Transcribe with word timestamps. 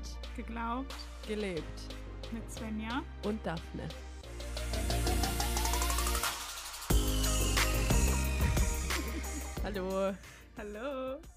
Gehört, 0.00 0.36
Geglaubt 0.36 0.94
gelebt. 1.26 1.62
mit 2.32 2.50
Svenja. 2.50 3.02
Und 3.24 3.44
Daphne. 3.44 3.88
Hallo. 9.62 10.14
Hallo. 10.56 11.20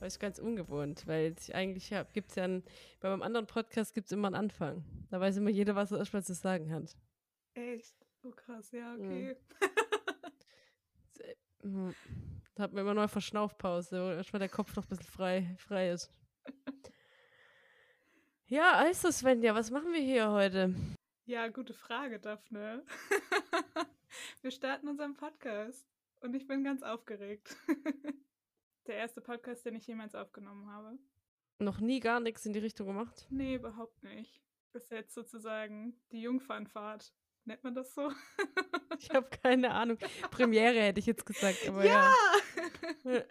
Das 0.00 0.14
ist 0.14 0.20
ganz 0.20 0.38
ungewohnt, 0.38 1.06
weil 1.06 1.34
ich 1.40 1.54
eigentlich 1.54 1.90
gibt 2.12 2.28
es 2.28 2.34
ja 2.34 2.44
einen, 2.44 2.62
bei 3.00 3.08
meinem 3.08 3.22
anderen 3.22 3.46
Podcast 3.46 3.94
gibt 3.94 4.08
es 4.08 4.12
immer 4.12 4.26
einen 4.26 4.34
Anfang. 4.34 4.84
Da 5.08 5.18
weiß 5.18 5.38
immer 5.38 5.48
jeder, 5.48 5.76
was 5.76 5.92
er 5.92 5.98
erstmal 5.98 6.22
zu 6.22 6.34
sagen 6.34 6.70
hat. 6.74 6.94
Echt? 7.54 7.96
Oh 8.22 8.30
krass, 8.30 8.70
ja, 8.72 8.94
okay. 8.94 9.34
Hm. 11.62 11.94
Da 12.54 12.64
hat 12.64 12.72
man 12.72 12.82
immer 12.82 12.92
noch 12.92 13.02
eine 13.02 13.08
Verschnaufpause, 13.08 13.98
wo 13.98 14.10
erstmal 14.10 14.40
der 14.40 14.50
Kopf 14.50 14.76
noch 14.76 14.84
ein 14.84 14.88
bisschen 14.88 15.06
frei, 15.06 15.56
frei 15.58 15.90
ist. 15.90 16.10
Ja, 18.48 18.72
also 18.74 19.10
Svenja, 19.10 19.54
was 19.54 19.70
machen 19.70 19.92
wir 19.94 20.02
hier 20.02 20.30
heute? 20.30 20.74
Ja, 21.24 21.48
gute 21.48 21.72
Frage, 21.72 22.20
Daphne. 22.20 22.84
wir 24.42 24.50
starten 24.50 24.86
unseren 24.86 25.14
Podcast 25.14 25.86
und 26.20 26.34
ich 26.34 26.46
bin 26.46 26.62
ganz 26.62 26.82
aufgeregt. 26.82 27.56
Der 28.86 28.96
erste 28.96 29.22
Podcast, 29.22 29.64
den 29.64 29.76
ich 29.76 29.86
jemals 29.86 30.14
aufgenommen 30.14 30.70
habe. 30.70 30.98
Noch 31.58 31.80
nie 31.80 32.00
gar 32.00 32.20
nichts 32.20 32.44
in 32.44 32.52
die 32.52 32.58
Richtung 32.58 32.88
gemacht? 32.88 33.26
Nee, 33.30 33.54
überhaupt 33.54 34.02
nicht. 34.02 34.42
Bis 34.74 34.90
jetzt 34.90 35.14
sozusagen 35.14 35.98
die 36.12 36.20
Jungfernfahrt. 36.20 37.14
Nennt 37.46 37.64
man 37.64 37.74
das 37.74 37.94
so? 37.94 38.12
Ich 38.98 39.10
habe 39.10 39.28
keine 39.42 39.72
Ahnung. 39.72 39.98
Premiere 40.30 40.80
hätte 40.80 41.00
ich 41.00 41.06
jetzt 41.06 41.26
gesagt, 41.26 41.68
aber 41.68 41.84
ja! 41.84 42.14
ja. 43.02 43.22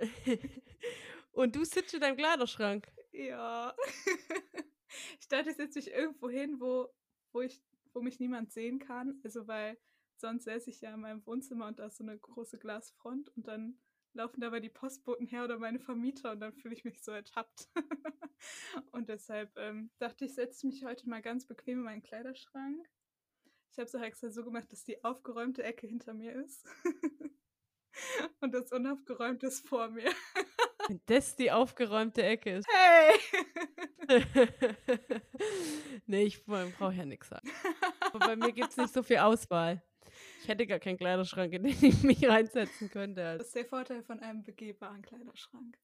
Und 1.31 1.55
du 1.55 1.63
sitzt 1.63 1.93
in 1.93 2.01
deinem 2.01 2.17
Kleiderschrank. 2.17 2.91
Ja. 3.13 3.73
Ich 5.19 5.27
dachte, 5.27 5.49
ich 5.49 5.55
setze 5.55 5.79
mich 5.79 5.91
irgendwo 5.91 6.29
hin, 6.29 6.59
wo, 6.59 6.89
wo, 7.31 7.41
ich, 7.41 7.61
wo 7.93 8.01
mich 8.01 8.19
niemand 8.19 8.51
sehen 8.51 8.79
kann. 8.79 9.19
Also, 9.23 9.47
weil 9.47 9.77
sonst 10.17 10.45
säße 10.45 10.69
ich 10.69 10.81
ja 10.81 10.93
in 10.93 11.01
meinem 11.01 11.25
Wohnzimmer 11.25 11.67
und 11.67 11.79
da 11.79 11.87
ist 11.87 11.97
so 11.97 12.03
eine 12.03 12.17
große 12.17 12.57
Glasfront 12.57 13.29
und 13.35 13.47
dann 13.47 13.79
laufen 14.13 14.41
dabei 14.41 14.59
die 14.59 14.69
Postboten 14.69 15.27
her 15.27 15.43
oder 15.43 15.57
meine 15.57 15.79
Vermieter 15.79 16.31
und 16.31 16.39
dann 16.39 16.53
fühle 16.53 16.75
ich 16.75 16.85
mich 16.85 17.03
so 17.03 17.11
ertappt. 17.11 17.69
und 18.91 19.09
deshalb 19.09 19.51
ähm, 19.57 19.91
dachte 19.99 20.25
ich, 20.25 20.35
setze 20.35 20.67
mich 20.67 20.83
heute 20.83 21.09
mal 21.09 21.21
ganz 21.21 21.45
bequem 21.45 21.79
in 21.79 21.83
meinen 21.83 22.03
Kleiderschrank. 22.03 22.87
Ich 23.71 23.79
habe 23.79 23.87
es 23.87 23.95
auch 23.95 24.01
extra 24.01 24.29
so 24.29 24.43
gemacht, 24.43 24.71
dass 24.71 24.83
die 24.83 25.03
aufgeräumte 25.03 25.63
Ecke 25.63 25.87
hinter 25.87 26.13
mir 26.13 26.33
ist. 26.33 26.63
und 28.39 28.53
das 28.53 28.71
unaufgeräumte 28.71 29.47
ist 29.47 29.67
vor 29.67 29.89
mir. 29.89 30.11
Wenn 30.87 31.01
das 31.07 31.35
die 31.35 31.51
aufgeräumte 31.51 32.23
Ecke 32.23 32.57
ist. 32.57 32.67
Hey! 32.69 33.67
nee, 36.05 36.23
ich 36.23 36.43
brauche 36.45 36.93
ja 36.93 37.05
nichts 37.05 37.29
sagen. 37.29 37.49
Aber 38.01 38.19
bei 38.19 38.35
mir 38.35 38.51
gibt 38.51 38.69
es 38.69 38.77
nicht 38.77 38.93
so 38.93 39.03
viel 39.03 39.17
Auswahl. 39.17 39.81
Ich 40.41 40.47
hätte 40.47 40.67
gar 40.67 40.79
keinen 40.79 40.97
Kleiderschrank, 40.97 41.53
in 41.53 41.63
den 41.63 41.77
ich 41.81 42.03
mich 42.03 42.27
reinsetzen 42.27 42.89
könnte. 42.89 43.37
Das 43.37 43.47
ist 43.47 43.55
der 43.55 43.65
Vorteil 43.65 44.03
von 44.03 44.19
einem 44.19 44.43
begehbaren 44.43 45.01
Kleiderschrank. 45.01 45.77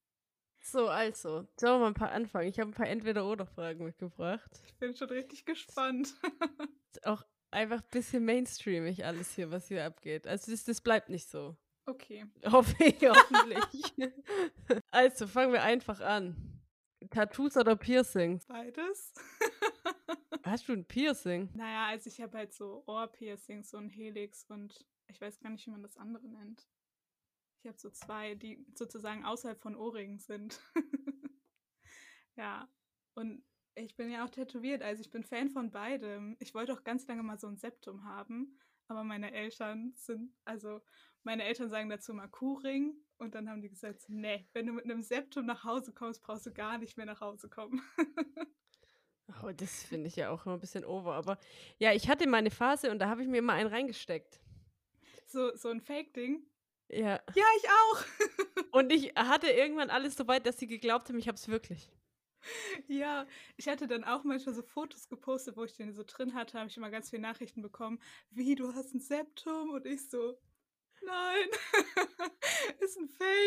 So, 0.61 0.89
also, 0.89 1.47
sollen 1.55 1.75
wir 1.75 1.79
mal 1.79 1.87
ein 1.87 1.93
paar 1.93 2.11
anfangen? 2.11 2.49
Ich 2.49 2.59
habe 2.59 2.69
ein 2.69 2.73
paar 2.73 2.87
Entweder-Oder-Fragen 2.87 3.85
mitgebracht. 3.85 4.61
Ich 4.65 4.75
bin 4.77 4.95
schon 4.95 5.09
richtig 5.09 5.45
gespannt. 5.45 6.13
ist 6.91 7.05
auch 7.07 7.23
einfach 7.51 7.81
ein 7.81 7.89
bisschen 7.91 8.25
mainstreamig 8.25 9.05
alles 9.05 9.33
hier, 9.33 9.49
was 9.51 9.67
hier 9.67 9.85
abgeht. 9.85 10.27
Also 10.27 10.51
das, 10.51 10.65
das 10.65 10.81
bleibt 10.81 11.09
nicht 11.09 11.29
so. 11.29 11.55
Okay. 11.85 12.25
Hoffe 12.45 12.75
ich 12.83 13.01
hoffentlich. 13.01 13.93
also, 14.91 15.27
fangen 15.27 15.53
wir 15.53 15.63
einfach 15.63 16.01
an. 16.01 16.48
Tattoos 17.09 17.57
oder 17.57 17.75
Piercings? 17.75 18.45
Beides. 18.45 19.13
Hast 20.43 20.67
du 20.67 20.73
ein 20.73 20.85
Piercing? 20.85 21.49
Naja, 21.53 21.87
also 21.87 22.07
ich 22.07 22.21
habe 22.21 22.37
halt 22.37 22.53
so 22.53 22.83
Ohrpiercings, 22.87 23.69
so 23.69 23.77
ein 23.77 23.89
Helix 23.89 24.45
und 24.45 24.85
ich 25.07 25.19
weiß 25.19 25.39
gar 25.39 25.49
nicht, 25.49 25.65
wie 25.65 25.71
man 25.71 25.83
das 25.83 25.97
andere 25.97 26.27
nennt. 26.27 26.67
Ich 27.61 27.67
habe 27.67 27.77
so 27.77 27.89
zwei, 27.89 28.35
die 28.35 28.65
sozusagen 28.73 29.25
außerhalb 29.25 29.61
von 29.61 29.75
Ohrringen 29.75 30.19
sind. 30.19 30.59
ja, 32.35 32.69
und 33.15 33.43
ich 33.75 33.95
bin 33.95 34.11
ja 34.11 34.25
auch 34.25 34.29
tätowiert, 34.29 34.81
also 34.81 35.01
ich 35.01 35.09
bin 35.09 35.23
Fan 35.23 35.49
von 35.49 35.71
beidem. 35.71 36.37
Ich 36.39 36.53
wollte 36.53 36.73
auch 36.73 36.83
ganz 36.83 37.07
lange 37.07 37.23
mal 37.23 37.39
so 37.39 37.47
ein 37.47 37.57
Septum 37.57 38.05
haben, 38.05 38.59
aber 38.87 39.03
meine 39.03 39.33
Eltern 39.33 39.93
sind, 39.95 40.33
also 40.45 40.81
meine 41.23 41.43
Eltern 41.43 41.69
sagen 41.69 41.89
dazu 41.89 42.13
mal 42.13 42.27
Kuhring 42.27 42.95
und 43.19 43.35
dann 43.35 43.49
haben 43.49 43.61
die 43.61 43.69
gesagt, 43.69 44.05
nee, 44.07 44.47
wenn 44.53 44.65
du 44.65 44.73
mit 44.73 44.85
einem 44.85 45.03
Septum 45.03 45.45
nach 45.45 45.63
Hause 45.63 45.93
kommst, 45.93 46.23
brauchst 46.23 46.45
du 46.45 46.51
gar 46.51 46.77
nicht 46.77 46.97
mehr 46.97 47.05
nach 47.05 47.21
Hause 47.21 47.49
kommen. 47.49 47.81
oh, 49.43 49.51
das 49.55 49.83
finde 49.83 50.07
ich 50.07 50.15
ja 50.15 50.29
auch 50.29 50.45
immer 50.45 50.55
ein 50.55 50.61
bisschen 50.61 50.85
over, 50.85 51.13
aber 51.13 51.37
ja, 51.77 51.93
ich 51.93 52.09
hatte 52.09 52.27
meine 52.27 52.49
Phase 52.49 52.89
und 52.91 52.99
da 52.99 53.09
habe 53.09 53.21
ich 53.21 53.27
mir 53.27 53.37
immer 53.37 53.53
einen 53.53 53.69
reingesteckt. 53.69 54.39
So, 55.25 55.55
so 55.55 55.69
ein 55.69 55.81
Fake-Ding? 55.81 56.43
Ja. 56.87 57.21
Ja, 57.35 57.45
ich 57.57 57.69
auch. 57.69 58.03
und 58.71 58.91
ich 58.91 59.13
hatte 59.15 59.47
irgendwann 59.47 59.89
alles 59.89 60.15
so 60.15 60.27
weit, 60.27 60.45
dass 60.47 60.57
sie 60.57 60.67
geglaubt 60.67 61.09
haben, 61.09 61.19
ich 61.19 61.27
habe 61.27 61.35
es 61.35 61.47
wirklich. 61.47 61.91
Ja, 62.87 63.27
ich 63.57 63.67
hatte 63.67 63.87
dann 63.87 64.03
auch 64.03 64.23
manchmal 64.23 64.55
so 64.55 64.63
Fotos 64.63 65.09
gepostet, 65.09 65.57
wo 65.57 65.65
ich 65.65 65.73
den 65.73 65.93
so 65.93 66.03
drin 66.05 66.33
hatte, 66.33 66.57
habe 66.57 66.69
ich 66.69 66.77
immer 66.77 66.89
ganz 66.89 67.09
viele 67.09 67.21
Nachrichten 67.21 67.61
bekommen, 67.61 67.99
wie, 68.31 68.55
du 68.55 68.73
hast 68.73 68.95
ein 68.95 69.01
Septum? 69.01 69.71
Und 69.71 69.85
ich 69.85 70.09
so, 70.09 70.39
nein, 71.05 71.47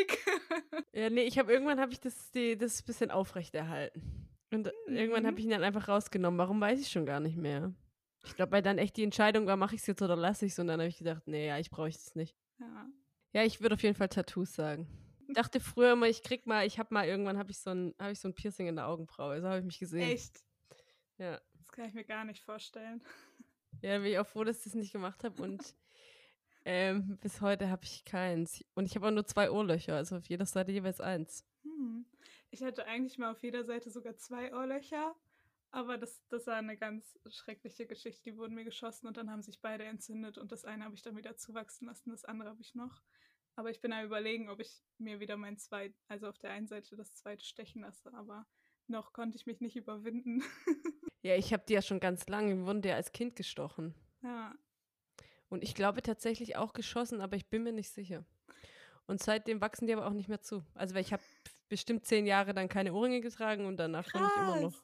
Fake. 0.02 0.18
ja, 0.92 1.10
nee, 1.10 1.22
ich 1.22 1.38
habe 1.38 1.52
irgendwann 1.52 1.80
habe 1.80 1.92
ich 1.92 2.00
das, 2.00 2.30
die, 2.30 2.56
das 2.56 2.82
bisschen 2.82 3.10
aufrechterhalten. 3.10 4.28
Und 4.50 4.70
mhm. 4.86 4.96
irgendwann 4.96 5.26
habe 5.26 5.38
ich 5.38 5.44
ihn 5.44 5.50
dann 5.50 5.64
einfach 5.64 5.88
rausgenommen. 5.88 6.38
Warum 6.38 6.60
weiß 6.60 6.80
ich 6.80 6.88
schon 6.88 7.06
gar 7.06 7.20
nicht 7.20 7.36
mehr. 7.36 7.74
Ich 8.24 8.36
glaube, 8.36 8.52
weil 8.52 8.62
dann 8.62 8.78
echt 8.78 8.96
die 8.96 9.02
Entscheidung 9.02 9.46
war, 9.46 9.56
mache 9.56 9.74
ich 9.74 9.80
es 9.80 9.86
jetzt 9.86 10.02
oder 10.02 10.14
lasse 10.14 10.46
ich 10.46 10.52
es. 10.52 10.58
Und 10.58 10.68
dann 10.68 10.80
habe 10.80 10.88
ich 10.88 10.98
gedacht, 10.98 11.22
nee, 11.26 11.48
ja, 11.48 11.58
ich 11.58 11.70
brauche 11.70 11.88
es 11.88 12.14
nicht. 12.14 12.36
Ja. 12.60 12.86
Ja, 13.32 13.44
ich 13.44 13.60
würde 13.60 13.74
auf 13.74 13.82
jeden 13.82 13.94
Fall 13.94 14.08
Tattoos 14.08 14.54
sagen. 14.54 14.86
Ich 15.26 15.34
dachte 15.34 15.58
früher 15.58 15.92
immer, 15.92 16.06
ich 16.06 16.22
krieg 16.22 16.46
mal, 16.46 16.66
ich 16.66 16.78
habe 16.78 16.92
mal 16.92 17.06
irgendwann 17.06 17.38
habe 17.38 17.50
ich 17.50 17.58
so 17.58 17.70
ein, 17.70 17.94
habe 17.98 18.12
ich 18.12 18.20
so 18.20 18.28
ein 18.28 18.34
Piercing 18.34 18.66
in 18.66 18.76
der 18.76 18.88
Augenbraue. 18.88 19.40
So 19.40 19.48
habe 19.48 19.58
ich 19.60 19.64
mich 19.64 19.78
gesehen. 19.78 20.02
Echt? 20.02 20.44
Ja. 21.16 21.40
Das 21.58 21.72
kann 21.72 21.86
ich 21.86 21.94
mir 21.94 22.04
gar 22.04 22.24
nicht 22.24 22.42
vorstellen. 22.42 23.02
Ja, 23.80 23.98
bin 23.98 24.12
ich 24.12 24.18
auch 24.18 24.26
froh, 24.26 24.44
dass 24.44 24.58
ich 24.58 24.64
das 24.64 24.74
nicht 24.74 24.92
gemacht 24.92 25.24
habe 25.24 25.42
und 25.42 25.74
ähm, 26.64 27.18
bis 27.20 27.40
heute 27.40 27.70
habe 27.70 27.84
ich 27.84 28.04
keins. 28.04 28.64
Und 28.74 28.86
ich 28.86 28.94
habe 28.94 29.08
auch 29.08 29.10
nur 29.10 29.26
zwei 29.26 29.50
Ohrlöcher, 29.50 29.96
also 29.96 30.16
auf 30.16 30.26
jeder 30.26 30.46
Seite 30.46 30.72
jeweils 30.72 31.00
eins. 31.00 31.44
Hm. 31.62 32.06
Ich 32.50 32.62
hatte 32.62 32.86
eigentlich 32.86 33.18
mal 33.18 33.32
auf 33.32 33.42
jeder 33.42 33.64
Seite 33.64 33.90
sogar 33.90 34.16
zwei 34.16 34.54
Ohrlöcher, 34.54 35.14
aber 35.70 35.96
das, 35.96 36.22
das 36.28 36.46
war 36.46 36.56
eine 36.56 36.76
ganz 36.76 37.18
schreckliche 37.30 37.86
Geschichte. 37.86 38.22
Die 38.24 38.36
wurden 38.36 38.54
mir 38.54 38.64
geschossen 38.64 39.06
und 39.06 39.16
dann 39.16 39.30
haben 39.30 39.42
sich 39.42 39.60
beide 39.60 39.84
entzündet 39.84 40.38
und 40.38 40.52
das 40.52 40.64
eine 40.64 40.84
habe 40.84 40.94
ich 40.94 41.02
dann 41.02 41.16
wieder 41.16 41.36
zuwachsen 41.36 41.88
lassen, 41.88 42.10
das 42.10 42.24
andere 42.24 42.50
habe 42.50 42.60
ich 42.60 42.74
noch. 42.74 43.02
Aber 43.56 43.70
ich 43.70 43.80
bin 43.80 43.92
am 43.92 44.04
überlegen, 44.04 44.48
ob 44.48 44.60
ich 44.60 44.82
mir 44.98 45.20
wieder 45.20 45.36
mein 45.36 45.58
zweit, 45.58 45.94
also 46.08 46.28
auf 46.28 46.38
der 46.38 46.50
einen 46.50 46.66
Seite 46.66 46.96
das 46.96 47.14
zweite 47.14 47.44
stechen 47.44 47.82
lasse, 47.82 48.12
aber 48.14 48.46
noch 48.86 49.12
konnte 49.12 49.36
ich 49.36 49.46
mich 49.46 49.60
nicht 49.60 49.76
überwinden. 49.76 50.42
ja, 51.22 51.36
ich 51.36 51.52
habe 51.52 51.64
die 51.66 51.74
ja 51.74 51.82
schon 51.82 52.00
ganz 52.00 52.28
lange, 52.28 52.56
wir 52.56 52.66
wurden 52.66 52.82
ja 52.82 52.96
als 52.96 53.12
Kind 53.12 53.36
gestochen. 53.36 53.94
Ja. 54.22 54.54
Und 55.52 55.62
ich 55.62 55.74
glaube 55.74 56.00
tatsächlich 56.00 56.56
auch 56.56 56.72
geschossen, 56.72 57.20
aber 57.20 57.36
ich 57.36 57.50
bin 57.50 57.62
mir 57.62 57.72
nicht 57.72 57.90
sicher. 57.90 58.24
Und 59.06 59.22
seitdem 59.22 59.60
wachsen 59.60 59.86
die 59.86 59.92
aber 59.92 60.06
auch 60.06 60.14
nicht 60.14 60.30
mehr 60.30 60.40
zu. 60.40 60.64
Also 60.72 60.94
weil 60.94 61.02
ich 61.02 61.12
habe 61.12 61.22
bestimmt 61.68 62.06
zehn 62.06 62.24
Jahre 62.24 62.54
dann 62.54 62.70
keine 62.70 62.94
Ohrringe 62.94 63.20
getragen 63.20 63.66
und 63.66 63.76
danach 63.76 64.06
Krass. 64.06 64.32
ich 64.34 64.42
immer 64.42 64.60
noch. 64.62 64.82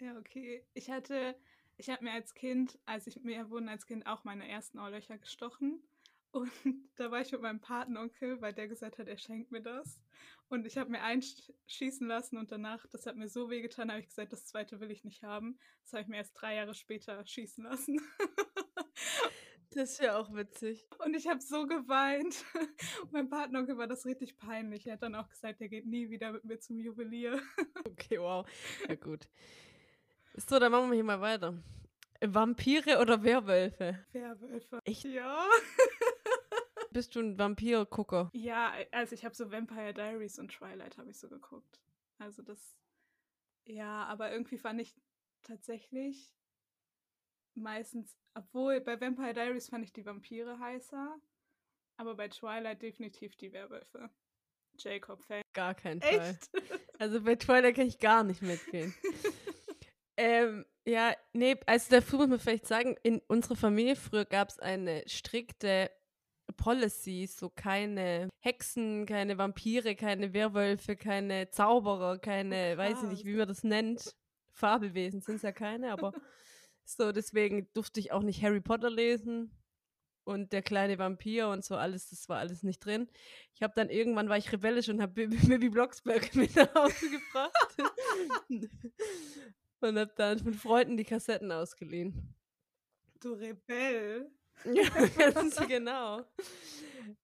Ja, 0.00 0.18
okay. 0.18 0.66
Ich 0.74 0.90
hatte, 0.90 1.34
ich 1.78 1.88
habe 1.88 2.04
mir 2.04 2.12
als 2.12 2.34
Kind, 2.34 2.78
als 2.84 3.06
ich 3.06 3.22
mir 3.22 3.48
wurden 3.48 3.70
als 3.70 3.86
Kind 3.86 4.06
auch 4.06 4.22
meine 4.22 4.46
ersten 4.46 4.78
Ohrlöcher 4.78 5.16
gestochen. 5.16 5.82
Und 6.30 6.52
da 6.96 7.10
war 7.10 7.22
ich 7.22 7.32
mit 7.32 7.40
meinem 7.40 7.60
Patenonkel, 7.62 8.42
weil 8.42 8.52
der 8.52 8.68
gesagt 8.68 8.98
hat, 8.98 9.08
er 9.08 9.16
schenkt 9.16 9.50
mir 9.50 9.62
das. 9.62 9.98
Und 10.50 10.66
ich 10.66 10.76
habe 10.76 10.90
mir 10.90 11.00
einschießen 11.00 12.06
lassen 12.06 12.36
und 12.36 12.52
danach, 12.52 12.86
das 12.88 13.06
hat 13.06 13.16
mir 13.16 13.30
so 13.30 13.48
wehgetan, 13.48 13.90
habe 13.90 14.00
ich 14.00 14.08
gesagt, 14.08 14.34
das 14.34 14.44
zweite 14.44 14.78
will 14.80 14.90
ich 14.90 15.04
nicht 15.04 15.22
haben. 15.22 15.58
Das 15.84 15.94
habe 15.94 16.02
ich 16.02 16.08
mir 16.08 16.18
erst 16.18 16.34
drei 16.38 16.56
Jahre 16.56 16.74
später 16.74 17.24
schießen 17.24 17.64
lassen. 17.64 17.98
Das 19.70 19.90
ist 19.90 20.00
ja 20.00 20.18
auch 20.18 20.34
witzig. 20.34 20.88
Und 21.04 21.14
ich 21.14 21.28
habe 21.28 21.40
so 21.40 21.66
geweint. 21.66 22.44
Und 23.02 23.12
mein 23.12 23.28
Patenonkel 23.28 23.76
war 23.76 23.86
das 23.86 24.06
richtig 24.06 24.36
peinlich. 24.38 24.86
Er 24.86 24.94
hat 24.94 25.02
dann 25.02 25.14
auch 25.14 25.28
gesagt, 25.28 25.60
er 25.60 25.68
geht 25.68 25.86
nie 25.86 26.08
wieder 26.08 26.32
mit 26.32 26.44
mir 26.44 26.58
zum 26.58 26.78
Juwelier. 26.78 27.40
Okay, 27.86 28.18
wow. 28.18 28.46
Ja, 28.88 28.94
gut. 28.94 29.28
So, 30.34 30.58
dann 30.58 30.70
machen 30.72 30.88
wir 30.90 30.94
hier 30.94 31.04
mal 31.04 31.20
weiter. 31.20 31.62
Vampire 32.20 33.00
oder 33.00 33.22
Werwölfe? 33.22 34.04
Werwölfe. 34.12 34.80
Echt? 34.84 35.04
Ja. 35.04 35.46
Bist 36.90 37.14
du 37.14 37.20
ein 37.20 37.38
Vampir-Gucker? 37.38 38.30
Ja, 38.32 38.72
also 38.92 39.14
ich 39.14 39.24
habe 39.24 39.34
so 39.34 39.50
Vampire 39.50 39.92
Diaries 39.92 40.38
und 40.38 40.50
Twilight 40.52 40.96
habe 40.96 41.10
ich 41.10 41.18
so 41.18 41.28
geguckt. 41.28 41.80
Also 42.18 42.42
das, 42.42 42.76
ja, 43.66 44.04
aber 44.06 44.32
irgendwie 44.32 44.58
fand 44.58 44.80
ich 44.80 44.94
tatsächlich 45.42 46.37
meistens, 47.58 48.16
obwohl 48.34 48.80
bei 48.80 49.00
Vampire 49.00 49.34
Diaries 49.34 49.68
fand 49.68 49.84
ich 49.84 49.92
die 49.92 50.04
Vampire 50.04 50.58
heißer, 50.58 51.18
aber 51.96 52.14
bei 52.14 52.28
Twilight 52.28 52.82
definitiv 52.82 53.36
die 53.36 53.52
Werwölfe. 53.52 54.10
Jacob 54.78 55.22
Fan. 55.24 55.42
Gar 55.52 55.74
kein 55.74 56.00
Fall. 56.00 56.30
Echt? 56.30 56.50
Also 57.00 57.22
bei 57.22 57.36
Twilight 57.36 57.76
kann 57.76 57.86
ich 57.86 58.00
gar 58.00 58.24
nicht 58.24 58.42
mitgehen. 58.42 58.92
ähm, 60.16 60.66
ja, 60.84 61.14
nee, 61.32 61.56
also 61.64 61.94
dafür 61.94 62.18
muss 62.18 62.28
man 62.28 62.40
vielleicht 62.40 62.66
sagen, 62.66 62.96
in 63.04 63.20
unserer 63.28 63.54
Familie 63.54 63.94
früher 63.94 64.24
gab 64.24 64.48
es 64.48 64.58
eine 64.58 65.04
strikte 65.06 65.92
Policy, 66.56 67.28
so 67.28 67.50
keine 67.50 68.28
Hexen, 68.40 69.06
keine 69.06 69.38
Vampire, 69.38 69.94
keine 69.94 70.32
Werwölfe, 70.32 70.96
keine 70.96 71.50
Zauberer, 71.50 72.18
keine, 72.18 72.72
oh, 72.74 72.78
weiß 72.78 73.02
ich 73.04 73.08
nicht, 73.10 73.24
wie 73.26 73.36
man 73.36 73.46
das 73.46 73.62
nennt. 73.62 74.16
Fabelwesen 74.50 75.20
sind 75.20 75.36
es 75.36 75.42
ja 75.42 75.52
keine, 75.52 75.92
aber 75.92 76.12
so, 76.88 77.12
deswegen 77.12 77.68
durfte 77.74 78.00
ich 78.00 78.12
auch 78.12 78.22
nicht 78.22 78.42
Harry 78.42 78.60
Potter 78.60 78.90
lesen 78.90 79.50
und 80.24 80.52
der 80.52 80.62
kleine 80.62 80.98
Vampir 80.98 81.48
und 81.48 81.64
so 81.64 81.76
alles, 81.76 82.10
das 82.10 82.28
war 82.28 82.38
alles 82.38 82.62
nicht 82.62 82.80
drin. 82.84 83.08
Ich 83.54 83.62
habe 83.62 83.72
dann 83.76 83.90
irgendwann 83.90 84.28
war 84.28 84.36
ich 84.36 84.52
rebellisch 84.52 84.88
und 84.88 85.00
habe 85.00 85.26
Baby 85.26 85.68
Blocksberg 85.70 86.34
mit 86.34 86.54
nach 86.56 86.74
Hause 86.74 87.10
gebracht 87.10 87.76
und 89.80 89.98
habe 89.98 90.12
dann 90.16 90.44
mit 90.44 90.56
Freunden 90.56 90.96
die 90.96 91.04
Kassetten 91.04 91.52
ausgeliehen. 91.52 92.34
Du 93.20 93.32
Rebell. 93.32 94.30
ja, 94.64 94.88
ganz 95.32 95.56
genau. 95.66 96.24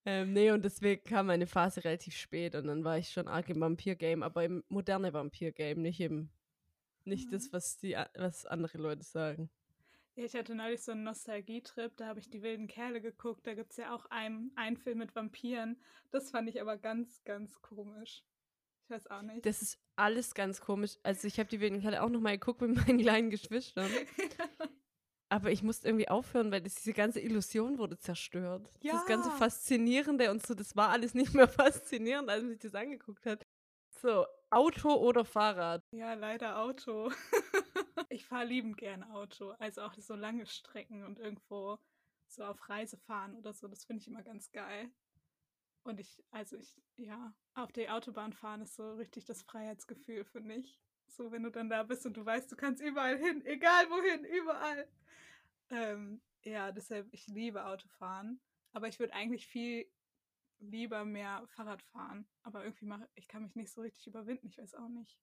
Ähm, 0.05 0.33
nee, 0.33 0.51
und 0.51 0.65
deswegen 0.65 1.05
kam 1.05 1.27
meine 1.27 1.47
Phase 1.47 1.85
relativ 1.85 2.17
spät 2.17 2.55
und 2.55 2.67
dann 2.67 2.85
war 2.85 2.99
ich 2.99 3.11
schon 3.11 3.29
arg 3.29 3.49
im 3.49 3.61
Vampir-Game, 3.61 4.23
aber 4.23 4.45
im 4.45 4.65
moderne 4.69 5.13
Vampir-Game, 5.13 5.81
nicht 5.83 6.01
im, 6.01 6.31
nicht 7.07 7.29
mhm. 7.29 7.33
das, 7.33 7.53
was 7.53 7.77
die, 7.77 7.97
was 8.15 8.47
andere 8.47 8.79
Leute 8.79 9.05
sagen. 9.05 9.51
Ja, 10.17 10.25
ich 10.25 10.35
hatte 10.35 10.55
neulich 10.55 10.83
so 10.83 10.93
einen 10.93 11.03
Nostalgietrip, 11.03 11.97
da 11.97 12.07
habe 12.07 12.21
ich 12.21 12.31
die 12.31 12.43
wilden 12.43 12.69
Kerle 12.69 13.01
geguckt. 13.01 13.47
Da 13.47 13.55
gibt 13.55 13.73
es 13.73 13.79
ja 13.79 13.95
auch 13.95 14.07
einen, 14.07 14.53
einen 14.55 14.77
Film 14.77 14.99
mit 14.99 15.15
Vampiren. 15.15 15.81
Das 16.13 16.31
fand 16.31 16.49
ich 16.49 16.61
aber 16.61 16.77
ganz, 16.77 17.25
ganz 17.25 17.61
komisch. 17.63 18.23
Ich 18.85 18.91
weiß 18.91 19.09
auch 19.09 19.23
nicht. 19.23 19.45
Das 19.45 19.63
ist 19.63 19.79
alles 19.97 20.35
ganz 20.35 20.61
komisch. 20.61 20.99
Also 21.03 21.27
ich 21.27 21.39
habe 21.39 21.49
die 21.49 21.61
wilden 21.61 21.81
Kerle 21.81 22.03
auch 22.03 22.11
nochmal 22.11 22.39
geguckt 22.39 22.61
mit 22.61 22.77
meinen 22.87 22.99
kleinen 22.99 23.31
Geschwistern. 23.31 23.91
Aber 25.31 25.51
ich 25.51 25.65
musste 25.65 25.89
irgendwie 25.89 26.09
aufhören, 26.09 26.53
weil 26.53 26.61
das, 26.61 26.77
diese 26.77 26.93
ganze 26.93 27.19
Illusion 27.19 27.79
wurde 27.79 27.99
zerstört. 27.99 28.71
Ja. 28.83 28.93
Das 28.93 29.07
ganze 29.07 29.33
Faszinierende 29.33 30.31
und 30.31 30.47
so, 30.47 30.55
das 30.55 30.77
war 30.77 30.91
alles 30.91 31.15
nicht 31.15 31.35
mehr 31.35 31.49
faszinierend, 31.49 32.29
als 32.29 32.43
man 32.43 32.51
sich 32.53 32.61
das 32.61 32.75
angeguckt 32.77 33.27
hat. 33.27 33.45
So, 34.01 34.27
Auto 34.55 34.95
oder 34.95 35.25
Fahrrad? 35.25 35.83
Ja, 35.91 36.15
leider 36.15 36.59
Auto. 36.61 37.11
ich 38.09 38.25
fahre 38.25 38.47
liebend 38.47 38.77
gerne 38.77 39.13
Auto. 39.15 39.51
Also 39.59 39.83
auch 39.83 39.95
so 39.95 40.15
lange 40.15 40.47
Strecken 40.47 41.05
und 41.05 41.19
irgendwo 41.19 41.79
so 42.29 42.45
auf 42.45 42.69
Reise 42.69 42.97
fahren 42.97 43.37
oder 43.37 43.53
so. 43.53 43.69
Das 43.69 43.85
finde 43.85 44.03
ich 44.03 44.09
immer 44.09 44.23
ganz 44.23 44.53
geil. 44.53 44.91
Und 45.83 46.01
ich, 46.01 46.23
also 46.31 46.57
ich, 46.57 46.81
ja, 46.97 47.35
auf 47.55 47.73
die 47.73 47.89
Autobahn 47.91 48.33
fahren 48.33 48.63
ist 48.63 48.75
so 48.75 48.95
richtig 48.95 49.25
das 49.27 49.43
Freiheitsgefühl, 49.43 50.25
finde 50.25 50.55
ich. 50.55 50.81
So, 51.09 51.31
wenn 51.31 51.43
du 51.43 51.51
dann 51.51 51.69
da 51.69 51.83
bist 51.83 52.07
und 52.07 52.17
du 52.17 52.25
weißt, 52.25 52.51
du 52.51 52.57
kannst 52.57 52.83
überall 52.83 53.19
hin, 53.19 53.45
egal 53.45 53.89
wohin, 53.91 54.25
überall. 54.25 54.89
Ähm, 55.71 56.23
ja, 56.45 56.73
deshalb, 56.73 57.13
ich 57.13 57.27
liebe 57.27 57.67
Autofahren. 57.67 58.41
Aber 58.73 58.89
ich 58.89 58.99
würde 58.99 59.15
eigentlich 59.15 59.47
viel 59.47 59.87
lieber 60.61 61.05
mehr 61.05 61.47
Fahrrad 61.49 61.83
fahren. 61.83 62.27
Aber 62.43 62.65
irgendwie 62.65 62.87
mache 62.87 63.09
ich 63.15 63.29
kann 63.29 63.43
mich 63.43 63.55
nicht 63.55 63.73
so 63.73 63.81
richtig 63.81 64.07
überwinden, 64.07 64.47
ich 64.49 64.59
weiß 64.59 64.75
auch 64.75 64.89
nicht. 64.89 65.19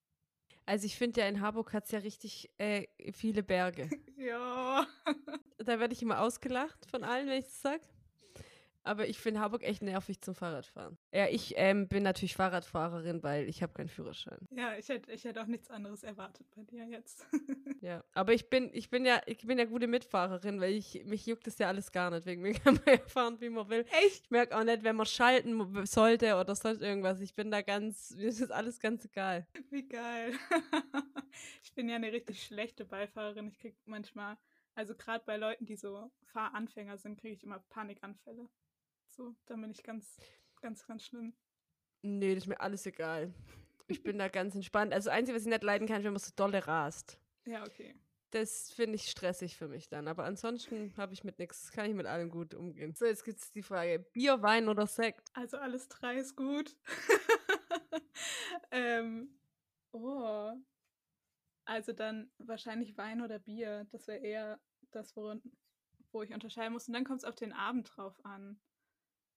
Also 0.64 0.86
ich 0.86 0.96
finde 0.96 1.20
ja 1.20 1.28
in 1.28 1.40
Harburg 1.40 1.72
hat 1.72 1.84
es 1.84 1.90
ja 1.90 1.98
richtig 1.98 2.50
äh, 2.58 2.86
viele 3.12 3.42
Berge. 3.42 3.90
ja. 4.16 4.86
da 5.58 5.80
werde 5.80 5.92
ich 5.92 6.02
immer 6.02 6.20
ausgelacht 6.20 6.86
von 6.86 7.04
allen, 7.04 7.28
wenn 7.28 7.40
ich 7.40 7.46
das 7.46 7.60
sage. 7.60 7.82
Aber 8.84 9.06
ich 9.08 9.18
finde 9.18 9.40
Harburg 9.40 9.62
echt 9.62 9.82
nervig 9.82 10.20
zum 10.20 10.34
Fahrradfahren. 10.34 10.98
Ja, 11.12 11.28
ich 11.28 11.54
ähm, 11.56 11.86
bin 11.88 12.02
natürlich 12.02 12.34
Fahrradfahrerin, 12.34 13.22
weil 13.22 13.48
ich 13.48 13.62
habe 13.62 13.72
keinen 13.72 13.88
Führerschein. 13.88 14.48
Ja, 14.50 14.76
ich 14.76 14.88
hätte 14.88 15.12
ich 15.12 15.24
hätt 15.24 15.38
auch 15.38 15.46
nichts 15.46 15.70
anderes 15.70 16.02
erwartet 16.02 16.46
bei 16.56 16.64
dir 16.64 16.86
jetzt. 16.86 17.26
ja, 17.80 18.02
aber 18.12 18.32
ich 18.32 18.50
bin, 18.50 18.70
ich 18.72 18.90
bin 18.90 19.04
ja, 19.04 19.20
ich 19.26 19.46
bin 19.46 19.58
ja 19.58 19.66
gute 19.66 19.86
Mitfahrerin, 19.86 20.60
weil 20.60 20.72
ich, 20.72 21.04
mich 21.04 21.26
juckt 21.26 21.46
das 21.46 21.58
ja 21.58 21.68
alles 21.68 21.92
gar 21.92 22.10
nicht. 22.10 22.26
Wegen 22.26 22.42
mir 22.42 22.54
kann 22.60 22.74
man 22.74 22.94
ja 22.94 22.98
fahren, 23.06 23.40
wie 23.40 23.50
man 23.50 23.68
will. 23.68 23.84
Echt? 24.04 24.24
Ich 24.24 24.30
merke 24.30 24.56
auch 24.56 24.64
nicht, 24.64 24.82
wenn 24.82 24.96
man 24.96 25.06
schalten 25.06 25.86
sollte 25.86 26.34
oder 26.36 26.54
sonst 26.56 26.82
irgendwas. 26.82 27.20
Ich 27.20 27.34
bin 27.34 27.50
da 27.50 27.62
ganz, 27.62 28.10
mir 28.16 28.28
ist 28.28 28.50
alles 28.50 28.80
ganz 28.80 29.04
egal. 29.04 29.46
Wie 29.70 29.86
geil. 29.86 30.34
ich 31.62 31.72
bin 31.72 31.88
ja 31.88 31.96
eine 31.96 32.12
richtig 32.12 32.42
schlechte 32.42 32.84
Beifahrerin. 32.84 33.46
Ich 33.46 33.58
kriege 33.58 33.76
manchmal, 33.84 34.36
also 34.74 34.96
gerade 34.96 35.24
bei 35.24 35.36
Leuten, 35.36 35.66
die 35.66 35.76
so 35.76 36.10
Fahranfänger 36.24 36.98
sind, 36.98 37.20
kriege 37.20 37.34
ich 37.34 37.44
immer 37.44 37.60
Panikanfälle. 37.68 38.48
So, 39.14 39.34
dann 39.44 39.60
bin 39.60 39.70
ich 39.70 39.82
ganz, 39.82 40.16
ganz, 40.62 40.86
ganz 40.86 41.04
schlimm. 41.04 41.34
Nee, 42.00 42.34
das 42.34 42.44
ist 42.44 42.48
mir 42.48 42.60
alles 42.60 42.86
egal. 42.86 43.34
Ich 43.86 44.02
bin 44.02 44.18
da 44.18 44.28
ganz 44.28 44.54
entspannt. 44.54 44.94
Also, 44.94 45.10
das 45.10 45.18
Einzige, 45.18 45.36
was 45.36 45.42
ich 45.42 45.50
nicht 45.50 45.62
leiden 45.62 45.86
kann, 45.86 45.98
ist, 45.98 46.04
wenn 46.04 46.14
man 46.14 46.20
so 46.20 46.32
dolle 46.34 46.66
rast. 46.66 47.18
Ja, 47.44 47.62
okay. 47.64 47.94
Das 48.30 48.72
finde 48.72 48.94
ich 48.94 49.10
stressig 49.10 49.56
für 49.58 49.68
mich 49.68 49.90
dann. 49.90 50.08
Aber 50.08 50.24
ansonsten 50.24 50.96
habe 50.96 51.12
ich 51.12 51.24
mit 51.24 51.38
nichts, 51.38 51.70
kann 51.72 51.84
ich 51.84 51.94
mit 51.94 52.06
allem 52.06 52.30
gut 52.30 52.54
umgehen. 52.54 52.94
So, 52.94 53.04
jetzt 53.04 53.24
gibt 53.24 53.40
es 53.40 53.52
die 53.52 53.62
Frage: 53.62 53.98
Bier, 53.98 54.40
Wein 54.40 54.68
oder 54.68 54.86
Sekt? 54.86 55.30
Also, 55.34 55.58
alles 55.58 55.88
drei 55.88 56.16
ist 56.16 56.34
gut. 56.34 56.74
ähm, 58.70 59.38
oh. 59.92 60.52
Also, 61.66 61.92
dann 61.92 62.32
wahrscheinlich 62.38 62.96
Wein 62.96 63.20
oder 63.20 63.38
Bier. 63.38 63.86
Das 63.90 64.06
wäre 64.06 64.20
eher 64.20 64.60
das, 64.90 65.14
worin, 65.16 65.42
wo 66.12 66.22
ich 66.22 66.32
unterscheiden 66.32 66.72
muss. 66.72 66.88
Und 66.88 66.94
dann 66.94 67.04
kommt 67.04 67.18
es 67.18 67.24
auf 67.24 67.36
den 67.36 67.52
Abend 67.52 67.94
drauf 67.94 68.24
an. 68.24 68.58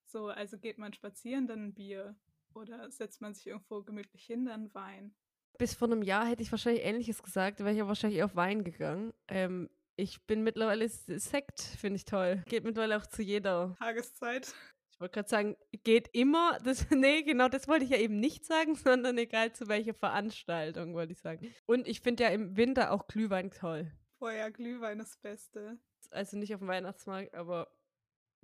So, 0.05 0.27
also 0.27 0.57
geht 0.57 0.77
man 0.77 0.93
spazieren, 0.93 1.47
dann 1.47 1.65
ein 1.65 1.73
Bier. 1.73 2.15
Oder 2.53 2.89
setzt 2.89 3.21
man 3.21 3.33
sich 3.33 3.47
irgendwo 3.47 3.83
gemütlich 3.83 4.25
hin, 4.25 4.45
dann 4.45 4.73
Wein. 4.73 5.13
Bis 5.57 5.73
vor 5.73 5.89
einem 5.89 6.01
Jahr 6.01 6.27
hätte 6.27 6.43
ich 6.43 6.51
wahrscheinlich 6.51 6.83
Ähnliches 6.83 7.21
gesagt, 7.23 7.59
wäre 7.59 7.71
ich 7.71 7.77
ja 7.77 7.87
wahrscheinlich 7.87 8.23
auf 8.23 8.35
Wein 8.35 8.63
gegangen. 8.63 9.13
Ähm, 9.27 9.69
ich 9.97 10.21
bin 10.25 10.43
mittlerweile 10.43 10.87
Sekt, 10.89 11.61
finde 11.61 11.97
ich 11.97 12.05
toll. 12.05 12.43
Geht 12.47 12.63
mittlerweile 12.63 12.97
auch 12.97 13.05
zu 13.05 13.21
jeder 13.21 13.75
Tageszeit. 13.79 14.53
Ich 14.91 14.99
wollte 15.01 15.13
gerade 15.13 15.29
sagen, 15.29 15.57
geht 15.83 16.09
immer. 16.13 16.57
Das, 16.63 16.89
nee, 16.91 17.23
genau, 17.23 17.49
das 17.49 17.67
wollte 17.67 17.85
ich 17.85 17.91
ja 17.91 17.97
eben 17.97 18.19
nicht 18.19 18.45
sagen, 18.45 18.75
sondern 18.75 19.17
egal 19.17 19.53
zu 19.53 19.67
welcher 19.67 19.93
Veranstaltung, 19.93 20.93
wollte 20.93 21.13
ich 21.13 21.19
sagen. 21.19 21.53
Und 21.65 21.87
ich 21.87 22.01
finde 22.01 22.23
ja 22.23 22.29
im 22.29 22.55
Winter 22.55 22.91
auch 22.91 23.07
Glühwein 23.07 23.51
toll. 23.51 23.91
Ja, 24.21 24.49
Glühwein 24.49 24.97
das 24.97 25.17
Beste. 25.17 25.77
Also 26.09 26.37
nicht 26.37 26.53
auf 26.53 26.59
dem 26.59 26.67
Weihnachtsmarkt, 26.67 27.35
aber 27.35 27.67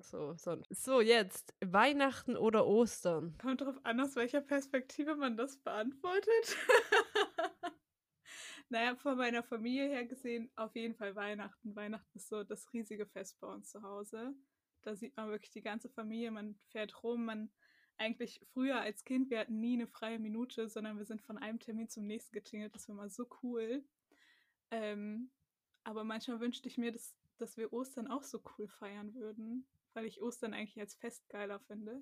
so, 0.01 0.33
so. 0.35 0.61
so, 0.69 1.01
jetzt 1.01 1.53
Weihnachten 1.63 2.35
oder 2.35 2.65
Ostern? 2.65 3.37
Kommt 3.41 3.61
darauf 3.61 3.79
an, 3.83 3.99
aus 3.99 4.15
welcher 4.15 4.41
Perspektive 4.41 5.15
man 5.15 5.37
das 5.37 5.57
beantwortet. 5.57 6.57
naja, 8.69 8.95
von 8.95 9.17
meiner 9.17 9.43
Familie 9.43 9.89
her 9.89 10.05
gesehen, 10.05 10.51
auf 10.55 10.75
jeden 10.75 10.95
Fall 10.95 11.15
Weihnachten. 11.15 11.75
Weihnachten 11.75 12.17
ist 12.17 12.29
so 12.29 12.43
das 12.43 12.71
riesige 12.73 13.05
Fest 13.05 13.39
bei 13.39 13.47
uns 13.47 13.69
zu 13.69 13.81
Hause. 13.81 14.33
Da 14.81 14.95
sieht 14.95 15.15
man 15.15 15.29
wirklich 15.29 15.51
die 15.51 15.61
ganze 15.61 15.89
Familie, 15.89 16.31
man 16.31 16.55
fährt 16.69 17.03
rum, 17.03 17.25
man 17.25 17.51
eigentlich 17.97 18.41
früher 18.53 18.79
als 18.81 19.03
Kind, 19.03 19.29
wir 19.29 19.39
hatten 19.39 19.59
nie 19.59 19.73
eine 19.73 19.87
freie 19.87 20.17
Minute, 20.17 20.67
sondern 20.69 20.97
wir 20.97 21.05
sind 21.05 21.21
von 21.21 21.37
einem 21.37 21.59
Termin 21.59 21.87
zum 21.87 22.07
nächsten 22.07 22.33
getingelt. 22.33 22.73
Das 22.73 22.89
war 22.89 22.95
mal 22.95 23.11
so 23.11 23.27
cool. 23.43 23.83
Ähm, 24.71 25.29
aber 25.83 26.03
manchmal 26.03 26.39
wünschte 26.39 26.67
ich 26.67 26.77
mir, 26.77 26.91
dass, 26.91 27.15
dass 27.37 27.57
wir 27.57 27.71
Ostern 27.73 28.07
auch 28.07 28.23
so 28.23 28.41
cool 28.57 28.67
feiern 28.67 29.13
würden 29.13 29.67
weil 29.93 30.05
ich 30.05 30.21
Ostern 30.21 30.53
eigentlich 30.53 30.79
als 30.79 30.95
Fest 30.95 31.27
geiler 31.29 31.59
finde. 31.59 32.01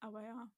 Aber 0.00 0.22
ja, 0.22 0.50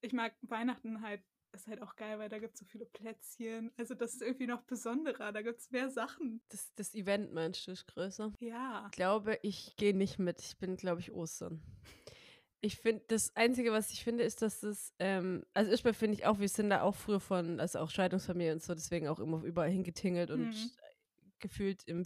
ich 0.00 0.12
mag 0.12 0.34
Weihnachten 0.42 1.02
halt, 1.02 1.22
ist 1.52 1.66
halt 1.66 1.82
auch 1.82 1.96
geil, 1.96 2.18
weil 2.18 2.28
da 2.28 2.38
gibt 2.38 2.54
es 2.54 2.60
so 2.60 2.66
viele 2.66 2.86
Plätzchen. 2.86 3.72
Also 3.76 3.94
das 3.94 4.14
ist 4.14 4.22
irgendwie 4.22 4.46
noch 4.46 4.62
besonderer, 4.62 5.32
da 5.32 5.42
gibt 5.42 5.60
es 5.60 5.70
mehr 5.70 5.90
Sachen. 5.90 6.42
Das, 6.48 6.72
das 6.74 6.94
Event 6.94 7.32
meinst 7.32 7.66
du, 7.66 7.72
ist 7.72 7.86
größer? 7.86 8.32
Ja. 8.38 8.86
Ich 8.86 8.96
glaube, 8.96 9.38
ich 9.42 9.76
gehe 9.76 9.96
nicht 9.96 10.18
mit. 10.18 10.40
Ich 10.40 10.58
bin, 10.58 10.76
glaube 10.76 11.00
ich, 11.00 11.12
Ostern. 11.12 11.62
Ich 12.62 12.76
finde, 12.76 13.02
das 13.08 13.34
Einzige, 13.36 13.72
was 13.72 13.90
ich 13.90 14.04
finde, 14.04 14.22
ist, 14.22 14.42
dass 14.42 14.62
es, 14.62 14.92
ähm, 14.98 15.44
also 15.54 15.72
ich 15.72 15.82
finde 15.96 16.14
ich 16.14 16.26
auch, 16.26 16.38
wir 16.40 16.48
sind 16.48 16.70
da 16.70 16.82
auch 16.82 16.94
früher 16.94 17.20
von, 17.20 17.58
also 17.58 17.78
auch 17.78 17.90
Scheidungsfamilie 17.90 18.52
und 18.52 18.62
so, 18.62 18.74
deswegen 18.74 19.08
auch 19.08 19.18
immer 19.18 19.42
überall 19.44 19.70
hingetingelt 19.70 20.30
und 20.30 20.50
mhm. 20.50 20.70
gefühlt 21.38 21.84
im 21.84 22.04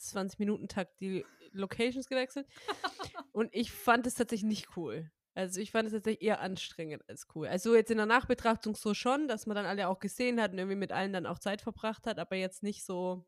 20-Minuten-Takt 0.00 1.00
die 1.00 1.24
Locations 1.52 2.08
gewechselt. 2.08 2.48
und 3.34 3.48
ich 3.52 3.72
fand 3.72 4.06
es 4.06 4.14
tatsächlich 4.14 4.48
nicht 4.48 4.76
cool. 4.76 5.10
Also 5.34 5.60
ich 5.60 5.72
fand 5.72 5.86
es 5.86 5.92
tatsächlich 5.92 6.22
eher 6.22 6.40
anstrengend 6.40 7.02
als 7.08 7.26
cool. 7.34 7.48
Also 7.48 7.74
jetzt 7.74 7.90
in 7.90 7.96
der 7.96 8.06
Nachbetrachtung 8.06 8.76
so 8.76 8.94
schon, 8.94 9.26
dass 9.26 9.46
man 9.46 9.56
dann 9.56 9.66
alle 9.66 9.88
auch 9.88 9.98
gesehen 9.98 10.40
hat 10.40 10.52
und 10.52 10.58
irgendwie 10.58 10.76
mit 10.76 10.92
allen 10.92 11.12
dann 11.12 11.26
auch 11.26 11.40
Zeit 11.40 11.60
verbracht 11.60 12.06
hat, 12.06 12.20
aber 12.20 12.36
jetzt 12.36 12.62
nicht 12.62 12.84
so 12.84 13.26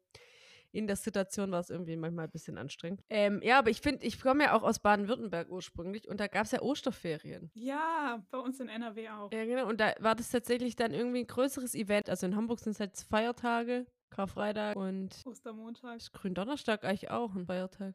in 0.71 0.87
der 0.87 0.97
Situation 0.97 1.51
war 1.51 1.61
es 1.61 1.71
irgendwie 1.71 1.97
manchmal 1.97 2.27
ein 2.27 2.31
bisschen 2.31 2.59
anstrengend. 2.59 3.03
Ähm, 3.09 3.41
ja, 3.43 3.59
aber 3.59 3.71
ich 3.71 3.81
finde, 3.81 4.05
ich 4.05 4.21
komme 4.21 4.45
ja 4.45 4.53
auch 4.53 4.63
aus 4.63 4.79
Baden-Württemberg 4.79 5.51
ursprünglich 5.51 6.07
und 6.07 6.21
da 6.21 6.27
gab 6.29 6.45
es 6.45 6.53
ja 6.53 6.61
Osterferien. 6.61 7.51
Ja, 7.55 8.25
bei 8.31 8.39
uns 8.39 8.61
in 8.61 8.69
NRW 8.69 9.09
auch. 9.09 9.33
Ja, 9.33 9.45
genau. 9.45 9.69
Und 9.69 9.81
da 9.81 9.95
war 10.01 10.15
das 10.15 10.31
tatsächlich 10.31 10.77
dann 10.77 10.93
irgendwie 10.93 11.21
ein 11.21 11.27
größeres 11.27 11.75
Event. 11.75 12.11
Also 12.11 12.27
in 12.27 12.37
Hamburg 12.37 12.61
sind 12.61 12.73
es 12.73 12.81
halt 12.81 12.97
Feiertage, 12.97 13.87
Karfreitag 14.11 14.77
und 14.77 15.21
Ostermontag. 15.25 15.97
Ist 15.97 16.13
Gründonnerstag 16.13 16.85
eigentlich 16.85 17.11
auch 17.11 17.35
ein 17.35 17.47
Feiertag? 17.47 17.95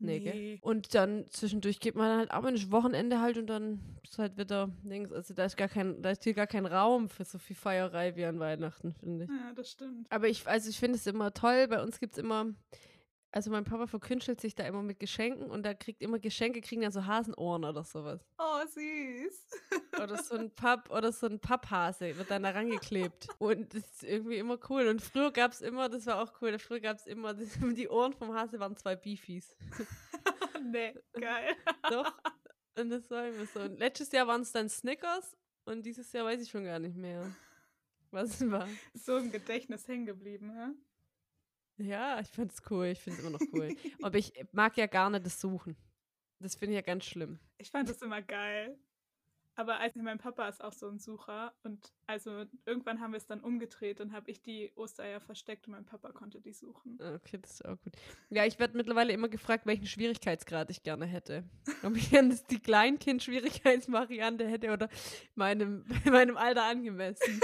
Nee, 0.00 0.20
gell? 0.20 0.34
Nee. 0.34 0.58
Und 0.62 0.94
dann 0.94 1.26
zwischendurch 1.30 1.80
geht 1.80 1.96
man 1.96 2.18
halt 2.18 2.30
auch 2.30 2.44
ein 2.44 2.70
Wochenende 2.70 3.20
halt 3.20 3.36
und 3.38 3.48
dann 3.48 3.80
ist 4.04 4.18
halt 4.18 4.38
wieder 4.38 4.70
Dings. 4.84 5.12
Also 5.12 5.34
da 5.34 5.44
ist 5.44 5.56
gar 5.56 5.68
kein, 5.68 6.00
da 6.02 6.10
ist 6.10 6.24
hier 6.24 6.34
gar 6.34 6.46
kein 6.46 6.66
Raum 6.66 7.08
für 7.08 7.24
so 7.24 7.38
viel 7.38 7.56
Feierei 7.56 8.14
wie 8.16 8.24
an 8.24 8.38
Weihnachten, 8.38 8.94
finde 8.94 9.24
ich. 9.24 9.30
Ja, 9.30 9.52
das 9.54 9.70
stimmt. 9.70 10.06
Aber 10.10 10.28
ich, 10.28 10.46
also 10.46 10.70
ich 10.70 10.78
finde 10.78 10.96
es 10.96 11.06
immer 11.06 11.32
toll. 11.34 11.66
Bei 11.68 11.82
uns 11.82 11.98
gibt 11.98 12.12
es 12.12 12.18
immer, 12.18 12.46
also 13.30 13.50
mein 13.50 13.64
Papa 13.64 13.86
verkünstelt 13.86 14.40
sich 14.40 14.54
da 14.54 14.66
immer 14.66 14.82
mit 14.82 14.98
Geschenken 14.98 15.50
und 15.50 15.62
da 15.62 15.74
kriegt 15.74 16.00
immer 16.00 16.18
Geschenke, 16.18 16.60
kriegen 16.60 16.80
dann 16.80 16.92
so 16.92 17.04
Hasenohren 17.04 17.64
oder 17.64 17.84
sowas. 17.84 18.26
Oh, 18.38 18.66
süß. 18.66 19.46
Oder 20.02 20.16
so 20.22 20.36
ein 20.36 20.50
Papp 20.54 20.90
oder 20.90 21.10
so 21.10 21.26
ein 21.26 21.40
Papphase 21.40 22.16
wird 22.16 22.30
dann 22.30 22.44
da 22.44 22.50
rangeklebt. 22.50 23.26
Und 23.38 23.74
das 23.74 23.82
ist 23.82 24.04
irgendwie 24.04 24.36
immer 24.36 24.56
cool. 24.70 24.86
Und 24.86 25.02
früher 25.02 25.32
gab 25.32 25.50
es 25.50 25.60
immer, 25.60 25.88
das 25.88 26.06
war 26.06 26.22
auch 26.22 26.40
cool, 26.40 26.56
früher 26.60 26.78
gab 26.78 26.98
es 26.98 27.06
immer, 27.06 27.34
das, 27.34 27.48
die 27.74 27.88
Ohren 27.88 28.12
vom 28.12 28.32
Hase 28.32 28.60
waren 28.60 28.76
zwei 28.76 28.94
Beefies. 28.94 29.56
nee, 30.62 30.94
geil. 31.14 31.56
Doch. 31.90 32.16
Und 32.78 32.90
das 32.90 33.10
war 33.10 33.26
immer 33.26 33.44
so. 33.46 33.60
Und 33.60 33.78
letztes 33.80 34.12
Jahr 34.12 34.28
waren 34.28 34.42
es 34.42 34.52
dann 34.52 34.68
Snickers 34.68 35.36
und 35.64 35.84
dieses 35.84 36.12
Jahr 36.12 36.24
weiß 36.26 36.40
ich 36.40 36.48
schon 36.48 36.64
gar 36.64 36.78
nicht 36.78 36.96
mehr, 36.96 37.34
was 38.12 38.40
es 38.40 38.50
war. 38.50 38.68
So 38.94 39.16
im 39.16 39.32
Gedächtnis 39.32 39.88
hängen 39.88 40.06
geblieben, 40.06 40.52
hä? 40.52 40.74
Ja, 41.78 42.20
ich 42.20 42.28
finde 42.28 42.52
es 42.52 42.62
cool. 42.70 42.86
Ich 42.86 43.00
finde 43.00 43.18
es 43.18 43.24
immer 43.24 43.38
noch 43.38 43.46
cool. 43.52 43.74
Aber 44.02 44.18
ich 44.18 44.32
mag 44.52 44.76
ja 44.76 44.86
gar 44.86 45.10
nicht 45.10 45.24
das 45.24 45.40
Suchen. 45.40 45.76
Das 46.40 46.54
finde 46.54 46.74
ich 46.74 46.76
ja 46.76 46.82
ganz 46.82 47.04
schlimm. 47.04 47.38
Ich 47.58 47.70
fand 47.70 47.88
das 47.88 48.02
immer 48.02 48.22
geil. 48.22 48.78
Aber 49.58 49.80
also 49.80 50.00
mein 50.00 50.18
Papa 50.18 50.48
ist 50.48 50.62
auch 50.62 50.72
so 50.72 50.88
ein 50.88 51.00
Sucher 51.00 51.52
und 51.64 51.92
also 52.06 52.44
irgendwann 52.64 53.00
haben 53.00 53.10
wir 53.12 53.16
es 53.16 53.26
dann 53.26 53.40
umgedreht 53.40 54.00
und 54.00 54.12
habe 54.12 54.30
ich 54.30 54.40
die 54.40 54.70
Ostereier 54.76 55.18
versteckt 55.20 55.66
und 55.66 55.72
mein 55.72 55.84
Papa 55.84 56.12
konnte 56.12 56.40
die 56.40 56.52
suchen. 56.52 56.96
Okay, 57.16 57.38
das 57.42 57.54
ist 57.54 57.64
auch 57.64 57.76
gut. 57.82 57.94
Ja, 58.30 58.44
ich 58.44 58.60
werde 58.60 58.76
mittlerweile 58.76 59.12
immer 59.12 59.28
gefragt, 59.28 59.66
welchen 59.66 59.86
Schwierigkeitsgrad 59.86 60.70
ich 60.70 60.84
gerne 60.84 61.06
hätte. 61.06 61.42
Ob 61.82 61.96
ich 61.96 62.08
gerne 62.08 62.38
die 62.48 62.60
Kleinkind-Schwierigkeitsvariante 62.60 64.46
hätte 64.46 64.70
oder 64.70 64.88
meinem, 65.34 65.84
meinem 66.04 66.36
Alter 66.36 66.62
angemessen. 66.62 67.40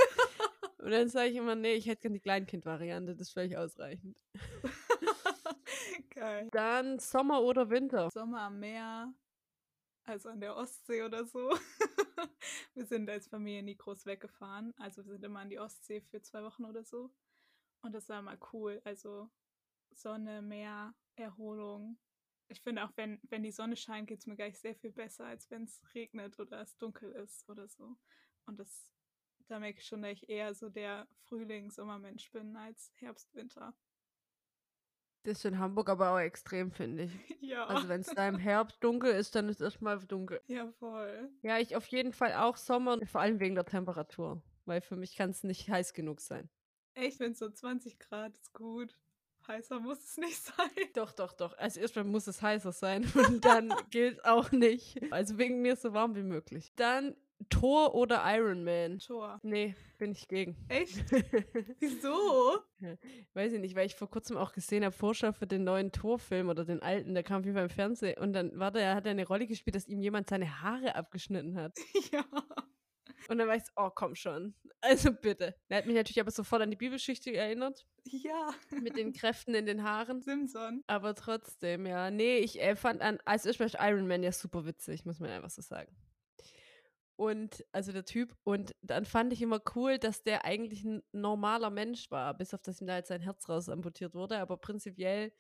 Und 0.85 0.91
dann 0.91 1.09
sage 1.09 1.31
ich 1.31 1.37
immer, 1.37 1.55
nee, 1.55 1.73
ich 1.73 1.87
hätte 1.87 2.03
gerne 2.03 2.19
die 2.19 2.21
Kleinkind-Variante, 2.21 3.13
das 3.13 3.29
ist 3.29 3.33
völlig 3.33 3.57
ausreichend. 3.57 4.19
Geil. 6.11 6.51
Dann 6.53 6.99
Sommer 6.99 7.41
oder 7.41 7.71
Winter? 7.71 8.11
Sommer 8.11 8.43
am 8.43 8.61
Meer, 8.61 9.15
also 10.05 10.29
an 10.29 10.41
der 10.43 10.55
Ostsee 10.55 11.03
oder 11.03 11.25
so. 11.25 11.51
wir 12.75 12.85
sind 12.85 13.09
als 13.09 13.29
Familie 13.29 13.63
nie 13.63 13.77
groß 13.77 14.05
weggefahren. 14.05 14.75
Also 14.77 15.07
wir 15.07 15.13
sind 15.13 15.25
immer 15.25 15.41
an 15.41 15.49
die 15.49 15.59
Ostsee 15.59 16.03
für 16.03 16.21
zwei 16.21 16.43
Wochen 16.43 16.67
oder 16.67 16.85
so. 16.85 17.11
Und 17.81 17.95
das 17.95 18.11
war 18.11 18.21
mal 18.21 18.39
cool. 18.53 18.83
Also 18.85 19.31
Sonne, 19.91 20.43
Meer, 20.43 20.95
Erholung. 21.17 21.99
Ich 22.49 22.61
finde 22.61 22.85
auch, 22.85 22.93
wenn, 22.97 23.19
wenn 23.31 23.43
die 23.43 23.53
Sonne 23.53 23.77
scheint, 23.77 24.09
geht 24.09 24.19
es 24.19 24.27
mir 24.27 24.37
gleich 24.37 24.59
sehr 24.59 24.75
viel 24.75 24.93
besser, 24.93 25.25
als 25.25 25.51
wenn 25.51 25.65
es 25.65 25.81
regnet 25.95 26.39
oder 26.39 26.61
es 26.61 26.77
dunkel 26.77 27.11
ist 27.13 27.49
oder 27.49 27.69
so. 27.69 27.97
Und 28.45 28.61
das, 28.61 28.94
da 29.49 29.59
merke 29.59 29.79
ich 29.79 29.87
schon, 29.87 30.03
dass 30.03 30.13
ich 30.13 30.29
eher 30.29 30.55
so 30.55 30.69
der 30.69 31.07
Frühlings-Sommermensch 31.29 32.31
bin 32.33 32.57
als 32.57 32.93
Herbst-Winter. 32.97 33.75
Das 35.25 35.39
ist 35.39 35.45
in 35.47 35.59
Hamburg 35.59 35.89
aber 35.89 36.11
auch 36.13 36.19
extrem, 36.19 36.71
finde 36.71 37.05
ich. 37.05 37.13
Ja. 37.45 37.67
Also 37.67 37.89
wenn 37.89 38.01
es 38.01 38.09
da 38.09 38.27
im 38.27 38.39
Herbst 38.39 38.83
dunkel 38.83 39.13
ist, 39.13 39.35
dann 39.35 39.49
ist 39.49 39.61
es 39.61 39.65
erstmal 39.65 39.99
dunkel. 39.99 40.41
ja, 40.47 40.67
voll. 40.73 41.31
Ja, 41.43 41.59
ich 41.59 41.77
auf 41.77 41.87
jeden 41.87 42.13
Fall 42.13 42.35
auch 42.35 42.57
Sommer, 42.57 42.99
vor 43.07 43.21
allem 43.21 43.39
wegen 43.39 43.55
der 43.55 43.67
Temperatur. 43.67 44.43
Weil 44.65 44.81
für 44.81 44.97
mich 44.97 45.15
kann 45.15 45.31
es 45.31 45.45
nicht 45.45 45.69
heiß 45.69 45.93
genug 45.93 46.21
sein. 46.21 46.49
Echt, 46.95 47.21
wenn 47.21 47.35
so 47.35 47.51
20 47.51 47.99
Grad 47.99 48.35
ist 48.37 48.53
gut. 48.55 48.97
Heißer 49.47 49.79
muss 49.79 50.03
es 50.03 50.17
nicht 50.17 50.37
sein. 50.43 50.71
Doch, 50.95 51.13
doch, 51.13 51.33
doch. 51.35 51.57
Also 51.59 51.81
erstmal 51.81 52.05
muss 52.07 52.27
es 52.27 52.41
heißer 52.41 52.73
sein 52.73 53.05
und 53.15 53.45
dann 53.45 53.73
gilt 53.91 54.25
auch 54.25 54.51
nicht. 54.53 55.01
Also 55.13 55.37
wegen 55.39 55.61
mir 55.61 55.77
so 55.77 55.93
warm 55.93 56.17
wie 56.17 56.23
möglich. 56.23 56.73
Dann 56.77 57.15
Thor 57.51 57.95
oder 57.95 58.23
Iron 58.27 58.65
Man. 58.65 58.99
Tor. 58.99 59.39
Nee, 59.43 59.75
bin 59.99 60.13
ich 60.13 60.29
gegen. 60.29 60.57
Echt? 60.69 61.05
Wieso? 61.81 62.59
Weiß 63.35 63.53
ich 63.53 63.61
nicht, 63.61 63.75
weil 63.75 63.87
ich 63.87 63.95
vor 63.97 64.09
kurzem 64.11 64.37
auch 64.37 64.53
gesehen 64.53 64.85
habe, 64.85 64.95
Vorschau 64.95 65.33
für 65.33 65.47
den 65.47 65.65
neuen 65.65 65.93
Thor-Film 65.93 66.49
oder 66.49 66.65
den 66.65 66.83
alten, 66.83 67.15
der 67.15 67.23
kam 67.23 67.41
auf 67.41 67.45
jeden 67.45 67.57
Fall 67.57 67.65
im 67.65 67.71
Fernsehen 67.71 68.19
und 68.19 68.33
dann 68.33 68.59
war 68.59 68.71
der, 68.71 68.95
hat 68.95 69.05
er 69.07 69.11
eine 69.13 69.27
Rolle 69.27 69.47
gespielt, 69.47 69.77
dass 69.77 69.87
ihm 69.89 70.01
jemand 70.01 70.29
seine 70.31 70.63
Haare 70.63 70.95
abgeschnitten 70.95 71.57
hat. 71.57 71.77
ja. 72.13 72.25
Und 73.29 73.39
dann 73.39 73.49
war 73.49 73.57
ich 73.57 73.65
so, 73.65 73.73
oh 73.77 73.91
komm 73.95 74.15
schon. 74.15 74.55
Also 74.81 75.11
bitte. 75.13 75.55
Er 75.69 75.79
hat 75.79 75.87
mich 75.87 75.95
natürlich 75.95 76.21
aber 76.21 76.31
sofort 76.31 76.61
an 76.61 76.71
die 76.71 76.77
Bibelgeschichte 76.77 77.35
erinnert, 77.35 77.87
Ja. 78.05 78.51
mit 78.83 78.97
den 78.99 79.15
Kräften 79.15 79.55
in 79.55 79.65
den 79.65 79.83
Haaren. 79.83 80.21
Simson. 80.21 80.83
Aber 80.87 81.15
trotzdem, 81.15 81.87
ja. 81.87 82.11
Nee, 82.11 82.39
ich 82.39 82.61
äh, 82.61 82.77
fand 82.77 83.01
an, 83.01 83.19
als 83.25 83.47
erstes 83.47 83.75
Iron 83.81 84.07
Man 84.07 84.23
ja 84.23 84.31
super 84.31 84.67
witzig, 84.67 85.07
muss 85.07 85.21
man 85.21 85.31
einfach 85.31 85.49
so 85.51 85.63
sagen. 85.63 85.95
Und, 87.17 87.65
also 87.73 87.93
der 87.93 88.05
Typ. 88.05 88.37
Und 88.43 88.73
dann 88.83 89.05
fand 89.05 89.33
ich 89.33 89.41
immer 89.41 89.61
cool, 89.77 89.99
dass 89.99 90.23
der 90.23 90.45
eigentlich 90.45 90.85
ein 90.85 91.03
normaler 91.13 91.71
Mensch 91.71 92.11
war, 92.11 92.35
bis 92.35 92.55
auf 92.55 92.63
dass 92.63 92.81
ihm 92.81 92.87
da 92.87 92.97
jetzt 92.97 93.09
sein 93.09 93.21
Herz 93.21 93.49
raus 93.49 93.69
amputiert 93.69 94.15
wurde. 94.15 94.39
Aber 94.39 94.57
prinzipiell 94.57 95.33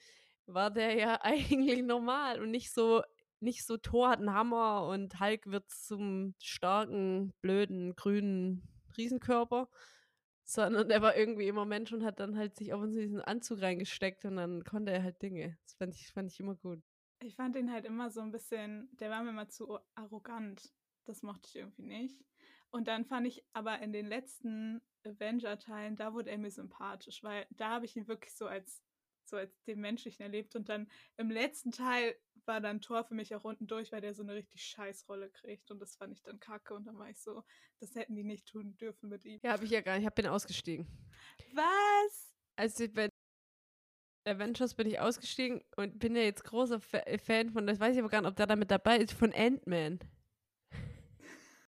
war 0.47 0.71
der 0.71 0.95
ja 0.95 1.19
eigentlich 1.23 1.83
normal 1.83 2.40
und 2.40 2.50
nicht 2.50 2.73
so, 2.73 3.02
nicht 3.40 3.64
so 3.66 3.76
Thor 3.76 4.11
hat 4.11 4.21
einen 4.21 4.33
Hammer 4.33 4.87
und 4.87 5.21
Hulk 5.21 5.47
wird 5.47 5.69
zum 5.71 6.35
starken, 6.40 7.33
blöden, 7.40 7.97
grünen 7.97 8.62
Riesenkörper. 8.97 9.69
Sondern 10.47 10.90
er 10.90 11.00
war 11.00 11.16
irgendwie 11.16 11.49
immer 11.49 11.64
Mensch 11.64 11.90
und 11.93 12.04
hat 12.04 12.21
dann 12.21 12.37
halt 12.37 12.54
sich 12.54 12.75
auf 12.75 12.83
in 12.83 12.93
diesen 12.93 13.23
Anzug 13.23 13.62
reingesteckt 13.62 14.26
und 14.26 14.37
dann 14.37 14.62
konnte 14.62 14.93
er 14.93 15.02
halt 15.02 15.23
Dinge. 15.23 15.57
Das 15.64 15.73
fand 15.73 15.95
ich, 15.95 16.12
fand 16.12 16.31
ich 16.31 16.38
immer 16.38 16.54
gut. 16.54 16.83
Ich 17.21 17.35
fand 17.35 17.57
ihn 17.57 17.73
halt 17.73 17.87
immer 17.87 18.11
so 18.11 18.21
ein 18.21 18.31
bisschen, 18.31 18.90
der 19.00 19.09
war 19.09 19.23
mir 19.23 19.31
immer 19.31 19.49
zu 19.49 19.78
arrogant. 19.95 20.71
Das 21.04 21.23
mochte 21.23 21.49
ich 21.49 21.56
irgendwie 21.56 21.82
nicht. 21.82 22.25
Und 22.70 22.88
dann 22.88 23.04
fand 23.04 23.26
ich 23.26 23.44
aber 23.52 23.78
in 23.80 23.92
den 23.92 24.06
letzten 24.06 24.82
Avenger-Teilen, 25.04 25.96
da 25.96 26.12
wurde 26.12 26.30
er 26.30 26.38
mir 26.38 26.50
sympathisch, 26.50 27.23
weil 27.23 27.46
da 27.50 27.70
habe 27.70 27.84
ich 27.84 27.96
ihn 27.96 28.08
wirklich 28.08 28.34
so 28.34 28.46
als, 28.46 28.82
so 29.25 29.37
als 29.37 29.62
den 29.64 29.80
Menschlichen 29.80 30.23
erlebt. 30.23 30.56
Und 30.56 30.68
dann 30.68 30.90
im 31.16 31.30
letzten 31.30 31.70
Teil 31.70 32.16
war 32.46 32.61
dann 32.61 32.80
Thor 32.80 33.04
für 33.04 33.14
mich 33.14 33.34
auch 33.34 33.44
unten 33.44 33.66
durch, 33.66 33.92
weil 33.92 34.00
der 34.00 34.14
so 34.14 34.23
eine 34.23 34.34
richtig 34.34 34.64
scheiß 34.64 35.08
Rolle 35.08 35.30
kriegt. 35.30 35.70
Und 35.70 35.78
das 35.78 35.94
fand 35.96 36.12
ich 36.14 36.23
dann 36.23 36.40
kacke. 36.40 36.75
Und 36.75 36.87
dann 36.87 36.99
war 36.99 37.08
ich 37.11 37.20
so, 37.20 37.44
das 37.80 37.94
hätten 37.94 38.16
die 38.16 38.25
nicht 38.25 38.46
tun 38.46 38.76
dürfen 38.76 39.08
mit 39.08 39.25
ihm. 39.25 39.38
Ja, 39.42 39.52
habe 39.52 39.64
ich 39.64 39.70
ja 39.70 39.80
gar 39.80 39.92
nicht. 39.92 40.02
Ich 40.02 40.06
hab 40.06 40.14
bin 40.14 40.26
ausgestiegen. 40.26 40.88
Was? 41.52 42.34
Also 42.56 42.88
bei 42.88 43.08
Avengers 44.26 44.75
bin 44.75 44.87
ich 44.87 44.99
ausgestiegen 44.99 45.62
und 45.76 45.99
bin 45.99 46.16
ja 46.16 46.23
jetzt 46.23 46.44
großer 46.44 46.80
Fa 46.80 47.02
Fan 47.18 47.50
von, 47.50 47.66
das 47.66 47.78
weiß 47.78 47.94
ich 47.94 48.00
aber 48.00 48.08
gar 48.08 48.23
nicht, 48.23 48.30
ob 48.30 48.37
der 48.37 48.46
da 48.46 48.56
mit 48.56 48.70
dabei 48.70 48.99
ist, 48.99 49.12
von 49.12 49.32
Ant-Man. 49.32 50.00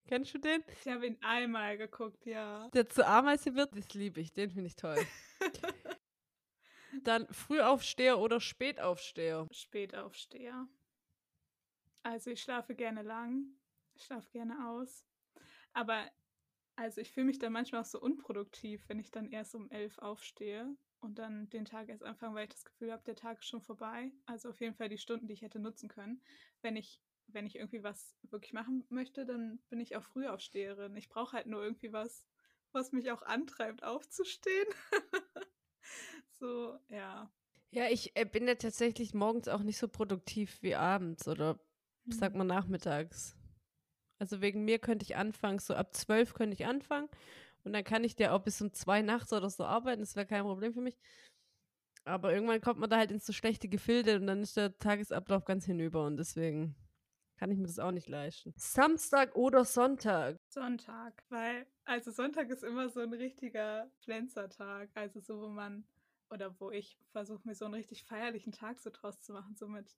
Kennst 0.09 0.33
du 0.33 0.39
den? 0.39 0.65
Ich 0.81 0.89
habe 0.91 1.07
ihn 1.07 1.19
einmal 1.21 1.77
geguckt, 1.77 2.25
ja. 2.25 2.71
Der 2.71 2.89
zur 2.89 3.07
Ameise 3.07 3.55
wird, 3.55 3.77
das 3.77 3.93
liebe 3.93 4.21
ich, 4.21 4.33
den 4.33 4.51
finde 4.51 4.69
ich 4.69 4.75
toll. 4.77 4.97
Dann 7.05 7.27
Frühaufsteher 7.29 8.19
oder 8.19 8.41
Spätaufsteher. 8.41 9.47
Spätaufsteher. 9.53 10.67
Also 12.03 12.31
ich 12.31 12.43
schlafe 12.43 12.75
gerne 12.75 13.03
lang, 13.03 13.45
ich 13.95 14.05
schlafe 14.05 14.31
gerne 14.31 14.71
aus. 14.71 15.05
Aber 15.75 16.11
also 16.77 17.03
ich 17.03 17.11
fühle 17.11 17.27
mich 17.27 17.39
dann 17.39 17.53
manchmal 17.53 17.83
auch 17.83 17.87
so 17.87 18.01
unproduktiv, 18.01 18.89
wenn 18.89 18.99
ich 18.99 19.11
dann 19.11 19.31
erst 19.31 19.55
um 19.55 19.71
elf 19.71 19.99
aufstehe 19.99 20.75
und 21.01 21.19
dann 21.19 21.51
den 21.51 21.67
Tag 21.67 21.91
erst 21.91 22.03
anfange, 22.03 22.35
weil 22.35 22.45
ich 22.45 22.55
das 22.55 22.65
Gefühl 22.65 22.93
habe, 22.93 23.03
der 23.05 23.17
Tag 23.17 23.41
ist 23.41 23.49
schon 23.49 23.61
vorbei. 23.61 24.11
Also 24.25 24.49
auf 24.49 24.61
jeden 24.61 24.75
Fall 24.75 24.89
die 24.89 24.97
Stunden, 24.97 25.27
die 25.27 25.35
ich 25.35 25.43
hätte 25.43 25.59
nutzen 25.59 25.89
können. 25.89 26.23
Wenn 26.63 26.77
ich, 26.77 27.03
wenn 27.29 27.47
ich 27.47 27.57
irgendwie 27.57 27.83
was 27.83 28.17
wirklich 28.31 28.53
machen 28.53 28.85
möchte, 28.91 29.25
dann 29.27 29.61
bin 29.69 29.81
ich 29.81 29.97
auch 29.97 30.03
Frühaufsteherin. 30.05 30.97
Ich 30.97 31.09
brauche 31.09 31.37
halt 31.37 31.47
nur 31.47 31.63
irgendwie 31.63 31.93
was, 31.93 32.25
was 32.73 32.93
mich 32.93 33.11
auch 33.11 33.23
antreibt, 33.23 33.85
aufzustehen. 33.85 34.69
so, 36.39 36.79
ja. 36.89 37.31
Ja, 37.71 37.87
ich 37.89 38.17
äh, 38.17 38.25
bin 38.25 38.47
ja 38.49 38.55
tatsächlich 38.55 39.15
morgens 39.15 39.49
auch 39.49 39.63
nicht 39.63 39.79
so 39.79 39.89
produktiv 39.89 40.63
wie 40.63 40.75
abends 40.75 41.29
oder 41.29 41.61
sag 42.09 42.33
Hm. 42.33 42.39
mal 42.39 42.45
nachmittags. 42.45 43.37
Also 44.19 44.41
wegen 44.41 44.65
mir 44.65 44.79
könnte 44.79 45.05
ich 45.05 45.17
anfangen, 45.17 45.59
so 45.59 45.75
ab 45.75 45.95
zwölf 45.95 46.35
könnte 46.35 46.55
ich 46.55 46.67
anfangen 46.67 47.09
und 47.65 47.73
dann 47.73 47.85
kann 47.85 48.05
ich 48.05 48.17
der 48.17 48.35
auch 48.35 48.43
bis 48.43 48.61
um 48.63 48.73
zwei 48.73 49.03
nachts 49.03 49.33
oder 49.33 49.51
so 49.51 49.65
arbeiten, 49.65 50.01
das 50.01 50.17
wäre 50.17 50.27
kein 50.27 50.45
Problem 50.45 50.73
für 50.75 50.81
mich. 50.81 50.99
Aber 52.05 52.33
irgendwann 52.33 52.61
kommt 52.61 52.81
man 52.81 52.89
da 52.91 52.97
halt 52.97 53.11
ins 53.13 53.27
so 53.27 53.33
schlechte 53.33 53.69
Gefilde 53.69 54.17
und 54.17 54.27
dann 54.27 54.43
ist 54.43 54.57
der 54.57 54.77
Tagesablauf 54.79 55.45
ganz 55.45 55.67
hinüber 55.67 56.07
und 56.07 56.17
deswegen 56.17 56.75
kann 57.39 57.51
ich 57.53 57.59
mir 57.59 57.67
das 57.67 57.79
auch 57.79 57.93
nicht 57.93 58.09
leisten. 58.09 58.53
Samstag 58.57 59.35
oder 59.37 59.65
Sonntag? 59.65 60.37
Sonntag, 60.49 61.23
weil, 61.29 61.67
also 61.85 62.11
Sonntag 62.11 62.51
ist 62.51 62.65
immer 62.65 62.89
so 62.91 63.01
ein 63.01 63.13
richtiger 63.13 63.91
Pflänzertag, 64.01 64.91
also 64.95 65.21
so, 65.21 65.41
wo 65.41 65.49
man, 65.49 65.87
oder 66.31 66.59
wo 66.61 66.71
ich 66.71 66.99
versuche, 67.13 67.47
mir 67.47 67.55
so 67.55 67.65
einen 67.65 67.75
richtig 67.75 68.05
feierlichen 68.05 68.53
Tag 68.53 68.81
so 68.81 68.91
draus 68.93 69.21
zu 69.21 69.33
machen, 69.33 69.55
so 69.55 69.69
mit, 69.69 69.97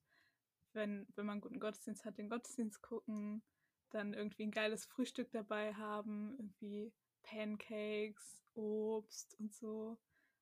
wenn, 0.73 1.07
wenn 1.15 1.25
man 1.25 1.33
einen 1.33 1.41
guten 1.41 1.59
Gottesdienst 1.59 2.05
hat, 2.05 2.17
den 2.17 2.29
Gottesdienst 2.29 2.81
gucken, 2.81 3.41
dann 3.89 4.13
irgendwie 4.13 4.43
ein 4.43 4.51
geiles 4.51 4.85
Frühstück 4.85 5.31
dabei 5.31 5.73
haben, 5.73 6.35
irgendwie 6.37 6.93
Pancakes, 7.23 8.43
Obst 8.53 9.35
und 9.39 9.53
so. 9.53 9.97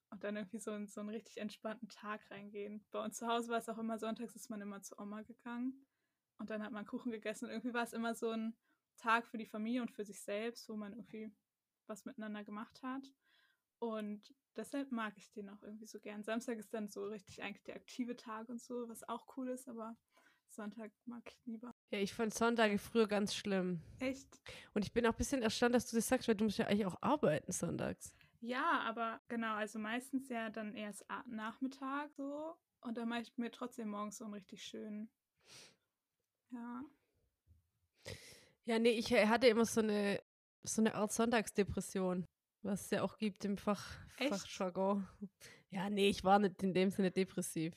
und 0.10 0.24
dann 0.24 0.36
irgendwie 0.36 0.60
so, 0.60 0.72
in, 0.74 0.88
so 0.88 1.00
einen 1.00 1.10
richtig 1.10 1.38
entspannten 1.38 1.88
Tag 1.88 2.30
reingehen. 2.30 2.84
Bei 2.92 3.04
uns 3.04 3.18
zu 3.18 3.28
Hause 3.28 3.50
war 3.50 3.60
es 3.60 3.70
auch 3.70 3.78
immer 3.78 3.98
sonntags, 3.98 4.36
ist 4.36 4.50
man 4.50 4.62
immer 4.62 4.82
zu 4.82 5.00
Oma 5.00 5.22
gegangen 5.22 5.86
und 6.40 6.50
dann 6.50 6.64
hat 6.64 6.72
man 6.72 6.86
Kuchen 6.86 7.12
gegessen 7.12 7.46
und 7.46 7.52
irgendwie 7.52 7.74
war 7.74 7.84
es 7.84 7.94
immer 7.94 8.16
so 8.16 8.32
ein 8.32 8.56
Tag 8.98 9.28
für 9.28 9.38
die 9.38 9.46
Familie 9.46 9.82
und 9.82 9.92
für 9.92 10.04
sich 10.04 10.22
selbst, 10.22 10.68
wo 10.68 10.76
man 10.76 10.94
irgendwie 10.94 11.32
was 11.88 12.06
miteinander 12.06 12.44
gemacht 12.44 12.82
hat. 12.84 13.04
Und 13.80 14.34
deshalb 14.56 14.92
mag 14.92 15.14
ich 15.18 15.32
den 15.32 15.50
auch 15.50 15.62
irgendwie 15.64 15.88
so 15.88 16.00
gern. 16.00 16.24
Samstag 16.24 16.58
ist 16.58 16.74
dann 16.74 16.88
so 16.88 17.06
richtig 17.06 17.42
eigentlich 17.42 17.64
der 17.64 17.76
aktive 17.76 18.16
Tag 18.16 18.50
und 18.50 18.62
so, 18.62 18.90
was 18.90 19.08
auch 19.08 19.26
cool 19.38 19.50
ist, 19.50 19.70
aber 19.70 19.96
Sonntag 20.50 20.92
mag 21.06 21.24
ich 21.28 21.46
lieber. 21.46 21.74
Ja, 21.92 22.00
ich 22.00 22.14
fand 22.14 22.34
Sonntage 22.34 22.78
früher 22.78 23.08
ganz 23.08 23.36
schlimm. 23.36 23.82
Echt? 24.00 24.42
Und 24.74 24.84
ich 24.84 24.92
bin 24.92 25.06
auch 25.06 25.12
ein 25.12 25.18
bisschen 25.18 25.42
erstaunt, 25.42 25.76
dass 25.76 25.90
du 25.90 25.96
das 25.96 26.08
sagst, 26.08 26.28
weil 26.28 26.36
du 26.36 26.44
musst 26.46 26.58
ja 26.58 26.68
eigentlich 26.68 26.86
auch 26.86 27.02
arbeiten 27.02 27.52
sonntags. 27.52 28.14
Ja, 28.42 28.80
aber 28.82 29.22
genau, 29.28 29.56
also 29.56 29.80
meistens 29.80 30.30
ja 30.30 30.50
dann 30.50 30.76
erst 30.76 31.06
Nachmittag 31.28 32.12
so. 32.14 32.56
Und 32.82 32.98
dann 32.98 33.10
mache 33.10 33.22
ich 33.22 33.38
mir 33.38 33.52
trotzdem 33.52 33.90
morgens 33.90 34.18
so 34.18 34.26
einen 34.26 34.34
richtig 34.34 34.64
schönen. 34.64 35.10
Ja. 36.52 36.84
Ja, 38.66 38.80
nee, 38.80 38.92
ich 38.92 39.12
hatte 39.12 39.48
immer 39.48 39.66
so 39.66 39.82
eine, 39.82 40.22
so 40.64 40.82
eine 40.82 40.94
Art 40.96 41.12
Sonntagsdepression, 41.12 42.26
was 42.62 42.86
es 42.86 42.92
ja 42.92 43.02
auch 43.02 43.18
gibt 43.18 43.46
im 43.46 43.58
Fach? 43.58 43.98
Fachjargon. 44.18 45.08
Ja, 45.72 45.88
nee, 45.88 46.10
ich 46.10 46.24
war 46.24 46.40
nicht 46.40 46.64
in 46.64 46.74
dem 46.74 46.90
Sinne 46.90 47.12
depressiv. 47.12 47.76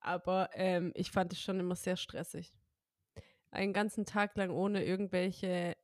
Aber 0.00 0.48
ähm, 0.54 0.92
ich 0.94 1.10
fand 1.10 1.34
es 1.34 1.42
schon 1.42 1.60
immer 1.60 1.76
sehr 1.76 1.96
stressig. 1.96 2.54
Einen 3.50 3.74
ganzen 3.74 4.06
Tag 4.06 4.34
lang 4.36 4.48
ohne 4.48 4.82
irgendwelche 4.82 5.76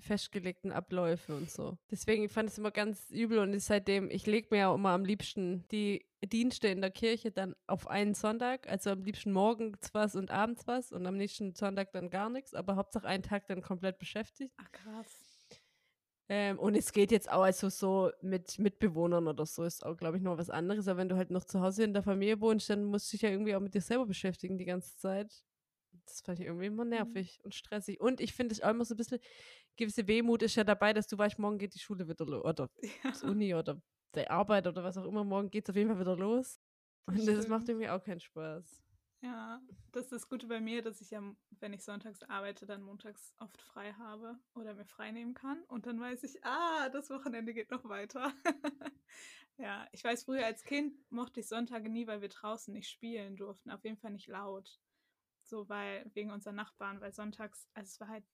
festgelegten 0.00 0.72
Abläufe 0.72 1.34
und 1.34 1.50
so. 1.50 1.76
Deswegen 1.90 2.28
fand 2.28 2.48
ich 2.48 2.54
es 2.54 2.58
immer 2.58 2.70
ganz 2.70 3.10
übel 3.10 3.38
und 3.38 3.58
seitdem, 3.60 4.10
ich 4.10 4.26
lege 4.26 4.48
mir 4.50 4.58
ja 4.58 4.74
immer 4.74 4.90
am 4.90 5.04
liebsten 5.04 5.66
die 5.70 6.06
Dienste 6.24 6.68
in 6.68 6.80
der 6.80 6.90
Kirche 6.90 7.30
dann 7.30 7.54
auf 7.66 7.88
einen 7.88 8.14
Sonntag, 8.14 8.68
also 8.68 8.90
am 8.90 9.02
liebsten 9.02 9.32
morgens 9.32 9.90
was 9.92 10.16
und 10.16 10.30
abends 10.30 10.66
was 10.66 10.92
und 10.92 11.06
am 11.06 11.16
nächsten 11.16 11.54
Sonntag 11.54 11.92
dann 11.92 12.10
gar 12.10 12.30
nichts, 12.30 12.54
aber 12.54 12.76
Hauptsache 12.76 13.06
einen 13.06 13.22
Tag 13.22 13.46
dann 13.46 13.62
komplett 13.62 13.98
beschäftigt. 13.98 14.54
Ach 14.58 14.72
krass. 14.72 15.28
Ähm, 16.30 16.58
und 16.58 16.76
es 16.76 16.92
geht 16.92 17.10
jetzt 17.10 17.30
auch 17.30 17.42
also 17.42 17.70
so 17.70 18.10
mit 18.20 18.58
Mitbewohnern 18.58 19.28
oder 19.28 19.46
so, 19.46 19.64
ist 19.64 19.84
auch, 19.84 19.96
glaube 19.96 20.18
ich, 20.18 20.22
noch 20.22 20.36
was 20.36 20.50
anderes. 20.50 20.86
Aber 20.86 20.98
wenn 20.98 21.08
du 21.08 21.16
halt 21.16 21.30
noch 21.30 21.44
zu 21.44 21.60
Hause 21.60 21.84
in 21.84 21.94
der 21.94 22.02
Familie 22.02 22.40
wohnst, 22.40 22.68
dann 22.68 22.84
musst 22.84 23.10
du 23.10 23.12
dich 23.12 23.22
ja 23.22 23.30
irgendwie 23.30 23.54
auch 23.54 23.60
mit 23.60 23.74
dir 23.74 23.80
selber 23.80 24.04
beschäftigen 24.04 24.58
die 24.58 24.66
ganze 24.66 24.94
Zeit. 24.98 25.42
Das 26.04 26.20
fand 26.20 26.38
ich 26.38 26.46
irgendwie 26.46 26.66
immer 26.66 26.84
nervig 26.84 27.38
mhm. 27.38 27.44
und 27.46 27.54
stressig. 27.54 28.00
Und 28.00 28.20
ich 28.20 28.34
finde 28.34 28.54
es 28.54 28.62
auch 28.62 28.70
immer 28.70 28.84
so 28.84 28.94
ein 28.94 28.98
bisschen, 28.98 29.20
gewisse 29.78 30.06
Wehmut 30.06 30.42
ist 30.42 30.56
ja 30.56 30.64
dabei, 30.64 30.92
dass 30.92 31.06
du 31.06 31.16
weißt, 31.16 31.38
morgen 31.38 31.58
geht 31.58 31.74
die 31.74 31.78
Schule 31.78 32.06
wieder 32.06 32.26
los. 32.26 32.44
Oder 32.44 32.68
ja. 33.04 33.10
die 33.10 33.26
Uni 33.26 33.54
oder 33.54 33.80
die 34.14 34.28
Arbeit 34.28 34.66
oder 34.66 34.84
was 34.84 34.98
auch 34.98 35.06
immer. 35.06 35.24
Morgen 35.24 35.50
geht 35.50 35.64
es 35.64 35.70
auf 35.70 35.76
jeden 35.76 35.88
Fall 35.88 36.00
wieder 36.00 36.16
los. 36.16 36.60
Und 37.06 37.18
das, 37.18 37.24
das 37.24 37.48
macht 37.48 37.68
irgendwie 37.68 37.88
auch 37.88 38.02
keinen 38.02 38.20
Spaß. 38.20 38.82
Ja, 39.20 39.60
das 39.90 40.04
ist 40.04 40.12
das 40.12 40.28
Gute 40.28 40.46
bei 40.46 40.60
mir, 40.60 40.82
dass 40.82 41.00
ich 41.00 41.10
ja, 41.10 41.22
wenn 41.58 41.72
ich 41.72 41.82
sonntags 41.82 42.22
arbeite, 42.24 42.66
dann 42.66 42.82
montags 42.82 43.34
oft 43.38 43.60
frei 43.60 43.92
habe 43.94 44.38
oder 44.54 44.74
mir 44.74 44.84
frei 44.84 45.10
nehmen 45.10 45.34
kann. 45.34 45.64
Und 45.64 45.86
dann 45.86 46.00
weiß 46.00 46.22
ich, 46.22 46.44
ah, 46.44 46.88
das 46.90 47.10
Wochenende 47.10 47.52
geht 47.52 47.70
noch 47.70 47.84
weiter. 47.88 48.32
ja, 49.56 49.88
ich 49.90 50.04
weiß, 50.04 50.24
früher 50.24 50.44
als 50.44 50.62
Kind 50.62 50.94
mochte 51.10 51.40
ich 51.40 51.48
Sonntage 51.48 51.88
nie, 51.88 52.06
weil 52.06 52.20
wir 52.20 52.28
draußen 52.28 52.72
nicht 52.72 52.88
spielen 52.88 53.36
durften. 53.36 53.70
Auf 53.70 53.82
jeden 53.84 53.96
Fall 53.96 54.12
nicht 54.12 54.28
laut. 54.28 54.78
So, 55.42 55.68
weil, 55.68 56.08
wegen 56.14 56.30
unseren 56.30 56.54
Nachbarn, 56.54 57.00
weil 57.00 57.12
sonntags, 57.12 57.68
also 57.74 57.88
es 57.88 58.00
war 58.00 58.08
halt, 58.08 58.24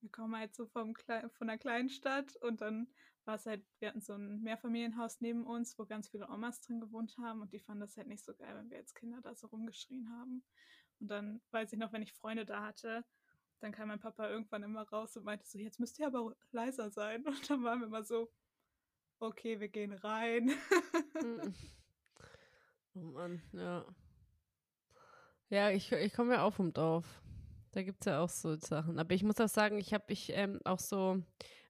wir 0.00 0.10
kommen 0.10 0.36
halt 0.36 0.54
so 0.54 0.66
vom 0.66 0.94
Kle 0.94 1.28
von 1.30 1.48
einer 1.48 1.58
kleinen 1.58 1.88
Stadt 1.88 2.36
und 2.36 2.60
dann 2.60 2.88
war 3.24 3.34
es 3.34 3.46
halt, 3.46 3.64
wir 3.78 3.88
hatten 3.88 4.00
so 4.00 4.14
ein 4.14 4.40
Mehrfamilienhaus 4.42 5.20
neben 5.20 5.46
uns, 5.46 5.78
wo 5.78 5.84
ganz 5.84 6.08
viele 6.08 6.28
Omas 6.28 6.60
drin 6.60 6.80
gewohnt 6.80 7.16
haben 7.18 7.42
und 7.42 7.52
die 7.52 7.60
fanden 7.60 7.82
das 7.82 7.96
halt 7.96 8.08
nicht 8.08 8.24
so 8.24 8.34
geil, 8.34 8.54
wenn 8.56 8.70
wir 8.70 8.78
als 8.78 8.94
Kinder 8.94 9.20
da 9.22 9.34
so 9.34 9.46
rumgeschrien 9.48 10.10
haben. 10.10 10.42
Und 11.00 11.08
dann 11.08 11.40
weiß 11.50 11.72
ich 11.72 11.78
noch, 11.78 11.92
wenn 11.92 12.02
ich 12.02 12.12
Freunde 12.12 12.44
da 12.44 12.62
hatte, 12.62 13.04
dann 13.60 13.72
kam 13.72 13.88
mein 13.88 14.00
Papa 14.00 14.28
irgendwann 14.28 14.62
immer 14.62 14.88
raus 14.88 15.16
und 15.16 15.24
meinte 15.24 15.46
so, 15.46 15.58
jetzt 15.58 15.80
müsst 15.80 15.98
ihr 15.98 16.06
aber 16.06 16.34
leiser 16.50 16.90
sein. 16.90 17.24
Und 17.26 17.50
dann 17.50 17.62
waren 17.62 17.80
wir 17.80 17.86
immer 17.86 18.04
so, 18.04 18.32
okay, 19.18 19.60
wir 19.60 19.68
gehen 19.68 19.92
rein. 19.92 20.50
Mhm. 21.22 21.54
oh 22.94 23.00
Mann, 23.00 23.42
ja. 23.52 23.84
Ja, 25.50 25.70
ich, 25.70 25.92
ich 25.92 26.14
komme 26.14 26.34
ja 26.34 26.42
auch 26.42 26.54
vom 26.54 26.72
Dorf. 26.72 27.20
Da 27.72 27.82
gibt 27.82 28.00
es 28.00 28.06
ja 28.06 28.20
auch 28.20 28.28
so 28.28 28.56
Sachen. 28.56 28.98
Aber 28.98 29.14
ich 29.14 29.22
muss 29.22 29.40
auch 29.40 29.48
sagen, 29.48 29.78
ich 29.78 29.94
habe 29.94 30.12
ich 30.12 30.32
ähm, 30.34 30.60
auch 30.64 30.80
so 30.80 31.22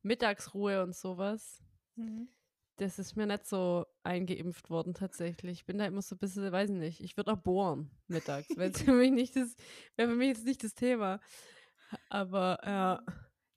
Mittagsruhe 0.03 0.83
und 0.83 0.95
sowas. 0.95 1.63
Mhm. 1.97 2.29
Das 2.77 2.99
ist 2.99 3.15
mir 3.15 3.27
nicht 3.27 3.47
so 3.47 3.85
eingeimpft 4.05 4.71
worden 4.71 4.95
tatsächlich. 4.95 5.59
Ich 5.59 5.67
bin 5.67 5.77
da 5.77 5.85
immer 5.85 6.01
so 6.01 6.15
ein 6.15 6.19
bisschen, 6.19 6.51
weiß 6.51 6.71
nicht, 6.71 7.03
ich 7.03 7.17
würde 7.19 7.33
auch 7.33 7.37
bohren 7.37 7.91
mittags. 8.09 8.49
wäre 8.57 8.73
für 8.73 8.93
mich 8.93 9.11
nicht 9.11 9.37
das, 9.37 9.55
wäre 9.97 10.09
für 10.09 10.17
mich 10.17 10.29
jetzt 10.29 10.47
nicht 10.47 10.65
das 10.65 10.75
Thema. 10.75 11.21
Aber 12.09 12.59
ja. 12.65 13.03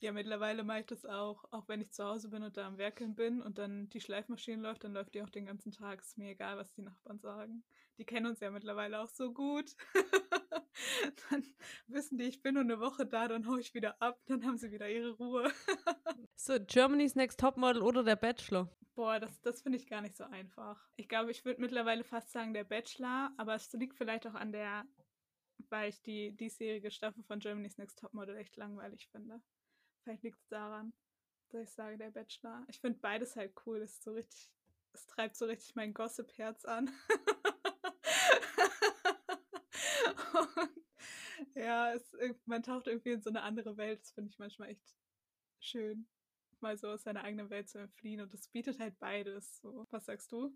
Ja, 0.03 0.11
mittlerweile 0.11 0.65
mache 0.65 0.81
ich 0.81 0.85
das 0.87 1.05
auch, 1.05 1.45
auch 1.51 1.69
wenn 1.69 1.79
ich 1.79 1.93
zu 1.93 2.03
Hause 2.03 2.27
bin 2.27 2.43
und 2.43 2.57
da 2.57 2.67
am 2.67 2.77
Werkeln 2.77 3.15
bin 3.15 3.41
und 3.41 3.57
dann 3.57 3.87
die 3.87 4.01
Schleifmaschine 4.01 4.61
läuft, 4.61 4.83
dann 4.83 4.91
läuft 4.91 5.13
die 5.13 5.21
auch 5.21 5.29
den 5.29 5.45
ganzen 5.45 5.71
Tag. 5.71 6.01
Ist 6.01 6.17
mir 6.17 6.31
egal, 6.31 6.57
was 6.57 6.73
die 6.73 6.81
Nachbarn 6.81 7.19
sagen. 7.19 7.63
Die 7.97 8.03
kennen 8.03 8.25
uns 8.25 8.41
ja 8.41 8.51
mittlerweile 8.51 8.99
auch 8.99 9.07
so 9.07 9.31
gut. 9.31 9.77
dann 11.29 11.45
wissen 11.87 12.17
die, 12.17 12.25
ich 12.25 12.41
bin 12.41 12.55
nur 12.55 12.63
eine 12.63 12.81
Woche 12.81 13.05
da, 13.05 13.29
dann 13.29 13.47
haue 13.47 13.61
ich 13.61 13.73
wieder 13.73 14.01
ab, 14.01 14.19
dann 14.25 14.43
haben 14.45 14.57
sie 14.57 14.73
wieder 14.73 14.89
ihre 14.89 15.11
Ruhe. 15.11 15.49
so, 16.35 16.57
Germany's 16.59 17.15
Next 17.15 17.39
Topmodel 17.39 17.81
oder 17.81 18.03
der 18.03 18.17
Bachelor? 18.17 18.69
Boah, 18.95 19.21
das, 19.21 19.39
das 19.39 19.61
finde 19.61 19.77
ich 19.77 19.87
gar 19.87 20.01
nicht 20.01 20.17
so 20.17 20.25
einfach. 20.25 20.85
Ich 20.97 21.07
glaube, 21.07 21.31
ich 21.31 21.45
würde 21.45 21.61
mittlerweile 21.61 22.03
fast 22.03 22.29
sagen 22.33 22.53
der 22.53 22.65
Bachelor, 22.65 23.31
aber 23.37 23.55
es 23.55 23.71
liegt 23.71 23.95
vielleicht 23.95 24.27
auch 24.27 24.35
an 24.35 24.51
der, 24.51 24.83
weil 25.69 25.87
ich 25.87 26.01
die 26.01 26.35
diesjährige 26.35 26.91
Staffel 26.91 27.23
von 27.23 27.39
Germany's 27.39 27.77
Next 27.77 27.99
Topmodel 27.99 28.35
echt 28.35 28.57
langweilig 28.57 29.07
finde. 29.07 29.41
Vielleicht 30.03 30.23
liegt 30.23 30.39
es 30.39 30.47
daran, 30.49 30.93
dass 31.49 31.63
ich 31.63 31.69
sage, 31.71 31.97
der 31.97 32.11
Bachelor. 32.11 32.65
Ich 32.67 32.79
finde 32.79 32.99
beides 32.99 33.35
halt 33.35 33.53
cool. 33.65 33.79
Das 33.79 34.03
so 34.03 34.15
es 34.15 35.07
treibt 35.07 35.35
so 35.35 35.45
richtig 35.45 35.75
mein 35.75 35.93
Gossip-Herz 35.93 36.65
an. 36.65 36.89
ja, 41.55 41.93
es, 41.93 42.15
man 42.45 42.63
taucht 42.63 42.87
irgendwie 42.87 43.11
in 43.11 43.21
so 43.21 43.29
eine 43.29 43.43
andere 43.43 43.77
Welt. 43.77 44.01
Das 44.01 44.11
finde 44.11 44.29
ich 44.29 44.39
manchmal 44.39 44.69
echt 44.69 44.95
schön, 45.59 46.07
mal 46.59 46.77
so 46.77 46.89
aus 46.89 47.03
seiner 47.03 47.23
eigenen 47.23 47.49
Welt 47.49 47.69
zu 47.69 47.79
entfliehen. 47.79 48.21
Und 48.21 48.33
das 48.33 48.47
bietet 48.49 48.79
halt 48.79 48.99
beides. 48.99 49.59
So. 49.61 49.87
Was 49.89 50.05
sagst 50.05 50.31
du? 50.31 50.53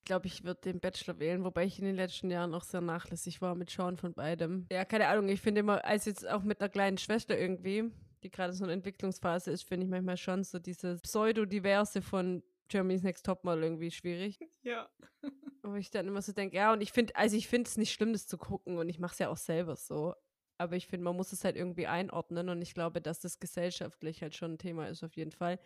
Ich 0.00 0.04
glaube, 0.06 0.26
ich 0.26 0.44
würde 0.44 0.60
den 0.62 0.80
Bachelor 0.80 1.18
wählen, 1.18 1.44
wobei 1.44 1.64
ich 1.66 1.78
in 1.78 1.84
den 1.84 1.94
letzten 1.94 2.30
Jahren 2.30 2.54
auch 2.54 2.64
sehr 2.64 2.80
nachlässig 2.80 3.40
war 3.42 3.54
mit 3.54 3.70
Schauen 3.70 3.96
von 3.96 4.14
beidem. 4.14 4.66
Ja, 4.72 4.84
keine 4.84 5.06
Ahnung, 5.08 5.28
ich 5.28 5.40
finde 5.40 5.60
immer, 5.60 5.84
als 5.84 6.06
jetzt 6.06 6.26
auch 6.26 6.42
mit 6.42 6.60
einer 6.60 6.70
kleinen 6.70 6.98
Schwester 6.98 7.38
irgendwie, 7.38 7.92
die 8.22 8.30
gerade 8.30 8.52
so 8.52 8.64
eine 8.64 8.72
Entwicklungsphase 8.72 9.50
ist, 9.50 9.62
finde 9.62 9.84
ich 9.84 9.90
manchmal 9.90 10.16
schon 10.16 10.44
so 10.44 10.58
dieses 10.58 11.00
Pseudo-Diverse 11.00 12.02
von 12.02 12.42
Germany's 12.68 13.02
Next 13.02 13.26
Topmodel 13.26 13.64
irgendwie 13.64 13.90
schwierig. 13.90 14.38
Ja. 14.62 14.90
Wo 15.62 15.74
ich 15.74 15.90
dann 15.90 16.06
immer 16.06 16.20
so 16.20 16.32
denke, 16.32 16.56
ja, 16.56 16.72
und 16.72 16.82
ich 16.82 16.92
finde, 16.92 17.16
also 17.16 17.36
ich 17.36 17.48
finde 17.48 17.68
es 17.68 17.76
nicht 17.76 17.92
schlimm, 17.92 18.12
das 18.12 18.26
zu 18.26 18.36
gucken 18.38 18.78
und 18.78 18.88
ich 18.88 18.98
mache 18.98 19.12
es 19.12 19.18
ja 19.18 19.28
auch 19.28 19.36
selber 19.36 19.76
so. 19.76 20.14
Aber 20.58 20.76
ich 20.76 20.86
finde, 20.86 21.04
man 21.04 21.16
muss 21.16 21.32
es 21.32 21.44
halt 21.44 21.56
irgendwie 21.56 21.86
einordnen 21.86 22.50
und 22.50 22.60
ich 22.60 22.74
glaube, 22.74 23.00
dass 23.00 23.20
das 23.20 23.40
gesellschaftlich 23.40 24.20
halt 24.20 24.34
schon 24.34 24.52
ein 24.52 24.58
Thema 24.58 24.88
ist, 24.88 25.02
auf 25.02 25.16
jeden 25.16 25.32
Fall. 25.32 25.58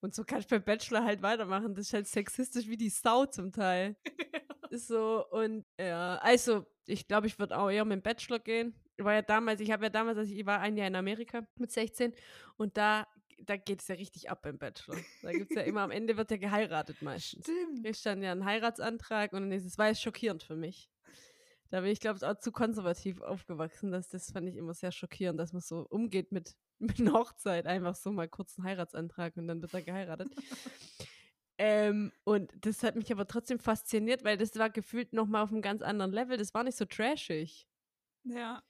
Und 0.00 0.14
so 0.14 0.24
kann 0.24 0.40
ich 0.40 0.46
beim 0.46 0.62
Bachelor 0.62 1.04
halt 1.04 1.20
weitermachen. 1.20 1.74
Das 1.74 1.88
ist 1.88 1.92
halt 1.92 2.06
sexistisch 2.06 2.68
wie 2.68 2.78
die 2.78 2.88
Sau 2.88 3.26
zum 3.26 3.52
Teil. 3.52 3.96
So, 4.70 5.26
und 5.30 5.64
ja, 5.80 6.16
also, 6.16 6.66
ich 6.86 7.08
glaube, 7.08 7.26
ich 7.26 7.38
würde 7.38 7.58
auch 7.58 7.70
eher 7.70 7.86
mit 7.86 8.00
dem 8.00 8.02
Bachelor 8.02 8.38
gehen. 8.38 8.74
Ich 8.98 9.04
war 9.04 9.14
ja 9.14 9.22
damals, 9.22 9.60
ich 9.60 9.70
habe 9.70 9.84
ja 9.84 9.90
damals, 9.90 10.18
also 10.18 10.34
ich 10.34 10.44
war 10.44 10.60
ein 10.60 10.76
Jahr 10.76 10.88
in 10.88 10.96
Amerika 10.96 11.46
mit 11.56 11.70
16 11.70 12.12
und 12.56 12.76
da 12.76 13.06
da 13.44 13.56
geht 13.56 13.80
es 13.80 13.88
ja 13.88 13.94
richtig 13.94 14.30
ab 14.30 14.42
beim 14.42 14.58
Bachelor. 14.58 14.96
Da 15.22 15.32
gibt 15.32 15.50
es 15.50 15.56
ja 15.56 15.62
immer, 15.62 15.82
am 15.82 15.90
Ende 15.90 16.16
wird 16.16 16.30
ja 16.30 16.36
geheiratet 16.36 17.00
meistens. 17.02 17.44
Stimmt. 17.44 17.86
Ist 17.86 18.04
dann 18.04 18.22
ja 18.22 18.32
ein 18.32 18.44
Heiratsantrag 18.44 19.32
und 19.32 19.52
es, 19.52 19.78
war 19.78 19.88
es 19.88 20.00
schockierend 20.00 20.42
für 20.42 20.56
mich. 20.56 20.90
Da 21.70 21.82
bin 21.82 21.90
ich, 21.90 22.00
glaube 22.00 22.16
ich, 22.16 22.24
auch 22.24 22.38
zu 22.38 22.50
konservativ 22.50 23.20
aufgewachsen. 23.20 23.92
Dass, 23.92 24.08
das 24.08 24.32
fand 24.32 24.48
ich 24.48 24.56
immer 24.56 24.74
sehr 24.74 24.92
schockierend, 24.92 25.38
dass 25.38 25.52
man 25.52 25.62
so 25.62 25.86
umgeht 25.88 26.32
mit, 26.32 26.56
mit 26.78 26.98
einer 26.98 27.12
Hochzeit. 27.12 27.66
Einfach 27.66 27.94
so 27.94 28.10
mal 28.10 28.28
kurz 28.28 28.58
einen 28.58 28.66
Heiratsantrag 28.66 29.36
und 29.36 29.46
dann 29.46 29.62
wird 29.62 29.74
er 29.74 29.82
geheiratet. 29.82 30.28
ähm, 31.58 32.12
und 32.24 32.52
das 32.60 32.82
hat 32.82 32.96
mich 32.96 33.12
aber 33.12 33.26
trotzdem 33.26 33.58
fasziniert, 33.58 34.24
weil 34.24 34.36
das 34.36 34.56
war 34.56 34.70
gefühlt 34.70 35.12
nochmal 35.12 35.44
auf 35.44 35.52
einem 35.52 35.62
ganz 35.62 35.82
anderen 35.82 36.12
Level. 36.12 36.36
Das 36.36 36.54
war 36.54 36.64
nicht 36.64 36.76
so 36.76 36.86
trashig. 36.86 37.68
Ja. 38.24 38.62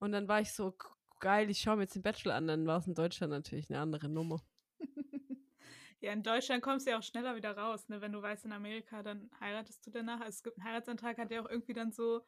Und 0.00 0.12
dann 0.12 0.26
war 0.28 0.40
ich 0.40 0.52
so, 0.52 0.74
geil, 1.20 1.50
ich 1.50 1.60
schaue 1.60 1.76
mir 1.76 1.82
jetzt 1.82 1.94
den 1.94 2.02
Bachelor 2.02 2.34
an, 2.34 2.48
dann 2.48 2.66
war 2.66 2.78
es 2.78 2.86
in 2.86 2.94
Deutschland 2.94 3.30
natürlich 3.30 3.70
eine 3.70 3.78
andere 3.78 4.08
Nummer. 4.08 4.42
ja, 6.00 6.12
in 6.12 6.22
Deutschland 6.22 6.62
kommst 6.62 6.86
du 6.86 6.90
ja 6.90 6.98
auch 6.98 7.02
schneller 7.02 7.36
wieder 7.36 7.56
raus, 7.56 7.88
ne? 7.88 8.00
Wenn 8.00 8.12
du 8.12 8.20
weißt, 8.20 8.46
in 8.46 8.52
Amerika, 8.52 9.02
dann 9.02 9.30
heiratest 9.38 9.86
du 9.86 9.90
danach. 9.90 10.20
Also 10.20 10.30
es 10.30 10.42
gibt 10.42 10.58
einen 10.58 10.66
Heiratsantrag, 10.66 11.18
hat 11.18 11.30
ja 11.30 11.42
auch 11.42 11.48
irgendwie 11.48 11.74
dann 11.74 11.92
so 11.92 12.22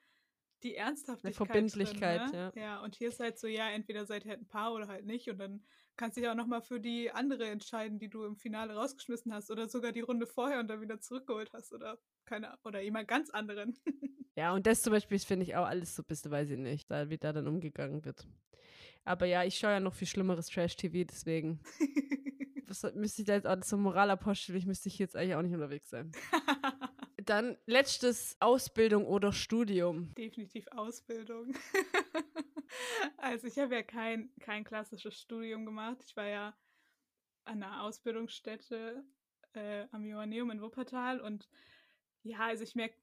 die 0.63 0.77
Ernsthaftigkeit. 0.77 1.41
Eine 1.41 1.47
Verbindlichkeit, 1.47 2.21
drin, 2.21 2.31
ne? 2.31 2.53
ja. 2.55 2.63
Ja, 2.63 2.83
und 2.83 2.95
hier 2.95 3.09
ist 3.09 3.21
halt 3.21 3.39
so, 3.39 3.47
ja, 3.47 3.71
entweder 3.71 4.05
seid 4.05 4.25
ihr 4.25 4.31
halt 4.31 4.43
ein 4.43 4.49
Paar 4.49 4.73
oder 4.75 4.87
halt 4.87 5.07
nicht. 5.07 5.29
Und 5.29 5.39
dann 5.39 5.65
kannst 5.97 6.17
du 6.17 6.21
dich 6.21 6.31
auch 6.31 6.35
nochmal 6.35 6.63
für 6.63 6.79
die 6.79 7.11
andere 7.11 7.49
entscheiden, 7.49 7.99
die 7.99 8.09
du 8.09 8.25
im 8.25 8.37
Finale 8.37 8.75
rausgeschmissen 8.75 9.33
hast 9.33 9.51
oder 9.51 9.69
sogar 9.69 9.93
die 9.93 10.01
Runde 10.01 10.27
vorher 10.27 10.61
und 10.61 10.69
dann 10.69 10.81
wieder 10.81 11.01
zurückgeholt 11.01 11.53
hast 11.53 11.73
oder 11.73 11.99
keine 12.25 12.57
oder 12.65 12.81
jemand 12.81 13.09
ganz 13.09 13.31
anderen. 13.31 13.77
ja, 14.37 14.53
und 14.53 14.67
das 14.67 14.83
zum 14.83 14.93
Beispiel 14.93 15.19
finde 15.19 15.45
ich 15.45 15.57
auch 15.57 15.67
alles 15.67 15.95
so 15.95 16.03
ein 16.03 16.07
bisschen, 16.07 16.31
weiß 16.31 16.51
ich 16.51 16.59
nicht, 16.59 16.91
da, 16.91 17.11
wie 17.11 17.19
da 17.19 17.33
dann 17.33 17.49
umgegangen 17.49 18.05
wird. 18.05 18.27
Aber 19.05 19.27
ja, 19.27 19.45
ich 19.45 19.59
schaue 19.59 19.73
ja 19.73 19.81
noch 19.81 19.95
viel 19.95 20.07
schlimmeres 20.07 20.47
Trash-TV, 20.47 21.05
deswegen 21.05 21.61
was 22.73 22.95
müsste 22.95 23.23
ich 23.23 23.27
da 23.27 23.35
jetzt 23.35 23.47
auch 23.47 23.61
zum 23.61 23.83
Moralapostel, 23.83 24.57
ich 24.57 24.67
müsste 24.67 24.89
ich 24.89 24.99
jetzt 24.99 25.17
eigentlich 25.17 25.35
auch 25.35 25.43
nicht 25.43 25.55
unterwegs 25.55 25.91
sein. 25.91 26.13
Dann 27.25 27.57
letztes 27.67 28.37
Ausbildung 28.41 29.07
oder 29.07 29.33
Studium. 29.33 30.13
Definitiv 30.15 30.67
Ausbildung. 30.73 31.55
also 33.19 33.47
ich 33.47 33.59
habe 33.59 33.75
ja 33.75 33.83
kein, 33.83 34.31
kein 34.41 34.65
klassisches 34.65 35.21
Studium 35.21 35.65
gemacht. 35.65 35.99
Ich 36.05 36.17
war 36.17 36.27
ja 36.27 36.57
an 37.45 37.63
einer 37.63 37.83
Ausbildungsstätte 37.83 39.05
äh, 39.53 39.87
am 39.93 40.05
Joanneum 40.05 40.51
in 40.51 40.63
Wuppertal 40.63 41.21
und 41.21 41.49
ja, 42.23 42.39
also 42.41 42.65
ich 42.65 42.75
merke, 42.75 42.97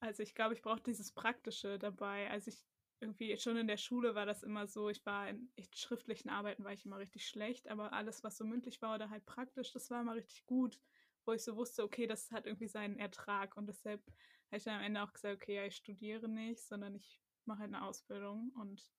also 0.00 0.22
ich 0.22 0.34
glaube, 0.34 0.54
ich 0.54 0.62
brauche 0.62 0.80
dieses 0.80 1.12
Praktische 1.12 1.78
dabei. 1.78 2.30
Also 2.30 2.48
ich 2.48 2.64
irgendwie 3.00 3.36
schon 3.36 3.56
in 3.56 3.66
der 3.66 3.76
Schule 3.76 4.14
war 4.14 4.26
das 4.26 4.42
immer 4.42 4.66
so, 4.66 4.88
ich 4.88 5.04
war 5.04 5.28
in 5.28 5.50
schriftlichen 5.74 6.30
Arbeiten 6.30 6.64
war 6.64 6.72
ich 6.72 6.86
immer 6.86 6.98
richtig 6.98 7.28
schlecht, 7.28 7.68
aber 7.68 7.92
alles, 7.92 8.24
was 8.24 8.36
so 8.36 8.44
mündlich 8.44 8.80
war 8.80 8.94
oder 8.94 9.10
halt 9.10 9.26
praktisch, 9.26 9.72
das 9.72 9.90
war 9.90 10.00
immer 10.00 10.14
richtig 10.14 10.46
gut, 10.46 10.80
wo 11.24 11.32
ich 11.32 11.42
so 11.42 11.56
wusste, 11.56 11.82
okay, 11.82 12.06
das 12.06 12.30
hat 12.30 12.46
irgendwie 12.46 12.68
seinen 12.68 12.98
Ertrag 12.98 13.56
und 13.56 13.66
deshalb 13.66 14.02
habe 14.46 14.56
ich 14.56 14.64
dann 14.64 14.76
am 14.76 14.84
Ende 14.84 15.02
auch 15.02 15.12
gesagt, 15.12 15.34
okay, 15.42 15.56
ja, 15.56 15.64
ich 15.64 15.76
studiere 15.76 16.28
nicht, 16.28 16.62
sondern 16.66 16.94
ich 16.94 17.20
mache 17.44 17.60
halt 17.60 17.74
eine 17.74 17.84
Ausbildung 17.84 18.50
und 18.56 18.90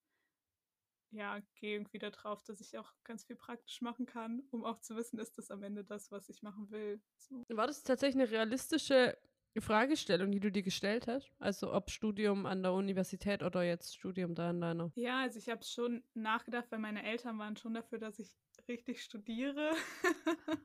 ja, 1.11 1.39
gehe 1.55 1.75
irgendwie 1.75 1.99
darauf, 1.99 2.43
dass 2.43 2.59
ich 2.59 2.77
auch 2.77 2.93
ganz 3.03 3.23
viel 3.23 3.37
praktisch 3.37 3.81
machen 3.81 4.05
kann, 4.05 4.43
um 4.51 4.65
auch 4.65 4.81
zu 4.81 4.95
wissen, 4.95 5.19
ist 5.19 5.37
das 5.37 5.49
am 5.51 5.63
Ende 5.63 5.85
das, 5.85 6.11
was 6.11 6.27
ich 6.29 6.43
machen 6.43 6.69
will. 6.69 7.01
So. 7.15 7.43
War 7.47 7.67
das 7.67 7.81
tatsächlich 7.83 8.21
eine 8.21 8.31
realistische 8.31 9.17
Fragestellung, 9.61 10.31
die 10.31 10.39
du 10.39 10.51
dir 10.51 10.63
gestellt 10.63 11.07
hast? 11.07 11.31
Also 11.39 11.73
ob 11.73 11.89
Studium 11.89 12.45
an 12.45 12.63
der 12.63 12.73
Universität 12.73 13.43
oder 13.43 13.63
jetzt 13.63 13.95
Studium 13.95 14.35
da 14.35 14.49
in 14.49 14.61
deiner? 14.61 14.91
Ja, 14.95 15.21
also 15.21 15.39
ich 15.39 15.49
habe 15.49 15.63
schon 15.63 16.03
nachgedacht, 16.13 16.71
weil 16.71 16.79
meine 16.79 17.03
Eltern 17.03 17.37
waren 17.37 17.55
schon 17.55 17.73
dafür, 17.73 17.99
dass 17.99 18.19
ich 18.19 18.31
richtig 18.67 19.03
studiere. 19.03 19.71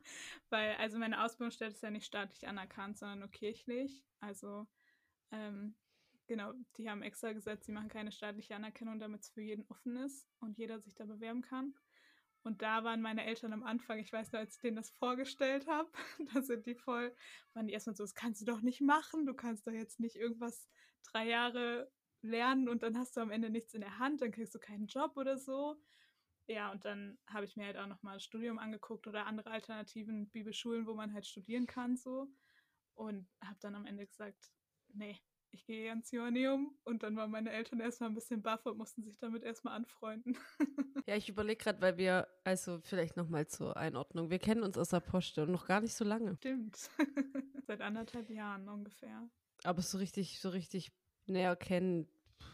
weil, 0.49 0.75
also 0.77 0.99
meine 0.99 1.23
Ausbildungsstelle 1.23 1.71
ist 1.71 1.83
ja 1.83 1.91
nicht 1.91 2.07
staatlich 2.07 2.47
anerkannt, 2.49 2.99
sondern 2.99 3.21
nur 3.21 3.31
kirchlich. 3.31 4.05
Also 4.21 4.67
ähm, 5.31 5.75
genau, 6.27 6.53
die 6.77 6.89
haben 6.89 7.03
extra 7.03 7.33
gesagt, 7.33 7.65
sie 7.65 7.73
machen 7.73 7.89
keine 7.89 8.13
staatliche 8.13 8.55
Anerkennung, 8.55 8.99
damit 8.99 9.23
es 9.23 9.31
für 9.31 9.43
jeden 9.43 9.67
offen 9.69 9.97
ist 9.97 10.29
und 10.41 10.57
jeder 10.59 10.81
sich 10.81 10.95
da 10.95 11.05
bewerben 11.05 11.43
kann. 11.43 11.75
Und 12.45 12.61
da 12.61 12.83
waren 12.83 13.01
meine 13.01 13.25
Eltern 13.25 13.53
am 13.53 13.63
Anfang, 13.63 13.99
ich 13.99 14.13
weiß 14.13 14.33
noch, 14.33 14.41
als 14.41 14.57
ich 14.57 14.61
denen 14.61 14.77
das 14.77 14.91
vorgestellt 14.91 15.67
habe, 15.69 15.91
da 16.35 16.43
sind 16.43 16.67
die 16.67 16.75
voll, 16.75 17.15
waren 17.55 17.67
die 17.67 17.73
erstmal 17.73 17.95
so, 17.95 18.03
das 18.03 18.15
kannst 18.15 18.41
du 18.41 18.45
doch 18.45 18.63
nicht 18.63 18.81
machen, 18.81 19.27
du 19.27 19.35
kannst 19.35 19.67
doch 19.67 19.73
jetzt 19.73 20.01
nicht 20.01 20.17
irgendwas 20.17 20.69
drei 21.05 21.29
Jahre 21.29 21.91
lernen 22.23 22.69
und 22.69 22.83
dann 22.83 22.99
hast 22.99 23.17
du 23.17 23.21
am 23.21 23.31
Ende 23.31 23.51
nichts 23.51 23.75
in 23.75 23.81
der 23.81 23.99
Hand, 23.99 24.23
dann 24.23 24.33
kriegst 24.33 24.55
du 24.55 24.59
keinen 24.59 24.87
Job 24.87 25.17
oder 25.17 25.39
so. 25.39 25.77
Ja, 26.49 26.73
und 26.73 26.85
dann 26.85 27.19
habe 27.29 27.45
ich 27.45 27.57
mir 27.57 27.67
halt 27.67 27.77
auch 27.77 27.87
nochmal 27.87 28.15
das 28.15 28.25
Studium 28.25 28.59
angeguckt 28.59 29.07
oder 29.07 29.27
andere 29.27 29.51
Alternativen, 29.51 30.29
Bibelschulen, 30.31 30.87
wo 30.87 30.95
man 30.95 31.13
halt 31.13 31.27
studieren 31.27 31.67
kann, 31.67 31.97
so. 31.97 32.29
Und 32.95 33.29
habe 33.43 33.59
dann 33.61 33.77
am 33.77 33.87
Ende 33.87 34.07
gesagt, 34.07 34.53
nee, 34.89 35.21
ich 35.53 35.65
gehe 35.67 35.91
ans 35.91 36.11
Joanneum 36.11 36.75
und 36.85 37.03
dann 37.03 37.17
waren 37.17 37.31
meine 37.31 37.51
Eltern 37.51 37.81
erstmal 37.81 38.11
ein 38.11 38.15
bisschen 38.15 38.43
baff 38.43 38.65
und 38.67 38.79
mussten 38.79 39.03
sich 39.03 39.19
damit 39.19 39.43
erstmal 39.43 39.75
anfreunden. 39.75 40.37
ja, 41.07 41.17
ich 41.17 41.29
überlege 41.29 41.63
gerade, 41.63 41.81
weil 41.81 41.97
wir, 41.99 42.27
also 42.45 42.81
vielleicht 42.83 43.17
nochmal 43.17 43.47
zur 43.47 43.77
Einordnung, 43.77 44.31
wir 44.31 44.39
kennen 44.39 44.63
uns 44.63 44.79
aus 44.79 44.91
der 44.91 45.01
Poste 45.01 45.43
und 45.43 45.53
noch 45.53 45.67
gar 45.67 45.81
nicht 45.81 45.95
so 45.95 46.05
lange. 46.05 46.37
Stimmt. 46.37 46.91
Seit 47.67 47.81
anderthalb 47.81 48.31
Jahren 48.31 48.69
ungefähr. 48.69 49.29
Aber 49.65 49.83
so 49.83 49.99
richtig, 49.99 50.41
so 50.41 50.49
richtig 50.49 50.93
näher 51.27 51.55
kennen, 51.55 52.09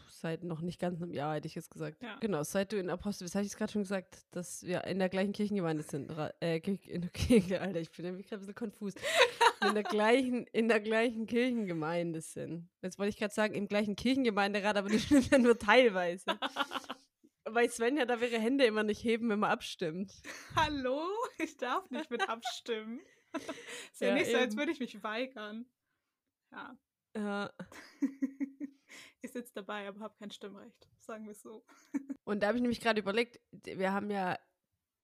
seit 0.07 0.43
noch 0.43 0.61
nicht 0.61 0.79
ganz 0.79 1.01
einem 1.01 1.13
Jahr, 1.13 1.35
hätte 1.35 1.47
ich 1.47 1.55
jetzt 1.55 1.71
gesagt. 1.71 2.01
Ja. 2.03 2.17
Genau, 2.19 2.43
seit 2.43 2.71
du 2.71 2.77
in 2.77 2.89
Apostel 2.89 3.25
bist, 3.25 3.35
habe 3.35 3.45
ich 3.45 3.51
es 3.51 3.57
gerade 3.57 3.71
schon 3.71 3.83
gesagt, 3.83 4.25
dass 4.31 4.63
wir 4.63 4.83
in 4.83 4.99
der 4.99 5.09
gleichen 5.09 5.31
Kirchengemeinde 5.31 5.83
sind. 5.83 6.11
Äh, 6.41 6.57
in 6.57 7.01
der 7.01 7.09
Kirche, 7.09 7.61
Alter, 7.61 7.79
ich 7.79 7.91
bin 7.91 8.05
nämlich 8.05 8.27
gerade 8.27 8.43
ein 8.43 8.47
bisschen 8.47 8.55
konfus 8.55 8.93
in 9.61 9.73
der 9.73 9.83
gleichen, 9.83 10.45
in 10.47 10.67
der 10.67 10.79
gleichen 10.79 11.25
Kirchengemeinde 11.27 12.21
sind. 12.21 12.69
Jetzt 12.81 12.97
wollte 12.97 13.09
ich 13.09 13.17
gerade 13.17 13.33
sagen, 13.33 13.53
im 13.53 13.67
gleichen 13.67 13.95
Kirchengemeinderat, 13.95 14.77
aber 14.77 14.89
das 14.89 15.03
stimmt 15.03 15.29
ja 15.31 15.37
nur 15.37 15.57
teilweise. 15.57 16.25
Weil 17.45 17.69
Sven 17.69 17.97
ja 17.97 18.05
da 18.05 18.15
ihre 18.17 18.39
Hände 18.39 18.65
immer 18.65 18.83
nicht 18.83 19.03
heben, 19.03 19.29
wenn 19.29 19.39
man 19.39 19.51
abstimmt. 19.51 20.13
Hallo? 20.55 21.07
Ich 21.39 21.57
darf 21.57 21.89
nicht 21.89 22.11
mit 22.11 22.27
abstimmen. 22.29 23.01
ist 23.91 24.01
ja, 24.01 24.09
ja 24.09 24.13
nicht 24.13 24.27
eben. 24.27 24.31
so, 24.31 24.37
als 24.37 24.57
würde 24.57 24.71
ich 24.71 24.79
mich 24.79 25.01
weigern. 25.03 25.65
Ja. 26.51 26.77
Ja. 27.15 27.53
ich 29.21 29.31
sitze 29.31 29.53
dabei, 29.53 29.87
aber 29.87 29.99
habe 30.01 30.15
kein 30.17 30.31
Stimmrecht. 30.31 30.89
Sagen 30.99 31.25
wir 31.25 31.31
es 31.31 31.41
so. 31.41 31.65
Und 32.23 32.41
da 32.41 32.47
habe 32.47 32.57
ich 32.57 32.61
nämlich 32.61 32.81
gerade 32.81 32.99
überlegt, 32.99 33.39
wir 33.51 33.91
haben 33.93 34.11
ja 34.11 34.37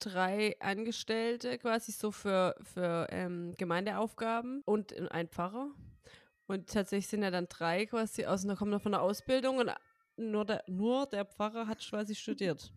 drei 0.06 0.56
Angestellte 0.60 1.58
quasi 1.58 1.92
so 1.92 2.12
für, 2.12 2.56
für 2.62 3.08
ähm, 3.10 3.54
Gemeindeaufgaben 3.58 4.62
und 4.66 4.94
ein 5.12 5.28
Pfarrer. 5.28 5.72
Und 6.48 6.70
tatsächlich 6.70 7.08
sind 7.08 7.24
ja 7.24 7.32
dann 7.32 7.48
drei 7.48 7.88
quasi 7.88 8.26
aus, 8.26 8.44
da 8.44 8.56
kommen 8.56 8.72
noch 8.72 8.82
von 8.82 8.92
der 8.92 9.02
Ausbildung 9.02 9.58
und 9.58 9.72
nur 10.18 10.46
der, 10.46 10.64
nur 10.68 11.08
der 11.08 11.26
Pfarrer 11.26 11.68
hat 11.68 11.80
quasi 11.80 12.16
studiert. 12.16 12.72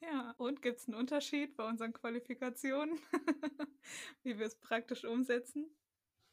Ja, 0.00 0.34
und 0.36 0.60
gibt 0.60 0.78
es 0.78 0.88
einen 0.88 0.96
Unterschied 0.96 1.56
bei 1.56 1.66
unseren 1.66 1.94
Qualifikationen, 1.94 2.98
wie 4.22 4.38
wir 4.38 4.46
es 4.46 4.60
praktisch 4.60 5.04
umsetzen? 5.04 5.70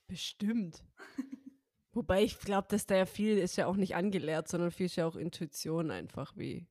Bestimmt. 0.07 0.83
Wobei 1.93 2.23
ich 2.23 2.39
glaube, 2.39 2.67
dass 2.69 2.85
da 2.85 2.95
ja 2.95 3.05
viel 3.05 3.37
ist 3.37 3.55
ja 3.55 3.67
auch 3.67 3.77
nicht 3.77 3.95
angelehrt, 3.95 4.49
sondern 4.49 4.71
viel 4.71 4.87
ist 4.87 4.97
ja 4.97 5.05
auch 5.05 5.15
Intuition 5.15 5.91
einfach, 5.91 6.35
wie, 6.35 6.67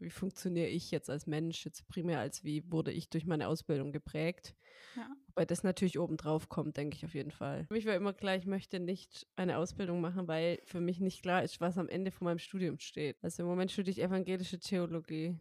wie 0.00 0.10
funktioniere 0.10 0.68
ich 0.68 0.90
jetzt 0.90 1.10
als 1.10 1.26
Mensch, 1.26 1.64
jetzt 1.64 1.88
primär 1.88 2.20
als 2.20 2.44
wie 2.44 2.70
wurde 2.70 2.92
ich 2.92 3.08
durch 3.08 3.26
meine 3.26 3.48
Ausbildung 3.48 3.92
geprägt. 3.92 4.54
Ja. 4.96 5.08
Weil 5.34 5.46
das 5.46 5.62
natürlich 5.62 5.98
obendrauf 5.98 6.48
kommt, 6.48 6.76
denke 6.76 6.96
ich 6.96 7.04
auf 7.04 7.14
jeden 7.14 7.30
Fall. 7.30 7.66
Für 7.66 7.74
mich 7.74 7.86
war 7.86 7.94
immer 7.94 8.12
klar, 8.12 8.36
ich 8.36 8.46
möchte 8.46 8.80
nicht 8.80 9.26
eine 9.36 9.58
Ausbildung 9.58 10.00
machen, 10.00 10.26
weil 10.28 10.60
für 10.64 10.80
mich 10.80 11.00
nicht 11.00 11.22
klar 11.22 11.42
ist, 11.42 11.60
was 11.60 11.76
am 11.78 11.88
Ende 11.88 12.10
von 12.10 12.24
meinem 12.24 12.38
Studium 12.38 12.78
steht. 12.78 13.22
Also 13.22 13.42
im 13.42 13.48
Moment 13.48 13.70
studiere 13.70 13.92
ich 13.92 14.02
evangelische 14.02 14.58
Theologie. 14.58 15.36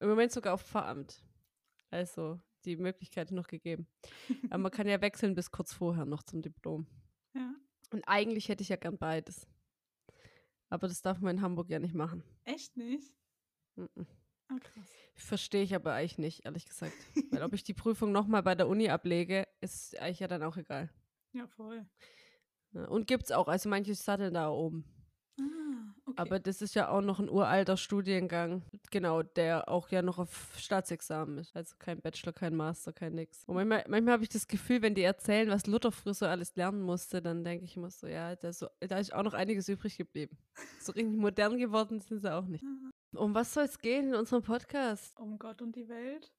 Im 0.00 0.08
Moment 0.08 0.32
sogar 0.32 0.54
auf 0.54 0.62
Pfarramt. 0.62 1.22
Also 1.90 2.40
die 2.64 2.76
Möglichkeit 2.76 3.30
noch 3.30 3.46
gegeben. 3.46 3.86
Aber 4.50 4.58
man 4.58 4.72
kann 4.72 4.88
ja 4.88 5.00
wechseln 5.00 5.34
bis 5.34 5.50
kurz 5.50 5.72
vorher 5.72 6.04
noch 6.04 6.22
zum 6.22 6.42
Diplom. 6.42 6.86
Ja. 7.34 7.54
Und 7.90 8.04
eigentlich 8.04 8.48
hätte 8.48 8.62
ich 8.62 8.70
ja 8.70 8.76
gern 8.76 8.98
beides. 8.98 9.46
Aber 10.68 10.88
das 10.88 11.02
darf 11.02 11.20
man 11.20 11.36
in 11.36 11.42
Hamburg 11.42 11.70
ja 11.70 11.78
nicht 11.78 11.94
machen. 11.94 12.24
Echt 12.44 12.76
nicht? 12.76 13.12
Mhm. 13.76 14.06
Ah. 14.48 14.56
Verstehe 15.16 15.62
ich 15.62 15.74
aber 15.74 15.94
eigentlich 15.94 16.18
nicht, 16.18 16.44
ehrlich 16.44 16.66
gesagt. 16.66 16.92
Weil 17.30 17.42
ob 17.42 17.54
ich 17.54 17.62
die 17.62 17.74
Prüfung 17.74 18.12
nochmal 18.12 18.42
bei 18.42 18.54
der 18.54 18.68
Uni 18.68 18.88
ablege, 18.88 19.46
ist 19.60 19.98
eigentlich 19.98 20.20
ja 20.20 20.28
dann 20.28 20.42
auch 20.42 20.56
egal. 20.56 20.90
Ja, 21.32 21.46
voll. 21.46 21.86
Und 22.72 23.06
gibt's 23.06 23.30
auch, 23.30 23.46
also 23.46 23.68
manche 23.68 23.94
satteln 23.94 24.34
da 24.34 24.50
oben. 24.50 24.84
Ah, 25.40 25.94
okay. 26.06 26.16
Aber 26.16 26.38
das 26.40 26.60
ist 26.60 26.74
ja 26.74 26.88
auch 26.88 27.00
noch 27.00 27.20
ein 27.20 27.28
uralter 27.28 27.76
Studiengang, 27.76 28.62
genau, 28.90 29.22
der 29.22 29.68
auch 29.68 29.88
ja 29.90 30.02
noch 30.02 30.18
auf 30.18 30.54
Staatsexamen 30.58 31.38
ist. 31.38 31.54
Also 31.54 31.76
kein 31.78 32.00
Bachelor, 32.00 32.32
kein 32.32 32.56
Master, 32.56 32.92
kein 32.92 33.14
nix. 33.14 33.44
Und 33.46 33.54
manchmal, 33.54 33.84
manchmal 33.88 34.14
habe 34.14 34.24
ich 34.24 34.28
das 34.28 34.48
Gefühl, 34.48 34.82
wenn 34.82 34.94
die 34.94 35.02
erzählen, 35.02 35.48
was 35.48 35.66
Luther 35.66 35.92
früher 35.92 36.14
so 36.14 36.26
alles 36.26 36.56
lernen 36.56 36.82
musste, 36.82 37.22
dann 37.22 37.44
denke 37.44 37.64
ich 37.64 37.76
immer 37.76 37.90
so, 37.90 38.08
ja, 38.08 38.34
da, 38.34 38.52
so, 38.52 38.66
da 38.80 38.98
ist 38.98 39.14
auch 39.14 39.22
noch 39.22 39.34
einiges 39.34 39.68
übrig 39.68 39.96
geblieben. 39.96 40.36
So 40.80 40.92
richtig 40.92 41.16
modern 41.16 41.58
geworden 41.58 42.00
sind 42.00 42.20
sie 42.20 42.32
auch 42.32 42.46
nicht. 42.46 42.64
Um 43.16 43.34
was 43.34 43.54
soll 43.54 43.64
es 43.64 43.78
gehen 43.78 44.08
in 44.08 44.14
unserem 44.14 44.42
Podcast? 44.42 45.18
Um 45.18 45.38
Gott 45.38 45.62
und 45.62 45.76
die 45.76 45.88
Welt. 45.88 46.32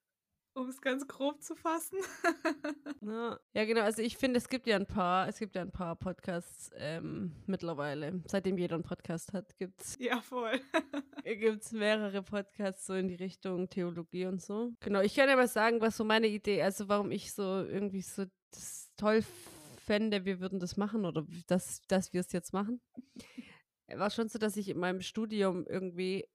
Um 0.54 0.70
es 0.70 0.80
ganz 0.80 1.06
grob 1.06 1.42
zu 1.42 1.54
fassen. 1.54 1.98
ja. 3.02 3.66
genau. 3.66 3.82
Also 3.82 4.02
ich 4.02 4.16
finde, 4.16 4.38
es 4.38 4.48
gibt 4.48 4.68
ja 4.68 4.78
ein 4.78 4.86
paar, 4.86 5.28
es 5.28 5.38
gibt 5.38 5.56
ja 5.56 5.62
ein 5.62 5.72
paar 5.72 5.98
Podcasts 5.98 6.72
ähm, 6.78 7.36
mittlerweile. 7.46 8.22
Seitdem 8.26 8.58
jeder 8.58 8.76
einen 8.76 8.84
Podcast 8.86 9.34
hat, 9.34 9.58
gibt 9.58 9.82
es. 9.82 9.98
Ja, 10.00 10.22
voll. 10.22 10.62
gibt 11.26 11.62
es 11.62 11.74
mehrere 11.74 12.24
Podcasts 12.24 12.86
so 12.86 12.94
in 12.94 13.10
die 13.10 13.16
Richtung 13.16 13.70
Theologie 13.70 14.28
und 14.28 14.42
so. 14.42 14.72
Genau, 14.80 15.02
ich 15.02 15.14
kann 15.14 15.28
ja 15.28 15.36
mal 15.36 15.50
sagen, 15.50 15.82
was 15.82 15.98
so 15.98 16.06
meine 16.06 16.28
Idee, 16.28 16.62
also 16.62 16.88
warum 16.88 17.12
ich 17.12 17.34
so 17.34 17.44
irgendwie 17.44 18.02
so 18.02 18.24
das 18.52 18.90
toll 18.96 19.26
fände, 19.86 20.24
wir 20.24 20.40
würden 20.40 20.60
das 20.62 20.78
machen 20.78 21.06
oder 21.06 21.26
dass, 21.48 21.82
dass 21.88 22.14
wir 22.14 22.22
es 22.22 22.32
jetzt 22.32 22.54
machen. 22.54 22.82
War 23.88 24.10
schon 24.10 24.30
so, 24.30 24.40
dass 24.40 24.58
ich 24.58 24.70
in 24.70 24.80
meinem 24.80 25.02
Studium 25.02 25.66
irgendwie 25.68 26.28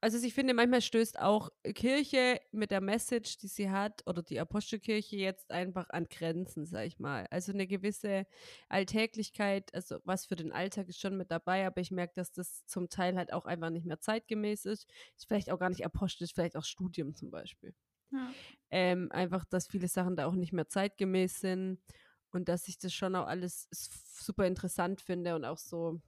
also 0.00 0.24
ich 0.24 0.32
finde, 0.32 0.54
manchmal 0.54 0.80
stößt 0.80 1.18
auch 1.18 1.50
Kirche 1.74 2.40
mit 2.52 2.70
der 2.70 2.80
Message, 2.80 3.38
die 3.38 3.48
sie 3.48 3.70
hat, 3.70 4.02
oder 4.06 4.22
die 4.22 4.38
Apostelkirche 4.38 5.16
jetzt 5.16 5.50
einfach 5.50 5.90
an 5.90 6.06
Grenzen, 6.08 6.66
sag 6.66 6.86
ich 6.86 6.98
mal. 7.00 7.26
Also 7.30 7.52
eine 7.52 7.66
gewisse 7.66 8.26
Alltäglichkeit, 8.68 9.74
also 9.74 9.98
was 10.04 10.26
für 10.26 10.36
den 10.36 10.52
Alltag 10.52 10.88
ist 10.88 11.00
schon 11.00 11.16
mit 11.16 11.30
dabei, 11.30 11.66
aber 11.66 11.80
ich 11.80 11.90
merke, 11.90 12.14
dass 12.14 12.32
das 12.32 12.64
zum 12.66 12.88
Teil 12.88 13.16
halt 13.16 13.32
auch 13.32 13.44
einfach 13.44 13.70
nicht 13.70 13.86
mehr 13.86 14.00
zeitgemäß 14.00 14.66
ist. 14.66 14.88
Ist 15.16 15.26
vielleicht 15.26 15.50
auch 15.50 15.58
gar 15.58 15.70
nicht 15.70 15.84
apostolisch, 15.84 16.32
vielleicht 16.32 16.56
auch 16.56 16.64
Studium 16.64 17.14
zum 17.14 17.30
Beispiel. 17.30 17.74
Ja. 18.12 18.32
Ähm, 18.70 19.10
einfach, 19.10 19.44
dass 19.44 19.66
viele 19.66 19.88
Sachen 19.88 20.16
da 20.16 20.26
auch 20.26 20.34
nicht 20.34 20.52
mehr 20.52 20.68
zeitgemäß 20.68 21.40
sind 21.40 21.78
und 22.30 22.48
dass 22.48 22.68
ich 22.68 22.78
das 22.78 22.94
schon 22.94 23.16
auch 23.16 23.26
alles 23.26 23.68
super 23.70 24.46
interessant 24.46 25.00
finde 25.00 25.34
und 25.34 25.44
auch 25.44 25.58
so 25.58 26.00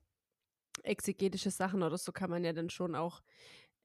exegetische 0.82 1.50
Sachen 1.50 1.82
oder 1.82 1.98
so 1.98 2.12
kann 2.12 2.30
man 2.30 2.44
ja 2.44 2.52
dann 2.52 2.70
schon 2.70 2.94
auch 2.94 3.22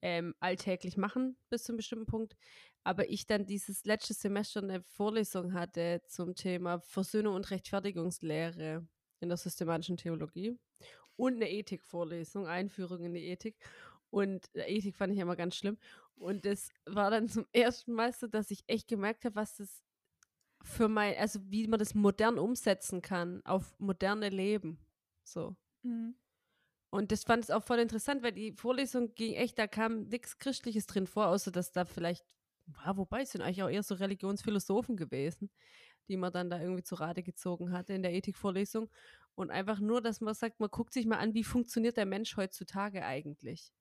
ähm, 0.05 0.35
alltäglich 0.39 0.97
machen 0.97 1.35
bis 1.49 1.63
zu 1.63 1.71
einem 1.71 1.77
bestimmten 1.77 2.05
Punkt. 2.05 2.35
Aber 2.83 3.09
ich 3.09 3.25
dann 3.25 3.47
dieses 3.47 3.85
letzte 3.85 4.13
Semester 4.13 4.61
eine 4.61 4.83
Vorlesung 4.83 5.53
hatte 5.53 6.03
zum 6.07 6.35
Thema 6.35 6.79
Versöhnung 6.79 7.33
und 7.33 7.49
Rechtfertigungslehre 7.49 8.87
in 9.19 9.29
der 9.29 9.37
systematischen 9.37 9.97
Theologie 9.97 10.59
und 11.15 11.37
eine 11.37 11.49
Ethikvorlesung, 11.49 12.45
Einführung 12.45 13.03
in 13.03 13.15
die 13.15 13.25
Ethik. 13.25 13.57
Und 14.11 14.47
Ethik 14.53 14.95
fand 14.95 15.13
ich 15.13 15.19
immer 15.19 15.35
ganz 15.35 15.55
schlimm. 15.55 15.79
Und 16.17 16.45
das 16.45 16.69
war 16.85 17.09
dann 17.09 17.27
zum 17.27 17.47
ersten 17.51 17.93
Mal 17.93 18.13
so, 18.13 18.27
dass 18.27 18.51
ich 18.51 18.63
echt 18.67 18.87
gemerkt 18.87 19.25
habe, 19.25 19.35
was 19.35 19.57
das 19.57 19.81
für 20.61 20.87
mein, 20.87 21.17
also 21.17 21.39
wie 21.49 21.67
man 21.67 21.79
das 21.79 21.95
modern 21.95 22.37
umsetzen 22.37 23.01
kann 23.01 23.43
auf 23.43 23.73
moderne 23.79 24.29
Leben. 24.29 24.77
So. 25.23 25.55
Mhm. 25.81 26.15
Und 26.95 27.11
das 27.11 27.25
fand 27.25 27.43
ich 27.43 27.51
auch 27.51 27.61
voll 27.61 27.79
interessant, 27.79 28.23
weil 28.23 28.31
die 28.31 28.53
Vorlesung 28.53 29.13
ging 29.15 29.33
echt, 29.33 29.59
da 29.59 29.67
kam 29.67 30.03
nichts 30.03 30.37
Christliches 30.37 30.85
drin 30.87 31.07
vor, 31.07 31.27
außer 31.27 31.51
dass 31.51 31.73
da 31.73 31.83
vielleicht, 31.83 32.25
ja, 32.85 32.95
wobei 32.95 33.23
es 33.23 33.31
sind 33.31 33.41
eigentlich 33.41 33.63
auch 33.63 33.69
eher 33.69 33.83
so 33.83 33.95
Religionsphilosophen 33.95 34.95
gewesen, 34.95 35.51
die 36.07 36.15
man 36.15 36.31
dann 36.31 36.49
da 36.49 36.57
irgendwie 36.57 36.83
zu 36.83 36.95
Rate 36.95 37.21
gezogen 37.21 37.73
hatte 37.73 37.91
in 37.91 38.01
der 38.01 38.13
Ethikvorlesung. 38.13 38.89
Und 39.35 39.51
einfach 39.51 39.81
nur, 39.81 40.01
dass 40.01 40.21
man 40.21 40.35
sagt, 40.35 40.61
man 40.61 40.69
guckt 40.69 40.93
sich 40.93 41.05
mal 41.05 41.17
an, 41.17 41.33
wie 41.33 41.43
funktioniert 41.43 41.97
der 41.97 42.05
Mensch 42.05 42.37
heutzutage 42.37 43.03
eigentlich. 43.03 43.73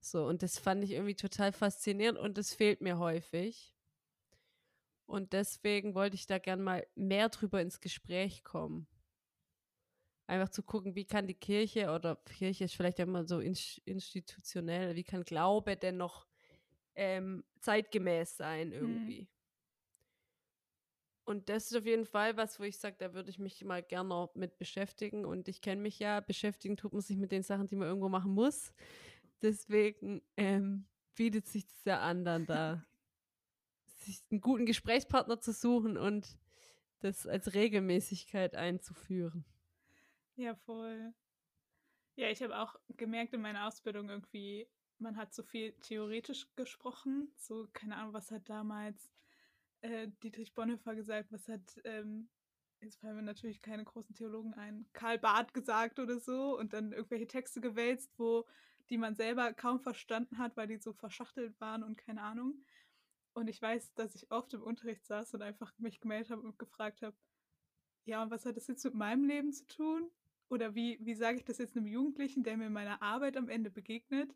So, 0.00 0.26
und 0.26 0.42
das 0.42 0.58
fand 0.58 0.84
ich 0.84 0.90
irgendwie 0.90 1.16
total 1.16 1.50
faszinierend 1.50 2.18
und 2.18 2.36
das 2.36 2.52
fehlt 2.52 2.82
mir 2.82 2.98
häufig. 2.98 3.74
Und 5.06 5.32
deswegen 5.32 5.94
wollte 5.94 6.16
ich 6.16 6.26
da 6.26 6.38
gern 6.38 6.60
mal 6.60 6.86
mehr 6.94 7.30
drüber 7.30 7.62
ins 7.62 7.80
Gespräch 7.80 8.44
kommen 8.44 8.86
einfach 10.30 10.48
zu 10.48 10.62
gucken, 10.62 10.94
wie 10.94 11.04
kann 11.04 11.26
die 11.26 11.34
Kirche 11.34 11.90
oder 11.90 12.16
Kirche 12.16 12.64
ist 12.64 12.74
vielleicht 12.74 13.00
immer 13.00 13.24
so 13.24 13.40
institutionell, 13.40 14.94
wie 14.94 15.04
kann 15.04 15.24
Glaube 15.24 15.76
denn 15.76 15.96
noch 15.96 16.26
ähm, 16.94 17.44
zeitgemäß 17.60 18.36
sein 18.36 18.68
mhm. 18.68 18.74
irgendwie. 18.74 19.22
Mhm. 19.22 19.28
Und 21.24 21.48
das 21.48 21.70
ist 21.70 21.76
auf 21.76 21.86
jeden 21.86 22.06
Fall 22.06 22.36
was, 22.36 22.58
wo 22.58 22.64
ich 22.64 22.78
sage, 22.78 22.96
da 22.98 23.14
würde 23.14 23.30
ich 23.30 23.38
mich 23.38 23.62
mal 23.64 23.82
gerne 23.82 24.28
mit 24.34 24.58
beschäftigen. 24.58 25.24
Und 25.24 25.48
ich 25.48 25.60
kenne 25.60 25.80
mich 25.80 25.98
ja, 25.98 26.20
beschäftigen 26.20 26.76
tut 26.76 26.92
man 26.92 27.02
sich 27.02 27.16
mit 27.16 27.30
den 27.30 27.42
Sachen, 27.42 27.66
die 27.66 27.76
man 27.76 27.88
irgendwo 27.88 28.08
machen 28.08 28.32
muss. 28.32 28.72
Deswegen 29.42 30.22
ähm, 30.36 30.86
bietet 31.14 31.46
sich 31.46 31.66
das 31.66 31.84
ja 31.84 32.00
an, 32.00 32.24
dann 32.24 32.46
da 32.46 32.84
sich 33.98 34.22
einen 34.30 34.40
guten 34.40 34.66
Gesprächspartner 34.66 35.40
zu 35.40 35.52
suchen 35.52 35.96
und 35.96 36.38
das 37.00 37.26
als 37.26 37.54
Regelmäßigkeit 37.54 38.56
einzuführen. 38.56 39.44
Ja, 40.40 40.54
voll. 40.54 41.12
Ja, 42.16 42.30
ich 42.30 42.42
habe 42.42 42.58
auch 42.58 42.74
gemerkt 42.96 43.34
in 43.34 43.42
meiner 43.42 43.66
Ausbildung 43.66 44.08
irgendwie, 44.08 44.66
man 44.98 45.18
hat 45.18 45.34
so 45.34 45.42
viel 45.42 45.72
theoretisch 45.80 46.46
gesprochen. 46.56 47.30
So, 47.36 47.68
keine 47.74 47.96
Ahnung, 47.96 48.14
was 48.14 48.30
hat 48.30 48.48
damals 48.48 49.12
äh, 49.82 50.08
Dietrich 50.22 50.54
Bonhoeffer 50.54 50.94
gesagt, 50.94 51.30
was 51.30 51.46
hat, 51.46 51.78
ähm, 51.84 52.30
jetzt 52.80 53.00
fallen 53.00 53.16
mir 53.16 53.22
natürlich 53.22 53.60
keine 53.60 53.84
großen 53.84 54.14
Theologen 54.14 54.54
ein, 54.54 54.86
Karl 54.94 55.18
Barth 55.18 55.52
gesagt 55.52 55.98
oder 55.98 56.18
so 56.18 56.58
und 56.58 56.72
dann 56.72 56.92
irgendwelche 56.92 57.26
Texte 57.26 57.60
gewälzt, 57.60 58.10
wo 58.18 58.46
die 58.88 58.96
man 58.96 59.16
selber 59.16 59.52
kaum 59.52 59.78
verstanden 59.78 60.38
hat, 60.38 60.56
weil 60.56 60.68
die 60.68 60.78
so 60.78 60.94
verschachtelt 60.94 61.60
waren 61.60 61.82
und 61.82 61.98
keine 61.98 62.22
Ahnung. 62.22 62.64
Und 63.34 63.48
ich 63.48 63.60
weiß, 63.60 63.92
dass 63.92 64.14
ich 64.14 64.30
oft 64.32 64.54
im 64.54 64.62
Unterricht 64.62 65.04
saß 65.04 65.34
und 65.34 65.42
einfach 65.42 65.78
mich 65.78 66.00
gemeldet 66.00 66.30
habe 66.30 66.40
und 66.40 66.58
gefragt 66.58 67.02
habe, 67.02 67.16
ja, 68.06 68.22
und 68.22 68.30
was 68.30 68.46
hat 68.46 68.56
das 68.56 68.68
jetzt 68.68 68.84
mit 68.84 68.94
meinem 68.94 69.24
Leben 69.24 69.52
zu 69.52 69.66
tun? 69.66 70.10
Oder 70.50 70.74
wie, 70.74 70.98
wie 71.00 71.14
sage 71.14 71.38
ich 71.38 71.44
das 71.44 71.58
jetzt 71.58 71.76
einem 71.76 71.86
Jugendlichen, 71.86 72.42
der 72.42 72.56
mir 72.56 72.66
in 72.66 72.72
meiner 72.72 73.00
Arbeit 73.00 73.36
am 73.36 73.48
Ende 73.48 73.70
begegnet? 73.70 74.34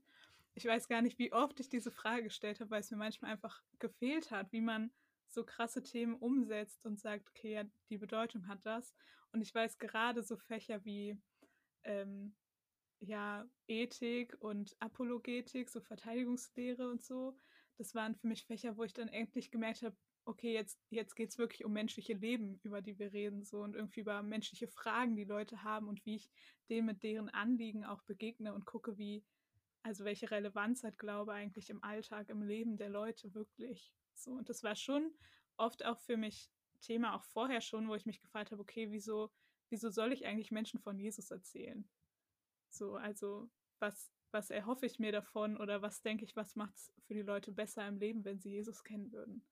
Ich 0.55 0.65
weiß 0.65 0.89
gar 0.89 1.03
nicht, 1.03 1.19
wie 1.19 1.33
oft 1.33 1.59
ich 1.59 1.69
diese 1.69 1.91
Frage 1.91 2.23
gestellt 2.23 2.61
habe, 2.61 2.71
weil 2.71 2.81
es 2.81 2.91
mir 2.91 2.97
manchmal 2.97 3.33
einfach 3.33 3.63
gefehlt 3.81 4.31
hat, 4.31 4.53
wie 4.53 4.61
man 4.61 4.93
so 5.29 5.45
krasse 5.45 5.83
Themen 5.83 6.15
umsetzt 6.15 6.87
und 6.87 7.01
sagt, 7.01 7.29
okay, 7.31 7.55
ja, 7.55 7.65
die 7.91 7.99
Bedeutung 7.99 8.47
hat 8.47 8.65
das. 8.65 8.95
Und 9.33 9.43
ich 9.43 9.53
weiß 9.53 9.79
gerade 9.79 10.23
so 10.23 10.37
Fächer 10.37 10.85
wie 10.85 11.21
ähm, 11.83 12.37
ja, 13.01 13.45
Ethik 13.67 14.37
und 14.39 14.77
Apologetik, 14.79 15.69
so 15.69 15.81
Verteidigungslehre 15.81 16.89
und 16.89 17.03
so, 17.03 17.37
das 17.77 17.95
waren 17.97 18.15
für 18.15 18.29
mich 18.29 18.47
Fächer, 18.47 18.77
wo 18.77 18.85
ich 18.85 18.93
dann 18.93 19.09
endlich 19.09 19.51
gemerkt 19.51 19.83
habe, 19.83 19.97
okay, 20.25 20.53
jetzt, 20.53 20.79
jetzt 20.91 21.15
geht 21.15 21.31
es 21.31 21.39
wirklich 21.39 21.65
um 21.65 21.73
menschliche 21.73 22.15
Leben, 22.15 22.59
über 22.63 22.81
die 22.81 22.99
wir 22.99 23.13
reden, 23.13 23.45
so 23.45 23.63
und 23.63 23.75
irgendwie 23.75 24.01
über 24.01 24.23
menschliche 24.23 24.69
Fragen, 24.69 25.17
die 25.17 25.25
Leute 25.25 25.63
haben 25.63 25.89
und 25.89 26.05
wie 26.07 26.17
ich 26.17 26.31
denen 26.69 26.87
mit 26.87 27.03
deren 27.03 27.29
Anliegen 27.29 27.85
auch 27.85 28.03
begegne 28.03 28.55
und 28.55 28.65
gucke, 28.65 28.97
wie, 28.97 29.25
also 29.83 30.05
welche 30.05 30.31
Relevanz 30.31 30.83
hat 30.83 30.99
Glaube 30.99 31.33
eigentlich 31.33 31.71
im 31.71 31.83
Alltag, 31.83 32.29
im 32.31 32.43
Leben 32.43 32.77
der 32.77 32.89
Leute 32.89 33.35
wirklich. 33.35 33.93
So, 34.15 34.33
und 34.33 34.49
das 34.49 34.63
war 34.63 34.77
schon 34.77 35.13
oft 35.57 35.85
auch 35.85 36.01
für 36.01 36.17
mich 36.17 36.51
Thema, 36.81 37.15
auch 37.15 37.25
vorher 37.25 37.61
schon, 37.61 37.89
wo 37.89 37.95
ich 37.95 38.07
mich 38.07 38.21
gefragt 38.21 38.51
habe, 38.51 38.63
okay, 38.63 38.91
wieso, 38.91 39.31
wieso 39.69 39.91
soll 39.91 40.13
ich 40.13 40.27
eigentlich 40.27 40.51
Menschen 40.51 40.81
von 40.81 40.99
Jesus 40.99 41.31
erzählen? 41.31 41.89
So, 42.71 42.97
also 42.97 43.51
was, 43.79 44.11
was 44.31 44.51
erhoffe 44.51 44.87
ich 44.87 44.99
mir 44.99 45.13
davon 45.13 45.57
oder 45.57 45.83
was 45.83 46.03
denke 46.03 46.25
ich, 46.25 46.35
was 46.37 46.57
macht 46.57 46.77
es 46.77 46.93
für 47.07 47.15
die 47.15 47.23
Leute 47.23 47.53
besser 47.53 47.87
im 47.87 47.99
Leben, 47.99 48.25
wenn 48.25 48.41
sie 48.41 48.51
Jesus 48.51 48.83
kennen 48.85 49.13
würden? 49.13 49.45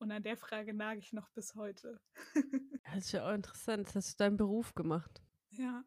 Und 0.00 0.10
an 0.12 0.22
der 0.22 0.38
Frage 0.38 0.72
nage 0.72 0.98
ich 0.98 1.12
noch 1.12 1.28
bis 1.28 1.54
heute. 1.54 2.00
das 2.84 3.04
ist 3.04 3.12
ja 3.12 3.28
auch 3.28 3.34
interessant. 3.34 3.86
Das 3.86 3.94
hast 3.94 4.14
du 4.14 4.24
deinen 4.24 4.38
Beruf 4.38 4.74
gemacht. 4.74 5.22
Ja. 5.50 5.84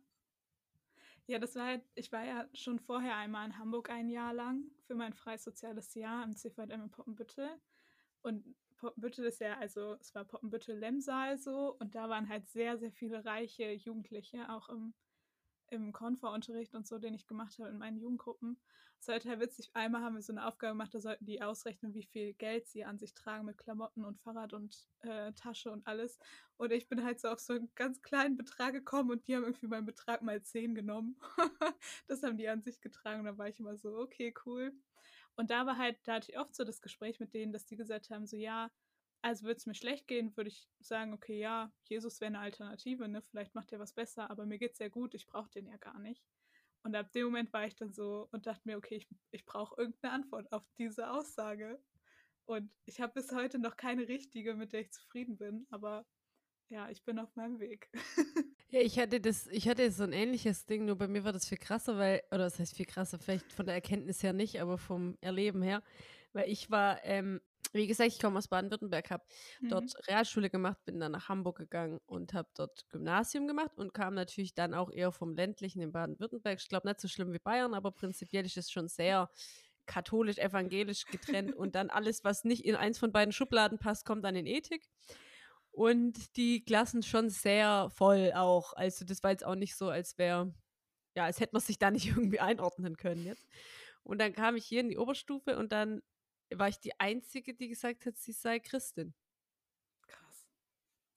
Ja, 1.25 1.39
das 1.39 1.55
war 1.55 1.65
halt, 1.65 1.83
ich 1.95 2.11
war 2.11 2.23
ja 2.23 2.47
schon 2.53 2.79
vorher 2.79 3.15
einmal 3.15 3.47
in 3.47 3.57
Hamburg 3.57 3.89
ein 3.89 4.09
Jahr 4.09 4.33
lang 4.33 4.65
für 4.85 4.93
mein 4.93 5.13
freies 5.13 5.43
soziales 5.43 5.95
Jahr 5.95 6.23
im 6.23 6.35
CVM 6.35 6.69
in 6.69 6.91
Poppenbüttel. 6.91 7.49
Und 8.21 8.55
Poppenbüttel 8.77 9.25
ist 9.25 9.39
ja, 9.39 9.57
also 9.57 9.95
es 9.95 10.13
war 10.13 10.25
Poppenbüttel-Lemsaal 10.25 11.39
so 11.39 11.75
und 11.79 11.95
da 11.95 12.07
waren 12.07 12.29
halt 12.29 12.47
sehr, 12.47 12.77
sehr 12.77 12.91
viele 12.91 13.25
reiche 13.25 13.71
Jugendliche, 13.71 14.47
auch 14.49 14.69
im 14.69 14.93
im 15.73 15.91
Konfa-Unterricht 15.91 16.73
und 16.75 16.87
so, 16.87 16.97
den 16.97 17.13
ich 17.13 17.27
gemacht 17.27 17.57
habe 17.59 17.69
in 17.69 17.77
meinen 17.77 17.97
Jugendgruppen. 17.97 18.57
Das 18.99 19.07
war 19.09 19.19
total 19.19 19.41
witzig. 19.41 19.69
Einmal 19.73 20.01
haben 20.01 20.15
wir 20.15 20.21
so 20.21 20.31
eine 20.31 20.47
Aufgabe 20.47 20.71
gemacht, 20.71 20.93
da 20.93 20.99
sollten 21.01 21.25
die 21.25 21.41
ausrechnen, 21.41 21.93
wie 21.93 22.03
viel 22.03 22.33
Geld 22.35 22.69
sie 22.69 22.85
an 22.85 22.97
sich 22.97 23.13
tragen 23.13 23.45
mit 23.45 23.57
Klamotten 23.57 24.05
und 24.05 24.17
Fahrrad 24.21 24.53
und 24.53 24.87
äh, 25.01 25.33
Tasche 25.33 25.71
und 25.71 25.85
alles. 25.85 26.17
Und 26.55 26.71
ich 26.71 26.87
bin 26.87 27.03
halt 27.03 27.19
so 27.19 27.27
auf 27.27 27.39
so 27.39 27.53
einen 27.53 27.69
ganz 27.75 28.01
kleinen 28.01 28.37
Betrag 28.37 28.71
gekommen 28.71 29.11
und 29.11 29.27
die 29.27 29.35
haben 29.35 29.43
irgendwie 29.43 29.67
meinen 29.67 29.85
Betrag 29.85 30.21
mal 30.21 30.41
10 30.41 30.73
genommen. 30.73 31.19
das 32.07 32.23
haben 32.23 32.37
die 32.37 32.47
an 32.47 32.61
sich 32.61 32.79
getragen 32.79 33.19
und 33.19 33.25
da 33.25 33.37
war 33.37 33.49
ich 33.49 33.59
immer 33.59 33.75
so, 33.75 33.97
okay, 33.97 34.33
cool. 34.45 34.71
Und 35.35 35.49
da 35.49 35.65
war 35.65 35.77
halt, 35.77 35.97
da 36.03 36.13
hatte 36.13 36.31
ich 36.31 36.39
oft 36.39 36.55
so 36.55 36.63
das 36.63 36.81
Gespräch 36.81 37.19
mit 37.19 37.33
denen, 37.33 37.51
dass 37.51 37.65
die 37.65 37.75
gesagt 37.75 38.09
haben, 38.09 38.25
so 38.25 38.37
ja, 38.37 38.71
also 39.23 39.45
würde 39.45 39.57
es 39.57 39.65
mir 39.65 39.73
schlecht 39.73 40.07
gehen, 40.07 40.35
würde 40.35 40.49
ich 40.49 40.67
sagen, 40.79 41.13
okay, 41.13 41.39
ja, 41.39 41.71
Jesus 41.85 42.19
wäre 42.19 42.27
eine 42.27 42.39
Alternative, 42.39 43.07
ne? 43.07 43.21
Vielleicht 43.21 43.55
macht 43.55 43.71
er 43.71 43.79
was 43.79 43.93
besser, 43.93 44.29
aber 44.29 44.45
mir 44.45 44.59
geht's 44.59 44.77
sehr 44.77 44.89
gut, 44.89 45.13
ich 45.13 45.27
brauche 45.27 45.49
den 45.49 45.65
ja 45.67 45.77
gar 45.77 45.97
nicht. 45.99 46.21
Und 46.83 46.93
ab 46.95 47.11
dem 47.13 47.25
Moment 47.25 47.53
war 47.53 47.65
ich 47.65 47.75
dann 47.75 47.93
so 47.93 48.27
und 48.31 48.45
dachte 48.45 48.61
mir, 48.65 48.77
okay, 48.77 48.95
ich, 48.97 49.07
ich 49.31 49.45
brauche 49.45 49.79
irgendeine 49.79 50.13
Antwort 50.13 50.51
auf 50.51 50.63
diese 50.77 51.09
Aussage. 51.09 51.81
Und 52.45 52.69
ich 52.83 52.99
habe 52.99 53.13
bis 53.13 53.31
heute 53.31 53.59
noch 53.59 53.77
keine 53.77 54.09
richtige, 54.09 54.55
mit 54.55 54.73
der 54.73 54.81
ich 54.81 54.91
zufrieden 54.91 55.37
bin, 55.37 55.65
aber 55.69 56.05
ja, 56.67 56.89
ich 56.89 57.05
bin 57.05 57.17
auf 57.17 57.33
meinem 57.37 57.61
Weg. 57.61 57.89
ja, 58.71 58.81
ich 58.81 58.99
hatte 58.99 59.21
das, 59.21 59.47
ich 59.47 59.69
hatte 59.69 59.89
so 59.91 60.03
ein 60.03 60.11
ähnliches 60.11 60.65
Ding, 60.65 60.83
nur 60.83 60.97
bei 60.97 61.07
mir 61.07 61.23
war 61.23 61.31
das 61.31 61.47
viel 61.47 61.57
krasser, 61.57 61.97
weil, 61.97 62.21
oder 62.27 62.39
das 62.39 62.59
heißt 62.59 62.75
viel 62.75 62.85
krasser, 62.85 63.19
vielleicht 63.19 63.53
von 63.53 63.65
der 63.65 63.75
Erkenntnis 63.75 64.21
her 64.21 64.33
nicht, 64.33 64.59
aber 64.59 64.77
vom 64.77 65.17
Erleben 65.21 65.61
her, 65.61 65.81
weil 66.33 66.49
ich 66.49 66.69
war 66.69 67.01
ähm, 67.05 67.39
wie 67.73 67.87
gesagt, 67.87 68.11
ich 68.11 68.19
komme 68.19 68.37
aus 68.37 68.47
Baden-Württemberg, 68.47 69.09
habe 69.09 69.23
mhm. 69.59 69.69
dort 69.69 70.07
Realschule 70.07 70.49
gemacht, 70.49 70.77
bin 70.85 70.99
dann 70.99 71.11
nach 71.11 71.27
Hamburg 71.27 71.57
gegangen 71.57 71.99
und 72.05 72.33
habe 72.33 72.49
dort 72.55 72.87
Gymnasium 72.89 73.47
gemacht 73.47 73.77
und 73.77 73.93
kam 73.93 74.13
natürlich 74.13 74.53
dann 74.53 74.73
auch 74.73 74.91
eher 74.91 75.11
vom 75.11 75.35
ländlichen 75.35 75.81
in 75.81 75.91
Baden-Württemberg. 75.91 76.59
Ich 76.61 76.69
glaube 76.69 76.87
nicht 76.87 77.01
so 77.01 77.07
schlimm 77.07 77.33
wie 77.33 77.39
Bayern, 77.39 77.73
aber 77.73 77.91
prinzipiell 77.91 78.45
ist 78.45 78.57
es 78.57 78.71
schon 78.71 78.87
sehr 78.87 79.29
katholisch-evangelisch 79.85 81.05
getrennt 81.05 81.55
und 81.55 81.75
dann 81.75 81.89
alles, 81.89 82.23
was 82.23 82.43
nicht 82.43 82.63
in 82.65 82.75
eins 82.75 82.99
von 82.99 83.11
beiden 83.11 83.31
Schubladen 83.31 83.79
passt, 83.79 84.05
kommt 84.05 84.23
dann 84.23 84.35
in 84.35 84.45
Ethik. 84.45 84.87
Und 85.71 86.37
die 86.37 86.63
Klassen 86.63 87.01
schon 87.01 87.29
sehr 87.31 87.89
voll 87.89 88.31
auch. 88.35 88.73
Also 88.73 89.05
das 89.05 89.23
war 89.23 89.31
jetzt 89.31 89.43
auch 89.43 89.55
nicht 89.55 89.75
so, 89.75 89.89
als 89.89 90.19
wäre, 90.19 90.53
ja, 91.15 91.25
als 91.25 91.39
hätte 91.39 91.53
man 91.53 91.63
sich 91.63 91.79
da 91.79 91.89
nicht 91.89 92.05
irgendwie 92.15 92.39
einordnen 92.39 92.95
können 92.95 93.25
jetzt. 93.25 93.47
Und 94.03 94.19
dann 94.19 94.33
kam 94.33 94.55
ich 94.55 94.65
hier 94.65 94.81
in 94.81 94.89
die 94.89 94.97
Oberstufe 94.97 95.57
und 95.57 95.71
dann 95.71 96.01
war 96.57 96.67
ich 96.67 96.79
die 96.79 96.99
Einzige, 96.99 97.53
die 97.53 97.67
gesagt 97.67 98.05
hat, 98.05 98.17
sie 98.17 98.31
sei 98.31 98.59
Christin. 98.59 99.13
Krass. 100.07 100.47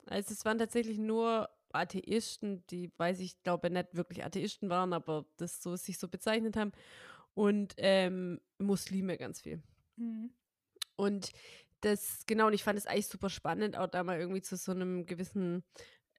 Also 0.07 0.33
es 0.33 0.45
waren 0.45 0.59
tatsächlich 0.59 0.99
nur 0.99 1.49
Atheisten, 1.73 2.67
die, 2.69 2.93
weiß 2.97 3.21
ich, 3.21 3.43
glaube 3.43 3.71
nicht 3.71 3.95
wirklich 3.95 4.25
Atheisten 4.25 4.71
waren, 4.71 4.93
aber 4.93 5.27
das 5.37 5.63
so 5.63 5.77
sich 5.77 5.99
so 5.99 6.09
bezeichnet 6.09 6.57
haben. 6.57 6.73
Und 7.35 7.75
ähm, 7.77 8.41
Muslime 8.59 9.19
ganz 9.19 9.41
viel. 9.43 9.63
Mhm. 9.97 10.33
Und 10.97 11.33
das, 11.81 12.25
genau, 12.27 12.47
und 12.47 12.55
ich 12.55 12.65
fand 12.65 12.79
es 12.79 12.87
eigentlich 12.87 13.09
super 13.09 13.29
spannend, 13.29 13.77
auch 13.77 13.89
da 13.89 14.03
mal 14.03 14.19
irgendwie 14.19 14.41
zu 14.41 14.57
so 14.57 14.73
einem 14.73 15.05
gewissen, 15.05 15.63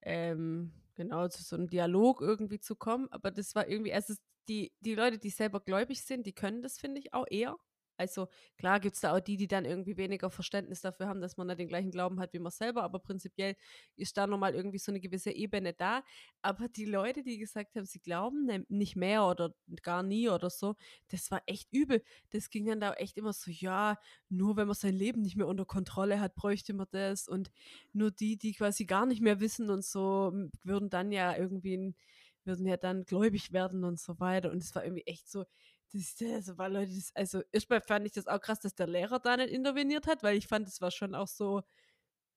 ähm, 0.04 0.72
genau, 0.96 1.28
zu 1.28 1.44
so 1.44 1.56
einem 1.56 1.68
Dialog 1.68 2.22
irgendwie 2.22 2.60
zu 2.60 2.76
kommen. 2.76 3.08
Aber 3.12 3.32
das 3.32 3.56
war 3.56 3.68
irgendwie, 3.68 3.94
also 3.94 4.14
die, 4.48 4.72
die 4.80 4.96
Leute, 4.96 5.18
die 5.18 5.30
selber 5.30 5.60
gläubig 5.60 6.04
sind, 6.04 6.26
die 6.26 6.34
können 6.34 6.62
das, 6.62 6.78
finde 6.78 7.00
ich, 7.00 7.14
auch 7.14 7.26
eher. 7.30 7.58
Also 7.98 8.28
klar 8.58 8.80
gibt 8.80 8.96
es 8.96 9.02
da 9.02 9.16
auch 9.16 9.20
die, 9.20 9.38
die 9.38 9.48
dann 9.48 9.66
irgendwie 9.66 9.98
weniger 9.98 10.30
Verständnis 10.30 10.82
dafür 10.82 11.08
haben, 11.08 11.22
dass 11.22 11.38
man 11.38 11.48
da 11.48 11.56
den 11.56 11.68
gleichen 11.68 11.92
Glauben 11.92 12.20
hat 12.20 12.34
wie 12.34 12.40
man 12.40 12.52
selber, 12.52 12.84
aber 12.84 13.00
prinzipiell 13.00 13.56
ist 13.96 14.18
da 14.18 14.28
nochmal 14.28 14.56
irgendwie 14.56 14.78
so 14.78 14.92
eine 14.92 15.00
gewisse 15.00 15.32
Ebene 15.32 15.74
da. 15.74 16.04
Aber 16.42 16.68
die 16.68 16.86
Leute, 16.86 17.24
die 17.24 17.38
gesagt 17.38 17.76
haben, 17.76 17.86
sie 17.86 18.00
glauben 18.00 18.50
nicht 18.70 18.96
mehr 18.96 19.26
oder 19.26 19.54
gar 19.82 20.04
nie 20.04 20.30
oder 20.30 20.50
so, 20.50 20.76
das 21.10 21.32
war 21.32 21.42
echt 21.46 21.68
übel. 21.74 22.04
Das 22.32 22.50
ging 22.50 22.66
dann 22.66 22.80
da 22.80 22.94
echt 22.94 23.18
immer 23.18 23.34
so, 23.34 23.52
ja, 23.52 23.98
nur 24.30 24.56
wenn 24.58 24.68
man 24.68 24.76
sein 24.76 24.94
Leben 24.94 25.22
nicht 25.22 25.36
mehr 25.36 25.48
unter 25.48 25.66
Kontrolle 25.66 26.20
hat, 26.20 26.36
bräuchte 26.36 26.74
man 26.74 26.88
das. 26.92 27.28
Und 27.28 27.52
nur 27.94 28.12
die, 28.12 28.38
die 28.38 28.54
quasi 28.54 28.86
gar 28.86 29.06
nicht 29.06 29.22
mehr 29.22 29.40
wissen 29.40 29.70
und 29.70 29.84
so, 29.84 30.34
würden 30.64 30.90
dann 30.90 31.12
ja 31.12 31.36
irgendwie, 31.36 31.96
würden 32.44 32.66
ja 32.68 32.78
dann 32.78 33.04
gläubig 33.06 33.52
werden 33.54 33.84
und 33.84 34.00
so 34.00 34.20
weiter. 34.20 34.52
Und 34.52 34.64
es 34.64 34.76
war 34.76 34.84
irgendwie 34.84 35.06
echt 35.06 35.30
so, 35.30 35.46
das, 35.94 36.16
also 36.22 36.58
war 36.58 36.70
Leute, 36.70 36.94
das, 36.94 37.12
also 37.16 37.42
erstmal 37.52 37.82
fand 37.82 38.06
ich 38.06 38.14
das 38.14 38.28
auch 38.28 38.40
krass, 38.40 38.60
dass 38.60 38.76
der 38.76 38.88
Lehrer 38.88 39.20
da 39.20 39.38
nicht 39.38 39.50
interveniert 39.50 40.08
hat, 40.08 40.24
weil 40.24 40.38
ich 40.38 40.48
fand, 40.48 40.68
das 40.68 40.82
war 40.82 40.92
schon 40.92 41.16
auch 41.16 41.28
so, 41.28 41.64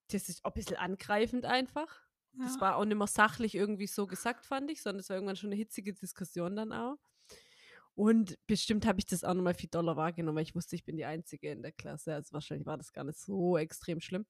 das 0.09 0.29
ist 0.29 0.43
auch 0.45 0.51
ein 0.51 0.53
bisschen 0.53 0.77
angreifend 0.77 1.45
einfach. 1.45 2.01
Ja. 2.33 2.45
Das 2.45 2.61
war 2.61 2.77
auch 2.77 2.85
nicht 2.85 2.97
mehr 2.97 3.07
sachlich 3.07 3.55
irgendwie 3.55 3.87
so 3.87 4.07
gesagt, 4.07 4.45
fand 4.45 4.71
ich, 4.71 4.81
sondern 4.81 5.01
es 5.01 5.09
war 5.09 5.17
irgendwann 5.17 5.35
schon 5.35 5.49
eine 5.49 5.57
hitzige 5.57 5.93
Diskussion 5.93 6.55
dann 6.55 6.71
auch. 6.71 6.97
Und 7.93 8.37
bestimmt 8.47 8.85
habe 8.85 8.99
ich 8.99 9.05
das 9.05 9.23
auch 9.23 9.33
nochmal 9.33 9.53
viel 9.53 9.69
doller 9.69 9.97
wahrgenommen, 9.97 10.37
weil 10.37 10.43
ich 10.43 10.55
wusste, 10.55 10.75
ich 10.75 10.85
bin 10.85 10.95
die 10.95 11.05
Einzige 11.05 11.51
in 11.51 11.61
der 11.61 11.73
Klasse. 11.73 12.13
Also 12.15 12.31
wahrscheinlich 12.33 12.65
war 12.65 12.77
das 12.77 12.93
gar 12.93 13.03
nicht 13.03 13.19
so 13.19 13.57
extrem 13.57 13.99
schlimm. 13.99 14.25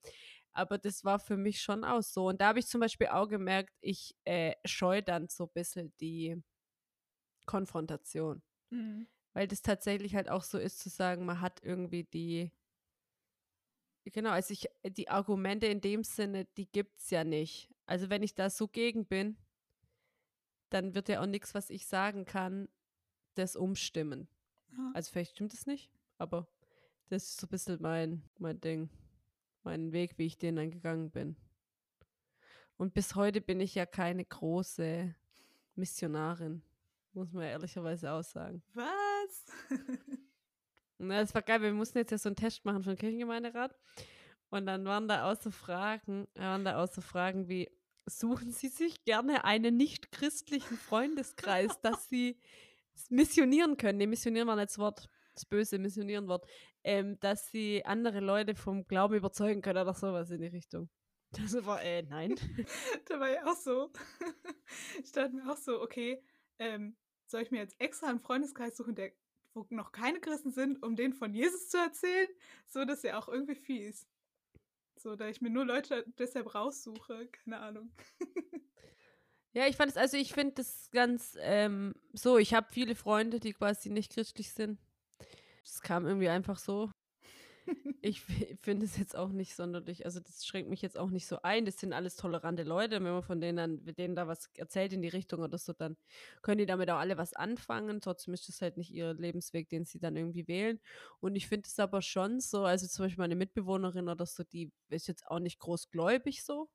Aber 0.52 0.78
das 0.78 1.06
war 1.06 1.20
für 1.20 1.38
mich 1.38 1.62
schon 1.62 1.84
auch 1.84 2.02
so. 2.02 2.28
Und 2.28 2.42
da 2.42 2.48
habe 2.48 2.60
ich 2.60 2.68
zum 2.68 2.82
Beispiel 2.82 3.08
auch 3.08 3.28
gemerkt, 3.28 3.74
ich 3.82 4.16
äh, 4.26 4.56
scheue 4.66 5.04
dann 5.04 5.28
so 5.28 5.46
ein 5.46 5.54
bisschen 5.54 5.94
die 6.02 6.42
Konfrontation. 7.46 8.42
Mhm. 8.72 9.08
Weil 9.34 9.48
das 9.48 9.62
tatsächlich 9.62 10.16
halt 10.16 10.30
auch 10.30 10.44
so 10.44 10.58
ist, 10.58 10.80
zu 10.80 10.90
sagen, 10.90 11.26
man 11.26 11.40
hat 11.40 11.62
irgendwie 11.64 12.04
die, 12.04 12.52
genau, 14.06 14.32
also 14.32 14.52
ich, 14.52 14.68
die 14.84 15.10
Argumente 15.10 15.68
in 15.68 15.80
dem 15.80 16.04
Sinne, 16.04 16.46
die 16.58 16.70
gibt 16.70 17.00
es 17.00 17.10
ja 17.12 17.24
nicht. 17.24 17.70
Also 17.86 18.10
wenn 18.10 18.24
ich 18.24 18.36
da 18.36 18.50
so 18.50 18.68
gegen 18.68 19.06
bin, 19.06 19.38
dann 20.70 20.96
wird 20.96 21.10
ja 21.10 21.22
auch 21.22 21.28
nichts, 21.28 21.54
was 21.54 21.70
ich 21.70 21.86
sagen 21.86 22.26
kann, 22.26 22.68
das 23.36 23.56
umstimmen. 23.56 24.28
Ja. 24.72 24.92
Also 24.94 25.12
vielleicht 25.12 25.32
stimmt 25.32 25.54
es 25.54 25.66
nicht, 25.66 25.92
aber 26.18 26.48
das 27.10 27.24
ist 27.24 27.42
so 27.42 27.48
ein 27.48 27.50
bisschen 27.50 27.82
mein, 27.82 28.24
mein 28.38 28.60
Ding, 28.60 28.90
mein 29.64 29.92
Weg, 29.92 30.18
wie 30.18 30.26
ich 30.26 30.38
den 30.38 30.56
dann 30.56 30.72
gegangen 30.72 31.12
bin. 31.12 31.36
Und 32.78 32.94
bis 32.94 33.16
heute 33.16 33.42
bin 33.42 33.60
ich 33.60 33.76
ja 33.76 33.86
keine 33.86 34.26
große 34.26 35.14
Missionarin. 35.76 36.64
Muss 37.14 37.32
man 37.34 37.44
ehrlicherweise 37.44 38.12
auch 38.12 38.24
sagen. 38.24 38.64
Was? 38.74 39.46
Na, 40.98 41.20
das 41.22 41.34
war 41.34 41.42
geil. 41.42 41.62
Wir 41.62 41.74
mussten 41.74 41.98
jetzt 41.98 42.12
ja 42.12 42.18
so 42.18 42.30
einen 42.30 42.36
Test 42.36 42.64
machen 42.64 42.84
von 42.84 42.96
Kirchengemeinderat. 42.96 43.76
Und 44.50 44.66
dann 44.66 44.86
waren 44.86 45.08
da 45.08 45.32
auch 45.32 45.40
so 45.40 45.50
Fragen, 45.50 46.28
waren 46.36 46.64
da 46.64 46.82
auch 46.82 46.88
so 46.88 47.02
Fragen 47.02 47.48
wie, 47.48 47.70
suchen 48.06 48.52
Sie 48.52 48.68
sich 48.68 49.04
gerne 49.04 49.46
einen 49.46 49.78
nicht-christlichen 49.78 50.78
Freundeskreis, 50.78 51.80
dass 51.82 52.08
Sie 52.08 52.40
missionieren 53.10 53.78
können. 53.78 53.98
Nee, 53.98 54.08
missionieren 54.08 54.48
war 54.48 54.56
nicht 54.56 54.70
das 54.70 54.78
Wort, 54.78 55.10
das 55.34 55.46
böse 55.46 55.80
missionieren 55.80 56.28
Wort. 56.28 56.46
Ähm, 56.84 57.20
dass 57.20 57.50
Sie 57.50 57.86
andere 57.86 58.20
Leute 58.20 58.56
vom 58.56 58.88
Glauben 58.88 59.16
überzeugen 59.16 59.62
können 59.62 59.82
oder 59.82 59.94
sowas 59.94 60.32
in 60.32 60.42
die 60.42 60.48
Richtung. 60.48 60.90
Das 61.34 61.66
war, 61.66 61.82
äh, 61.82 62.02
nein. 62.02 62.36
da 63.06 63.18
war 63.18 63.30
ja 63.30 63.46
auch 63.46 63.56
so. 63.56 63.90
ich 65.02 65.14
dachte 65.14 65.34
mir 65.34 65.50
auch 65.50 65.56
so, 65.56 65.82
okay, 65.82 66.22
ähm, 66.60 66.98
soll 67.32 67.42
ich 67.42 67.52
mir 67.52 67.60
jetzt 67.60 67.80
extra 67.80 68.08
einen 68.08 68.20
Freundeskreis 68.20 68.78
suchen, 68.78 68.96
der, 68.96 69.12
wo 69.54 69.66
noch 69.70 69.92
keine 69.92 70.20
Christen 70.20 70.52
sind, 70.52 70.84
um 70.84 70.96
denen 70.96 71.14
von 71.14 71.34
Jesus 71.34 71.70
zu 71.70 71.78
erzählen? 71.78 72.28
So, 72.68 72.86
dass 72.86 73.04
er 73.04 73.18
auch 73.18 73.28
irgendwie 73.28 73.56
fies. 73.56 74.06
So, 74.98 75.16
da 75.16 75.28
ich 75.28 75.42
mir 75.42 75.50
nur 75.50 75.66
Leute 75.66 76.06
deshalb 76.20 76.54
raussuche, 76.54 77.28
keine 77.28 77.60
Ahnung. 77.60 77.92
ja, 79.54 79.66
ich 79.66 79.76
fand 79.76 79.92
es, 79.92 79.98
also 79.98 80.18
ich 80.18 80.34
finde 80.34 80.56
das 80.56 80.90
ganz 80.92 81.38
ähm, 81.42 81.96
so, 82.14 82.38
ich 82.38 82.54
habe 82.54 82.68
viele 82.72 82.96
Freunde, 82.96 83.40
die 83.40 83.54
quasi 83.54 83.90
nicht 83.90 84.14
christlich 84.14 84.52
sind. 84.52 84.80
Es 85.64 85.82
kam 85.82 86.06
irgendwie 86.06 86.30
einfach 86.30 86.60
so 86.60 86.92
ich 88.02 88.22
finde 88.62 88.86
es 88.86 88.98
jetzt 88.98 89.16
auch 89.16 89.30
nicht 89.30 89.56
sonderlich, 89.56 90.06
also 90.06 90.20
das 90.20 90.46
schränkt 90.46 90.70
mich 90.70 90.82
jetzt 90.82 90.98
auch 90.98 91.10
nicht 91.10 91.28
so 91.28 91.42
ein. 91.44 91.66
Das 91.66 91.80
sind 91.80 91.94
alles 91.94 92.16
tolerante 92.16 92.64
Leute. 92.64 92.96
Wenn 92.96 93.04
man 93.14 93.24
von 93.24 93.40
denen 93.42 93.58
dann, 93.58 93.96
denen 93.96 94.16
da 94.16 94.28
was 94.28 94.50
erzählt 94.58 94.94
in 94.94 95.02
die 95.02 95.08
Richtung 95.10 95.42
oder 95.42 95.58
so, 95.58 95.74
dann 95.74 95.98
können 96.42 96.58
die 96.60 96.66
damit 96.66 96.90
auch 96.90 96.98
alle 97.00 97.18
was 97.18 97.34
anfangen. 97.34 98.02
Trotzdem 98.02 98.34
ist 98.34 98.48
das 98.48 98.62
halt 98.62 98.78
nicht 98.78 98.92
ihr 98.92 99.14
Lebensweg, 99.14 99.70
den 99.70 99.86
sie 99.86 100.00
dann 100.00 100.16
irgendwie 100.16 100.48
wählen. 100.48 100.80
Und 101.20 101.36
ich 101.36 101.48
finde 101.48 101.68
es 101.68 101.80
aber 101.80 102.02
schon 102.02 102.40
so, 102.40 102.64
also 102.66 102.88
zum 102.88 103.06
Beispiel 103.06 103.22
meine 103.22 103.36
Mitbewohnerin 103.36 104.10
oder 104.10 104.26
so, 104.26 104.44
die 104.44 104.72
ist 104.90 105.08
jetzt 105.08 105.28
auch 105.28 105.40
nicht 105.40 105.60
großgläubig 105.60 106.44
so. 106.44 106.70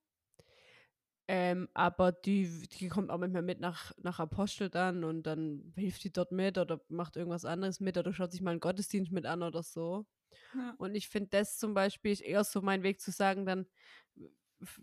Ähm, 1.29 1.69
aber 1.75 2.13
die, 2.13 2.69
die 2.69 2.89
kommt 2.89 3.11
auch 3.11 3.19
manchmal 3.19 3.43
mit 3.43 3.59
nach, 3.61 3.93
nach 4.01 4.21
Apostel 4.21 4.71
dann 4.71 5.03
und 5.03 5.25
dann 5.25 5.73
hilft 5.77 6.05
die 6.05 6.13
dort 6.13 6.31
mit 6.31 6.57
oder 6.57 6.81
macht 6.89 7.17
irgendwas 7.17 7.45
anderes 7.45 7.81
mit 7.81 7.99
oder 7.99 8.13
schaut 8.13 8.31
sich 8.31 8.43
mal 8.43 8.53
einen 8.53 8.61
Gottesdienst 8.61 9.11
mit 9.13 9.27
an 9.27 9.43
oder 9.43 9.63
so. 9.65 10.07
Ja. 10.55 10.75
Und 10.79 10.95
ich 10.95 11.09
finde 11.09 11.31
das 11.31 11.59
zum 11.59 11.75
Beispiel 11.75 12.17
eher 12.23 12.45
so 12.45 12.63
mein 12.63 12.83
Weg 12.83 13.01
zu 13.01 13.11
sagen, 13.11 13.47
dann 13.47 13.67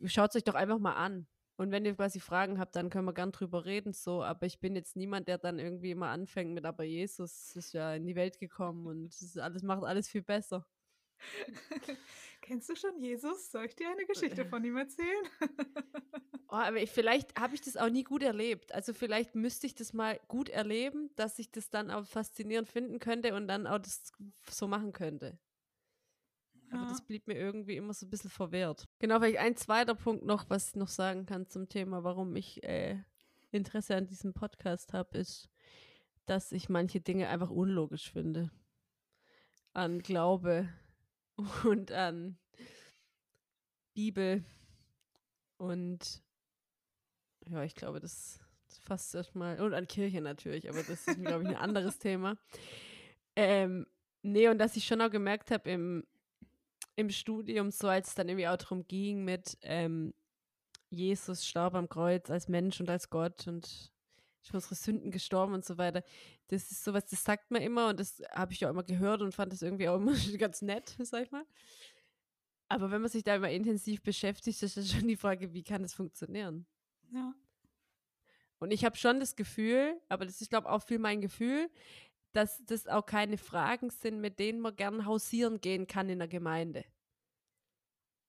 schaut 0.05 0.31
es 0.31 0.35
euch 0.37 0.43
doch 0.43 0.55
einfach 0.55 0.79
mal 0.79 0.95
an. 0.95 1.27
Und 1.55 1.71
wenn 1.71 1.85
ihr 1.85 1.95
quasi 1.95 2.19
Fragen 2.19 2.59
habt, 2.59 2.75
dann 2.75 2.89
können 2.89 3.05
wir 3.05 3.13
gern 3.13 3.31
drüber 3.31 3.65
reden, 3.65 3.93
so. 3.93 4.23
Aber 4.23 4.45
ich 4.45 4.59
bin 4.59 4.75
jetzt 4.75 4.95
niemand, 4.95 5.27
der 5.27 5.37
dann 5.37 5.59
irgendwie 5.59 5.91
immer 5.91 6.07
anfängt 6.07 6.53
mit, 6.53 6.65
aber 6.65 6.83
Jesus 6.83 7.55
ist 7.55 7.73
ja 7.73 7.93
in 7.93 8.07
die 8.07 8.15
Welt 8.15 8.39
gekommen 8.39 8.87
und 8.87 9.13
es 9.13 9.37
alles 9.37 9.61
macht 9.61 9.83
alles 9.83 10.09
viel 10.09 10.23
besser. 10.23 10.65
Kennst 12.41 12.69
du 12.69 12.75
schon 12.75 12.99
Jesus? 12.99 13.51
Soll 13.51 13.65
ich 13.65 13.75
dir 13.75 13.89
eine 13.89 14.05
Geschichte 14.05 14.45
von 14.45 14.63
ihm 14.65 14.75
erzählen? 14.75 15.23
oh, 16.49 16.55
aber 16.55 16.77
ich, 16.81 16.91
vielleicht 16.91 17.39
habe 17.39 17.55
ich 17.55 17.62
das 17.62 17.77
auch 17.77 17.89
nie 17.89 18.03
gut 18.03 18.21
erlebt. 18.21 18.73
Also 18.73 18.93
vielleicht 18.93 19.33
müsste 19.33 19.65
ich 19.65 19.75
das 19.75 19.93
mal 19.93 20.19
gut 20.27 20.49
erleben, 20.49 21.09
dass 21.15 21.39
ich 21.39 21.51
das 21.51 21.69
dann 21.69 21.89
auch 21.89 22.05
faszinierend 22.05 22.67
finden 22.67 22.99
könnte 22.99 23.33
und 23.33 23.47
dann 23.47 23.65
auch 23.65 23.79
das 23.79 24.12
so 24.49 24.67
machen 24.67 24.91
könnte. 24.91 25.39
Ja. 26.69 26.79
Aber 26.79 26.89
das 26.89 27.05
blieb 27.05 27.27
mir 27.27 27.36
irgendwie 27.36 27.77
immer 27.77 27.93
so 27.93 28.05
ein 28.05 28.09
bisschen 28.09 28.29
verwehrt. 28.29 28.89
Genau, 28.99 29.19
vielleicht 29.19 29.39
ein 29.39 29.55
zweiter 29.55 29.95
Punkt 29.95 30.25
noch, 30.25 30.49
was 30.49 30.69
ich 30.69 30.75
noch 30.75 30.89
sagen 30.89 31.25
kann 31.25 31.47
zum 31.47 31.69
Thema, 31.69 32.03
warum 32.03 32.36
ich 32.36 32.62
äh, 32.63 32.97
Interesse 33.51 33.95
an 33.95 34.05
diesem 34.05 34.33
Podcast 34.33 34.91
habe, 34.91 35.17
ist, 35.17 35.49
dass 36.25 36.51
ich 36.51 36.67
manche 36.67 36.99
Dinge 36.99 37.29
einfach 37.29 37.49
unlogisch 37.49 38.12
finde. 38.12 38.51
An 39.71 39.99
Glaube 39.99 40.67
und 41.63 41.91
an 41.91 42.38
Bibel. 43.93 44.43
Und 45.58 46.22
ja, 47.48 47.63
ich 47.63 47.76
glaube, 47.76 48.00
das, 48.00 48.39
das 48.67 48.80
fasst 48.80 49.15
erstmal. 49.15 49.60
Und 49.62 49.74
an 49.74 49.88
Kirche 49.88 50.22
natürlich, 50.22 50.69
aber 50.69 50.84
das 50.84 51.08
ist, 51.08 51.22
glaube 51.22 51.43
ich, 51.43 51.50
ein 51.50 51.56
anderes 51.56 52.00
Thema. 52.00 52.38
Ähm, 53.36 53.86
nee, 54.22 54.48
und 54.50 54.58
dass 54.58 54.76
ich 54.76 54.86
schon 54.86 55.02
auch 55.02 55.10
gemerkt 55.10 55.52
habe 55.52 55.69
im, 55.69 56.06
im 56.96 57.10
Studium, 57.10 57.72
so 57.72 57.88
als 57.88 58.10
es 58.10 58.15
dann 58.15 58.30
irgendwie 58.30 58.48
auch 58.48 58.58
darum 58.58 58.88
ging 58.88 59.24
mit 59.24 59.58
ähm, 59.62 60.13
Jesus 60.89 61.46
starb 61.46 61.74
am 61.74 61.89
Kreuz 61.89 62.30
als 62.30 62.48
Mensch 62.48 62.80
und 62.80 62.89
als 62.89 63.10
Gott 63.10 63.48
und 63.48 63.92
ist 64.43 64.51
für 64.51 64.58
unsere 64.58 64.75
Sünden 64.75 65.12
gestorben 65.12 65.53
und 65.53 65.65
so 65.65 65.77
weiter. 65.77 66.03
Das 66.47 66.71
ist 66.71 66.84
sowas, 66.84 67.06
das 67.06 67.23
sagt 67.23 67.51
man 67.51 67.62
immer 67.62 67.89
und 67.89 67.99
das 67.99 68.21
habe 68.32 68.53
ich 68.53 68.65
auch 68.65 68.69
immer 68.69 68.84
gehört 68.84 69.21
und 69.21 69.34
fand 69.34 69.53
das 69.53 69.62
irgendwie 69.62 69.88
auch 69.88 69.95
immer 69.95 70.13
ganz 70.38 70.62
nett, 70.62 70.95
sag 70.99 71.23
ich 71.23 71.32
mal. 71.32 71.45
Aber 72.67 72.91
wenn 72.91 73.01
man 73.01 73.10
sich 73.10 73.23
da 73.23 73.36
immer 73.36 73.49
intensiv 73.49 74.01
beschäftigt, 74.01 74.62
ist 74.62 74.77
das 74.77 74.91
schon 74.91 75.08
die 75.08 75.17
Frage, 75.17 75.53
wie 75.53 75.63
kann 75.63 75.82
das 75.82 75.93
funktionieren? 75.93 76.65
Ja. 77.12 77.34
Und 78.60 78.71
ich 78.71 78.86
habe 78.86 78.95
schon 78.95 79.19
das 79.19 79.36
Gefühl, 79.36 80.00
aber 80.10 80.25
das 80.25 80.41
ist, 80.41 80.50
glaube 80.50 80.67
ich, 80.67 80.73
auch 80.73 80.81
viel 80.81 81.00
mein 81.00 81.21
Gefühl, 81.21 81.69
dass 82.31 82.63
das 82.65 82.87
auch 82.87 83.06
keine 83.06 83.37
Fragen 83.37 83.89
sind, 83.89 84.19
mit 84.19 84.39
denen 84.39 84.60
man 84.60 84.75
gern 84.75 85.06
hausieren 85.06 85.62
gehen 85.62 85.85
kann 85.85 86.10
in 86.10 86.19
der 86.19 86.27
Gemeinde. 86.27 86.85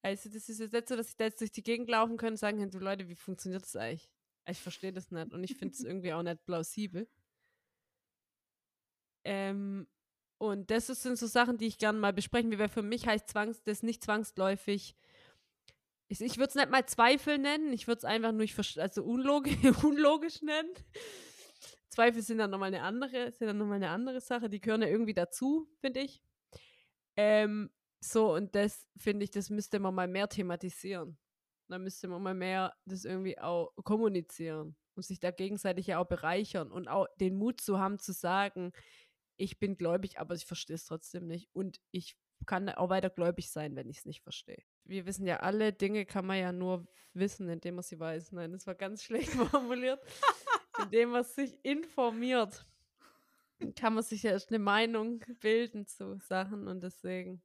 Also 0.02 0.28
das 0.28 0.48
ist 0.50 0.58
jetzt 0.58 0.72
nicht 0.72 0.88
so, 0.88 0.96
dass 0.96 1.08
ich 1.08 1.16
da 1.16 1.24
jetzt 1.24 1.40
durch 1.40 1.52
die 1.52 1.62
Gegend 1.62 1.88
laufen 1.88 2.18
kann 2.18 2.34
und 2.34 2.36
sagen 2.36 2.58
kann, 2.58 2.70
du 2.70 2.78
Leute, 2.78 3.08
wie 3.08 3.14
funktioniert 3.14 3.62
das 3.62 3.76
eigentlich? 3.76 4.13
Ich 4.46 4.60
verstehe 4.60 4.92
das 4.92 5.10
nicht 5.10 5.32
und 5.32 5.42
ich 5.44 5.56
finde 5.56 5.74
es 5.74 5.80
irgendwie 5.84 6.12
auch 6.12 6.22
nicht 6.22 6.44
plausibel. 6.46 7.08
Ähm, 9.24 9.86
Und 10.38 10.70
das 10.70 10.88
sind 10.88 11.18
so 11.18 11.26
Sachen, 11.28 11.58
die 11.58 11.66
ich 11.68 11.78
gerne 11.78 11.98
mal 11.98 12.12
besprechen 12.14 12.50
will, 12.52 12.58
weil 12.60 12.68
für 12.70 12.82
mich 12.82 13.06
heißt 13.06 13.28
Zwangs, 13.30 13.62
das 13.64 13.82
nicht 13.82 14.04
zwangsläufig. 14.04 14.96
Ich, 16.08 16.20
ich 16.20 16.36
würde 16.36 16.48
es 16.50 16.54
nicht 16.54 16.70
mal 16.70 16.86
Zweifel 16.86 17.38
nennen, 17.38 17.72
ich 17.72 17.86
würde 17.86 17.98
es 17.98 18.04
einfach 18.04 18.32
nur 18.32 18.46
also 18.76 19.04
unlogisch, 19.04 19.56
unlogisch 19.84 20.42
nennen. 20.42 20.70
Zweifel 21.88 22.22
sind 22.22 22.38
dann 22.38 22.50
nochmal 22.50 22.68
eine 22.68 22.82
andere, 22.82 23.32
sind 23.32 23.46
dann 23.48 23.58
nochmal 23.58 23.76
eine 23.76 23.90
andere 23.90 24.20
Sache, 24.20 24.48
die 24.50 24.60
gehören 24.60 24.82
ja 24.82 24.88
irgendwie 24.88 25.14
dazu, 25.14 25.68
finde 25.80 26.00
ich. 26.00 26.22
Ähm, 27.16 27.70
so, 28.00 28.34
und 28.34 28.54
das 28.54 28.86
finde 28.96 29.24
ich, 29.24 29.30
das 29.30 29.50
müsste 29.50 29.78
man 29.78 29.94
mal 29.94 30.08
mehr 30.08 30.28
thematisieren. 30.28 31.16
Da 31.68 31.78
müsste 31.78 32.08
man 32.08 32.22
mal 32.22 32.34
mehr 32.34 32.74
das 32.84 33.04
irgendwie 33.04 33.38
auch 33.38 33.72
kommunizieren 33.84 34.76
und 34.94 35.04
sich 35.04 35.20
da 35.20 35.30
gegenseitig 35.30 35.86
ja 35.86 35.98
auch 35.98 36.06
bereichern 36.06 36.70
und 36.70 36.88
auch 36.88 37.06
den 37.20 37.36
Mut 37.36 37.60
zu 37.60 37.78
haben, 37.78 37.98
zu 37.98 38.12
sagen, 38.12 38.72
ich 39.36 39.58
bin 39.58 39.76
gläubig, 39.76 40.18
aber 40.18 40.34
ich 40.34 40.46
verstehe 40.46 40.76
es 40.76 40.84
trotzdem 40.84 41.26
nicht. 41.26 41.48
Und 41.52 41.80
ich 41.90 42.16
kann 42.46 42.68
auch 42.68 42.90
weiter 42.90 43.10
gläubig 43.10 43.50
sein, 43.50 43.74
wenn 43.76 43.88
ich 43.88 43.98
es 43.98 44.04
nicht 44.04 44.22
verstehe. 44.22 44.62
Wir 44.84 45.06
wissen 45.06 45.26
ja 45.26 45.40
alle, 45.40 45.72
Dinge 45.72 46.04
kann 46.06 46.26
man 46.26 46.38
ja 46.38 46.52
nur 46.52 46.86
wissen, 47.14 47.48
indem 47.48 47.76
man 47.76 47.84
sie 47.84 47.98
weiß. 47.98 48.32
Nein, 48.32 48.52
das 48.52 48.66
war 48.66 48.74
ganz 48.74 49.02
schlecht 49.04 49.30
formuliert. 49.30 50.00
indem 50.82 51.10
man 51.10 51.24
sich 51.24 51.58
informiert, 51.64 52.66
kann 53.76 53.94
man 53.94 54.02
sich 54.02 54.24
ja 54.24 54.32
erst 54.32 54.50
eine 54.50 54.58
Meinung 54.58 55.24
bilden 55.40 55.86
zu 55.86 56.18
Sachen 56.18 56.68
und 56.68 56.82
deswegen 56.82 57.42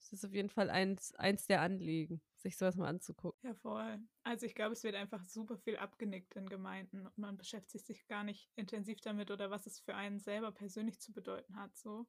ist 0.00 0.12
das 0.12 0.24
auf 0.24 0.32
jeden 0.32 0.48
Fall 0.48 0.70
eins, 0.70 1.14
eins 1.14 1.46
der 1.46 1.60
Anliegen 1.60 2.20
sich 2.42 2.56
sowas 2.56 2.76
mal 2.76 2.88
anzugucken. 2.88 3.38
Ja, 3.42 3.54
voll. 3.54 3.98
Also 4.24 4.46
ich 4.46 4.54
glaube, 4.54 4.72
es 4.72 4.82
wird 4.82 4.94
einfach 4.94 5.24
super 5.24 5.56
viel 5.58 5.76
abgenickt 5.76 6.34
in 6.36 6.48
Gemeinden 6.48 7.06
und 7.06 7.16
man 7.16 7.36
beschäftigt 7.36 7.86
sich 7.86 8.06
gar 8.06 8.24
nicht 8.24 8.50
intensiv 8.56 9.00
damit 9.00 9.30
oder 9.30 9.50
was 9.50 9.66
es 9.66 9.80
für 9.80 9.94
einen 9.94 10.18
selber 10.18 10.52
persönlich 10.52 11.00
zu 11.00 11.12
bedeuten 11.12 11.56
hat. 11.56 11.76
So. 11.76 12.06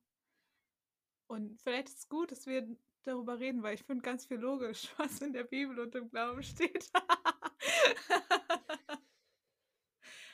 Und 1.27 1.61
vielleicht 1.61 1.89
ist 1.89 1.99
es 1.99 2.09
gut, 2.09 2.31
dass 2.31 2.45
wir 2.45 2.67
darüber 3.03 3.39
reden, 3.39 3.63
weil 3.63 3.75
ich 3.75 3.83
finde 3.83 4.01
ganz 4.01 4.25
viel 4.25 4.37
logisch, 4.37 4.89
was 4.97 5.21
in 5.21 5.33
der 5.33 5.43
Bibel 5.43 5.79
und 5.79 5.95
im 5.95 6.09
Glauben 6.09 6.43
steht. 6.43 6.89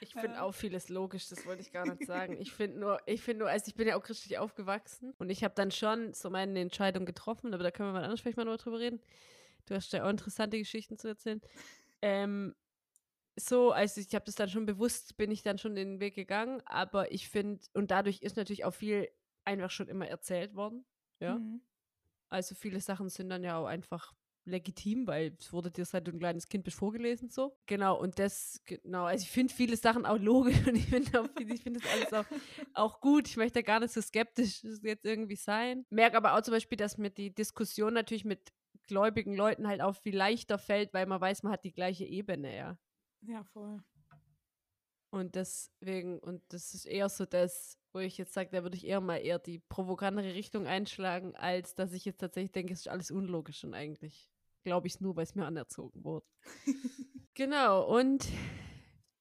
Ich 0.01 0.13
finde 0.13 0.41
auch 0.41 0.53
vieles 0.53 0.89
logisch, 0.89 1.27
das 1.27 1.45
wollte 1.45 1.61
ich 1.61 1.71
gar 1.71 1.85
nicht 1.85 2.05
sagen. 2.05 2.37
Ich 2.39 2.51
finde 2.51 2.79
nur, 2.79 2.99
ich 3.05 3.21
finde 3.21 3.39
nur, 3.39 3.49
also 3.49 3.67
ich 3.67 3.75
bin 3.75 3.87
ja 3.87 3.97
auch 3.97 4.03
christlich 4.03 4.37
aufgewachsen 4.37 5.13
und 5.17 5.29
ich 5.29 5.43
habe 5.43 5.53
dann 5.55 5.71
schon 5.71 6.13
so 6.13 6.29
meine 6.29 6.59
Entscheidung 6.59 7.05
getroffen, 7.05 7.53
aber 7.53 7.63
da 7.63 7.71
können 7.71 7.89
wir 7.89 7.93
mal 7.93 8.03
anders 8.03 8.21
vielleicht 8.21 8.37
mal 8.37 8.45
drüber 8.57 8.79
reden. 8.79 9.01
Du 9.69 9.75
hast 9.75 9.93
ja 9.93 10.03
auch 10.03 10.09
interessante 10.09 10.57
Geschichten 10.57 10.97
zu 10.97 11.07
erzählen. 11.07 11.41
Ähm, 12.01 12.55
so, 13.39 13.71
also 13.71 14.01
ich 14.01 14.13
habe 14.15 14.25
das 14.25 14.35
dann 14.35 14.49
schon 14.49 14.65
bewusst, 14.65 15.15
bin 15.15 15.31
ich 15.31 15.43
dann 15.43 15.59
schon 15.59 15.75
den 15.75 15.99
Weg 15.99 16.15
gegangen, 16.15 16.61
aber 16.65 17.11
ich 17.11 17.29
finde, 17.29 17.61
und 17.73 17.91
dadurch 17.91 18.21
ist 18.21 18.35
natürlich 18.35 18.65
auch 18.65 18.73
viel 18.73 19.07
einfach 19.45 19.69
schon 19.69 19.87
immer 19.87 20.07
erzählt 20.07 20.55
worden. 20.55 20.85
Ja. 21.19 21.35
Mhm. 21.37 21.61
Also 22.29 22.55
viele 22.55 22.81
Sachen 22.81 23.09
sind 23.09 23.29
dann 23.29 23.43
ja 23.43 23.57
auch 23.57 23.65
einfach 23.65 24.13
legitim, 24.45 25.05
weil 25.05 25.35
es 25.39 25.53
wurde 25.53 25.69
dir 25.69 25.85
seit 25.85 26.07
du 26.07 26.11
ein 26.11 26.19
kleines 26.19 26.47
Kind 26.47 26.63
bist 26.63 26.77
vorgelesen 26.77 27.29
so. 27.29 27.55
Genau, 27.67 27.99
und 27.99 28.17
das, 28.17 28.61
genau, 28.65 29.05
also 29.05 29.23
ich 29.23 29.29
finde 29.29 29.53
viele 29.53 29.77
Sachen 29.77 30.05
auch 30.05 30.17
logisch 30.17 30.57
und 30.67 30.75
ich 30.75 30.85
finde 30.85 31.11
finde 31.59 31.79
das 31.79 31.91
alles 31.91 32.13
auch, 32.13 32.25
auch 32.73 33.01
gut. 33.01 33.27
Ich 33.27 33.37
möchte 33.37 33.61
gar 33.63 33.79
nicht 33.79 33.93
so 33.93 34.01
skeptisch 34.01 34.63
jetzt 34.81 35.05
irgendwie 35.05 35.35
sein. 35.35 35.85
Merke 35.89 36.17
aber 36.17 36.33
auch 36.33 36.41
zum 36.41 36.53
Beispiel, 36.53 36.77
dass 36.77 36.97
mir 36.97 37.11
die 37.11 37.33
Diskussion 37.33 37.93
natürlich 37.93 38.25
mit 38.25 38.51
gläubigen 38.89 39.33
Leuten 39.33 39.67
halt 39.67 39.81
auch 39.81 39.95
viel 39.95 40.17
leichter 40.17 40.57
fällt, 40.57 40.93
weil 40.93 41.05
man 41.05 41.21
weiß, 41.21 41.43
man 41.43 41.53
hat 41.53 41.63
die 41.63 41.71
gleiche 41.71 42.05
Ebene, 42.05 42.55
ja. 42.55 42.77
Ja, 43.21 43.43
voll. 43.43 43.81
Und 45.11 45.35
deswegen, 45.35 46.19
und 46.19 46.41
das 46.49 46.73
ist 46.73 46.85
eher 46.85 47.09
so 47.09 47.25
das, 47.25 47.79
wo 47.93 47.99
ich 47.99 48.17
jetzt 48.17 48.33
sage, 48.33 48.49
da 48.51 48.63
würde 48.63 48.77
ich 48.77 48.85
eher 48.85 49.01
mal 49.01 49.17
eher 49.17 49.39
die 49.39 49.59
provokantere 49.59 50.33
Richtung 50.33 50.67
einschlagen, 50.67 51.35
als 51.35 51.73
dass 51.75 51.93
ich 51.93 52.05
jetzt 52.05 52.19
tatsächlich 52.19 52.51
denke, 52.51 52.73
es 52.73 52.81
ist 52.81 52.89
alles 52.89 53.09
unlogisch 53.09 53.63
und 53.63 53.73
eigentlich 53.73 54.29
glaube 54.63 54.87
ich 54.87 54.95
es 54.95 55.01
nur, 55.01 55.15
weil 55.15 55.23
es 55.23 55.35
mir 55.35 55.45
anerzogen 55.45 56.03
wurde. 56.03 56.25
genau, 57.33 57.87
und 57.87 58.27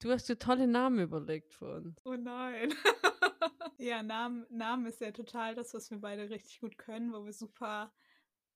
du 0.00 0.10
hast 0.10 0.28
dir 0.28 0.38
tolle 0.38 0.66
Namen 0.66 0.98
überlegt 0.98 1.52
für 1.52 1.76
uns. 1.76 2.04
Oh 2.04 2.16
nein. 2.16 2.74
ja, 3.78 4.02
Namen, 4.02 4.46
Namen 4.50 4.86
ist 4.86 5.00
ja 5.00 5.12
total 5.12 5.54
das, 5.54 5.72
was 5.72 5.90
wir 5.90 6.00
beide 6.00 6.28
richtig 6.28 6.60
gut 6.60 6.76
können, 6.76 7.12
wo 7.12 7.24
wir 7.24 7.32
super 7.32 7.94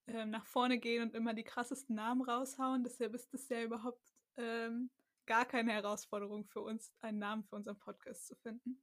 ähm, 0.07 0.31
nach 0.31 0.47
vorne 0.47 0.79
gehen 0.79 1.03
und 1.03 1.15
immer 1.15 1.35
die 1.35 1.45
krassesten 1.45 1.97
Namen 1.97 2.23
raushauen. 2.23 2.85
Deshalb 2.85 3.15
ist 3.15 3.33
es 3.35 3.49
ja 3.49 3.63
überhaupt 3.63 4.03
ähm, 4.37 4.91
gar 5.27 5.45
keine 5.45 5.73
Herausforderung 5.73 6.45
für 6.47 6.61
uns, 6.61 6.93
einen 7.01 7.19
Namen 7.19 7.45
für 7.45 7.57
unseren 7.57 7.79
Podcast 7.79 8.27
zu 8.27 8.37
finden. 8.37 8.83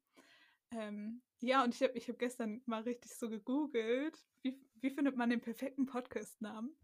Ähm, 0.71 1.21
ja, 1.41 1.63
und 1.63 1.73
ich 1.73 1.81
habe 1.81 1.97
ich 1.97 2.07
hab 2.09 2.19
gestern 2.19 2.61
mal 2.65 2.83
richtig 2.83 3.15
so 3.15 3.29
gegoogelt, 3.29 4.23
wie, 4.43 4.61
wie 4.75 4.91
findet 4.91 5.15
man 5.15 5.29
den 5.29 5.41
perfekten 5.41 5.85
Podcast-Namen? 5.85 6.77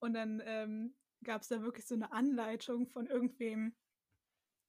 Und 0.00 0.14
dann 0.14 0.42
ähm, 0.44 0.96
gab 1.24 1.42
es 1.42 1.48
da 1.48 1.62
wirklich 1.62 1.86
so 1.86 1.94
eine 1.94 2.12
Anleitung 2.12 2.86
von 2.86 3.06
irgendwem, 3.06 3.76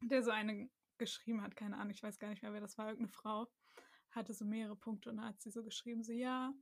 der 0.01 0.23
so 0.23 0.31
eine 0.31 0.69
geschrieben 0.97 1.41
hat, 1.41 1.55
keine 1.55 1.77
Ahnung, 1.77 1.91
ich 1.91 2.03
weiß 2.03 2.19
gar 2.19 2.29
nicht 2.29 2.43
mehr, 2.43 2.53
wer 2.53 2.61
das 2.61 2.77
war, 2.77 2.89
irgendeine 2.89 3.13
Frau, 3.13 3.47
hatte 4.11 4.33
so 4.33 4.45
mehrere 4.45 4.75
Punkte 4.75 5.09
und 5.09 5.17
da 5.17 5.23
hat 5.23 5.41
sie 5.41 5.49
so 5.49 5.63
geschrieben, 5.63 6.03
so 6.03 6.11
ja, 6.11 6.53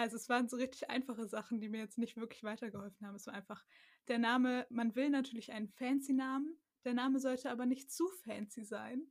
also 0.00 0.16
es 0.16 0.28
waren 0.28 0.48
so 0.48 0.56
richtig 0.56 0.88
einfache 0.88 1.26
Sachen, 1.26 1.60
die 1.60 1.68
mir 1.68 1.80
jetzt 1.80 1.98
nicht 1.98 2.16
wirklich 2.16 2.42
weitergeholfen 2.42 3.06
haben. 3.06 3.16
Es 3.16 3.26
war 3.26 3.34
einfach 3.34 3.64
der 4.08 4.18
Name, 4.18 4.66
man 4.70 4.94
will 4.96 5.10
natürlich 5.10 5.52
einen 5.52 5.68
fancy 5.68 6.14
Namen, 6.14 6.58
der 6.84 6.94
Name 6.94 7.20
sollte 7.20 7.50
aber 7.50 7.66
nicht 7.66 7.92
zu 7.92 8.08
fancy 8.24 8.64
sein, 8.64 9.06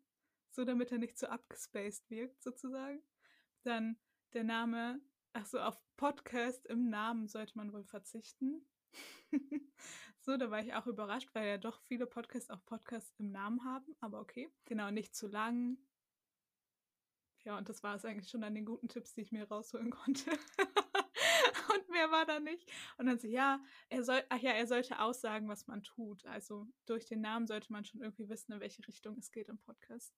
so 0.50 0.66
damit 0.66 0.92
er 0.92 0.98
nicht 0.98 1.18
zu 1.18 1.30
abgespaced 1.30 2.10
wirkt 2.10 2.42
sozusagen. 2.42 3.02
Dann 3.64 3.98
der 4.34 4.44
Name, 4.44 5.00
ach 5.34 5.54
auf 5.54 5.80
Podcast 5.96 6.66
im 6.66 6.90
Namen 6.90 7.28
sollte 7.28 7.56
man 7.58 7.72
wohl 7.72 7.84
verzichten. 7.84 8.66
so, 10.22 10.38
da 10.38 10.50
war 10.50 10.62
ich 10.62 10.74
auch 10.74 10.88
überrascht, 10.88 11.30
weil 11.34 11.48
ja 11.48 11.58
doch 11.58 11.82
viele 11.82 12.08
Podcasts 12.08 12.50
auch 12.50 12.66
Podcasts 12.66 13.14
im 13.20 13.32
Namen 13.32 13.64
haben, 13.64 13.96
aber 14.00 14.20
okay. 14.20 14.50
Genau, 14.66 14.90
nicht 14.90 15.16
zu 15.16 15.28
lang, 15.28 15.78
ja, 17.50 17.58
und 17.58 17.68
das 17.68 17.82
war 17.82 17.96
es 17.96 18.06
eigentlich 18.06 18.30
schon 18.30 18.44
an 18.44 18.54
den 18.54 18.64
guten 18.64 18.88
Tipps, 18.88 19.16
die 19.16 19.22
ich 19.22 19.32
mir 19.32 19.48
rausholen 19.48 19.90
konnte. 19.90 20.30
und 21.74 21.90
mehr 21.90 22.12
war 22.12 22.24
da 22.28 22.40
nicht. 22.40 22.72
Und 23.00 23.08
dann 23.08 23.18
so, 23.18 23.28
ja, 23.28 23.60
er 23.90 24.04
soll, 24.04 24.24
ach 24.30 24.38
ja, 24.40 24.52
er 24.52 24.68
sollte 24.68 25.00
aussagen, 25.00 25.50
was 25.50 25.66
man 25.66 25.82
tut. 25.82 26.24
Also 26.28 26.68
durch 26.86 27.08
den 27.08 27.22
Namen 27.22 27.48
sollte 27.48 27.72
man 27.72 27.86
schon 27.86 28.02
irgendwie 28.02 28.30
wissen, 28.30 28.52
in 28.52 28.60
welche 28.60 28.88
Richtung 28.88 29.18
es 29.18 29.32
geht 29.32 29.50
im 29.50 29.58
Podcast. 29.58 30.14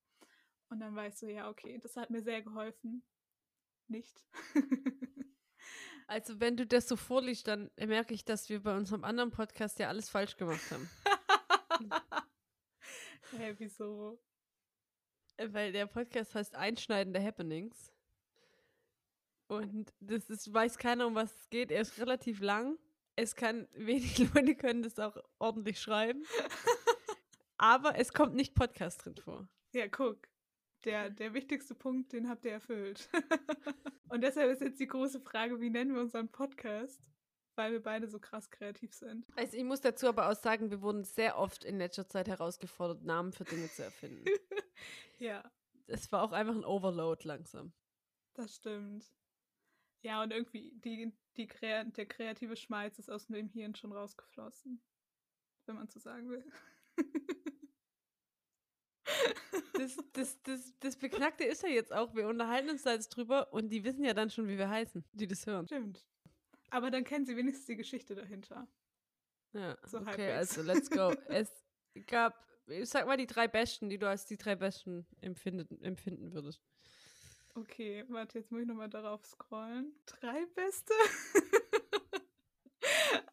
Und 0.68 0.80
dann 0.80 0.94
war 0.94 1.06
ich 1.06 1.16
so, 1.16 1.26
ja, 1.26 1.48
okay, 1.48 1.78
das 1.78 1.96
hat 1.96 2.10
mir 2.10 2.20
sehr 2.22 2.42
geholfen. 2.42 3.02
Nicht. 3.88 4.26
also 6.06 6.38
wenn 6.38 6.58
du 6.58 6.66
das 6.66 6.86
so 6.86 6.96
vorliest, 6.96 7.48
dann 7.48 7.70
merke 7.78 8.12
ich, 8.12 8.26
dass 8.26 8.50
wir 8.50 8.62
bei 8.62 8.76
unserem 8.76 9.04
anderen 9.04 9.30
Podcast 9.30 9.78
ja 9.78 9.88
alles 9.88 10.10
falsch 10.10 10.36
gemacht 10.36 10.70
haben. 10.70 10.90
Hä, 13.30 13.38
hey, 13.38 13.54
wieso? 13.58 14.20
Weil 15.50 15.72
der 15.72 15.86
Podcast 15.86 16.34
heißt 16.34 16.54
Einschneidende 16.54 17.22
Happenings. 17.22 17.92
Und 19.48 19.92
das 20.00 20.30
ist, 20.30 20.52
weiß 20.52 20.78
keiner, 20.78 21.06
um 21.06 21.14
was 21.14 21.34
es 21.34 21.50
geht. 21.50 21.70
Er 21.70 21.82
ist 21.82 21.98
relativ 21.98 22.40
lang. 22.40 22.78
Es 23.16 23.34
kann, 23.34 23.68
wenig 23.74 24.18
Leute 24.34 24.54
können 24.54 24.82
das 24.82 24.98
auch 24.98 25.16
ordentlich 25.38 25.80
schreiben. 25.80 26.22
Aber 27.58 27.98
es 27.98 28.12
kommt 28.12 28.34
nicht 28.34 28.54
Podcast 28.54 29.04
drin 29.04 29.16
vor. 29.16 29.48
Ja, 29.72 29.88
guck. 29.88 30.28
Der, 30.84 31.10
der 31.10 31.32
wichtigste 31.32 31.74
Punkt, 31.74 32.12
den 32.12 32.28
habt 32.28 32.44
ihr 32.44 32.52
erfüllt. 32.52 33.08
Und 34.08 34.22
deshalb 34.22 34.50
ist 34.50 34.62
jetzt 34.62 34.80
die 34.80 34.86
große 34.86 35.20
Frage, 35.20 35.60
wie 35.60 35.70
nennen 35.70 35.94
wir 35.94 36.00
unseren 36.00 36.28
Podcast? 36.28 37.00
Weil 37.54 37.72
wir 37.72 37.82
beide 37.82 38.08
so 38.08 38.18
krass 38.18 38.50
kreativ 38.50 38.94
sind. 38.94 39.26
Also 39.36 39.56
ich 39.56 39.64
muss 39.64 39.80
dazu 39.80 40.08
aber 40.08 40.30
auch 40.30 40.36
sagen, 40.36 40.70
wir 40.70 40.80
wurden 40.80 41.04
sehr 41.04 41.38
oft 41.38 41.64
in 41.64 41.78
letzter 41.78 42.08
Zeit 42.08 42.28
herausgefordert, 42.28 43.04
Namen 43.04 43.32
für 43.32 43.44
Dinge 43.44 43.68
zu 43.70 43.84
erfinden. 43.84 44.24
ja. 45.18 45.42
Es 45.86 46.10
war 46.12 46.22
auch 46.22 46.32
einfach 46.32 46.54
ein 46.54 46.64
Overload 46.64 47.26
langsam. 47.28 47.72
Das 48.34 48.56
stimmt. 48.56 49.12
Ja, 50.02 50.22
und 50.22 50.32
irgendwie 50.32 50.72
die, 50.76 51.12
die 51.36 51.46
der 51.46 52.06
kreative 52.06 52.56
Schmalz 52.56 52.98
ist 52.98 53.10
aus 53.10 53.26
dem 53.26 53.48
Hirn 53.50 53.74
schon 53.74 53.92
rausgeflossen. 53.92 54.82
Wenn 55.66 55.76
man 55.76 55.88
so 55.88 56.00
sagen 56.00 56.30
will. 56.30 56.44
das, 59.74 59.96
das, 60.12 60.42
das, 60.42 60.74
das 60.80 60.96
Beknackte 60.96 61.44
ist 61.44 61.62
ja 61.62 61.68
jetzt 61.68 61.92
auch, 61.92 62.14
wir 62.14 62.26
unterhalten 62.26 62.70
uns 62.70 62.82
da 62.82 62.92
jetzt 62.92 63.10
drüber 63.10 63.52
und 63.52 63.68
die 63.68 63.84
wissen 63.84 64.04
ja 64.04 64.14
dann 64.14 64.30
schon, 64.30 64.48
wie 64.48 64.58
wir 64.58 64.68
heißen, 64.68 65.04
die 65.12 65.28
das 65.28 65.46
hören. 65.46 65.66
Stimmt. 65.66 66.04
Aber 66.72 66.90
dann 66.90 67.04
kennen 67.04 67.26
sie 67.26 67.36
wenigstens 67.36 67.66
die 67.66 67.76
Geschichte 67.76 68.14
dahinter. 68.14 68.66
Ja, 69.52 69.76
so 69.84 69.98
okay, 69.98 70.06
halbwegs. 70.06 70.58
also 70.58 70.62
let's 70.62 70.88
go. 70.88 71.12
es 71.28 71.50
gab, 72.06 72.34
ich 72.66 72.88
sag 72.88 73.06
mal 73.06 73.18
die 73.18 73.26
drei 73.26 73.46
besten, 73.46 73.90
die 73.90 73.98
du 73.98 74.08
als 74.08 74.24
die 74.24 74.38
drei 74.38 74.56
besten 74.56 75.06
empfinden, 75.20 75.82
empfinden 75.82 76.32
würdest. 76.32 76.62
Okay, 77.54 78.06
warte, 78.08 78.38
jetzt 78.38 78.50
muss 78.50 78.62
ich 78.62 78.66
nochmal 78.66 78.88
darauf 78.88 79.22
scrollen. 79.26 79.92
Drei 80.06 80.46
beste? 80.54 80.94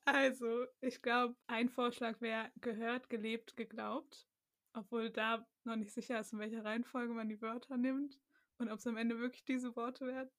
also, 0.04 0.66
ich 0.82 1.02
glaube, 1.02 1.38
ein 1.48 1.70
Vorschlag 1.70 2.20
wäre 2.20 2.52
gehört, 2.60 3.10
gelebt, 3.10 3.56
geglaubt. 3.56 4.28
Obwohl 4.74 5.12
da 5.12 5.48
noch 5.64 5.78
nicht 5.78 5.94
sicher 5.94 6.20
ist, 6.20 6.34
in 6.34 6.40
welcher 6.40 6.66
Reihenfolge 6.66 7.14
man 7.14 7.30
die 7.30 7.42
Wörter 7.42 7.78
nimmt 7.78 8.20
und 8.58 8.70
ob 8.70 8.80
es 8.80 8.88
am 8.88 8.98
Ende 8.98 9.18
wirklich 9.18 9.46
diese 9.46 9.78
Worte 9.78 10.08
werden. 10.08 10.30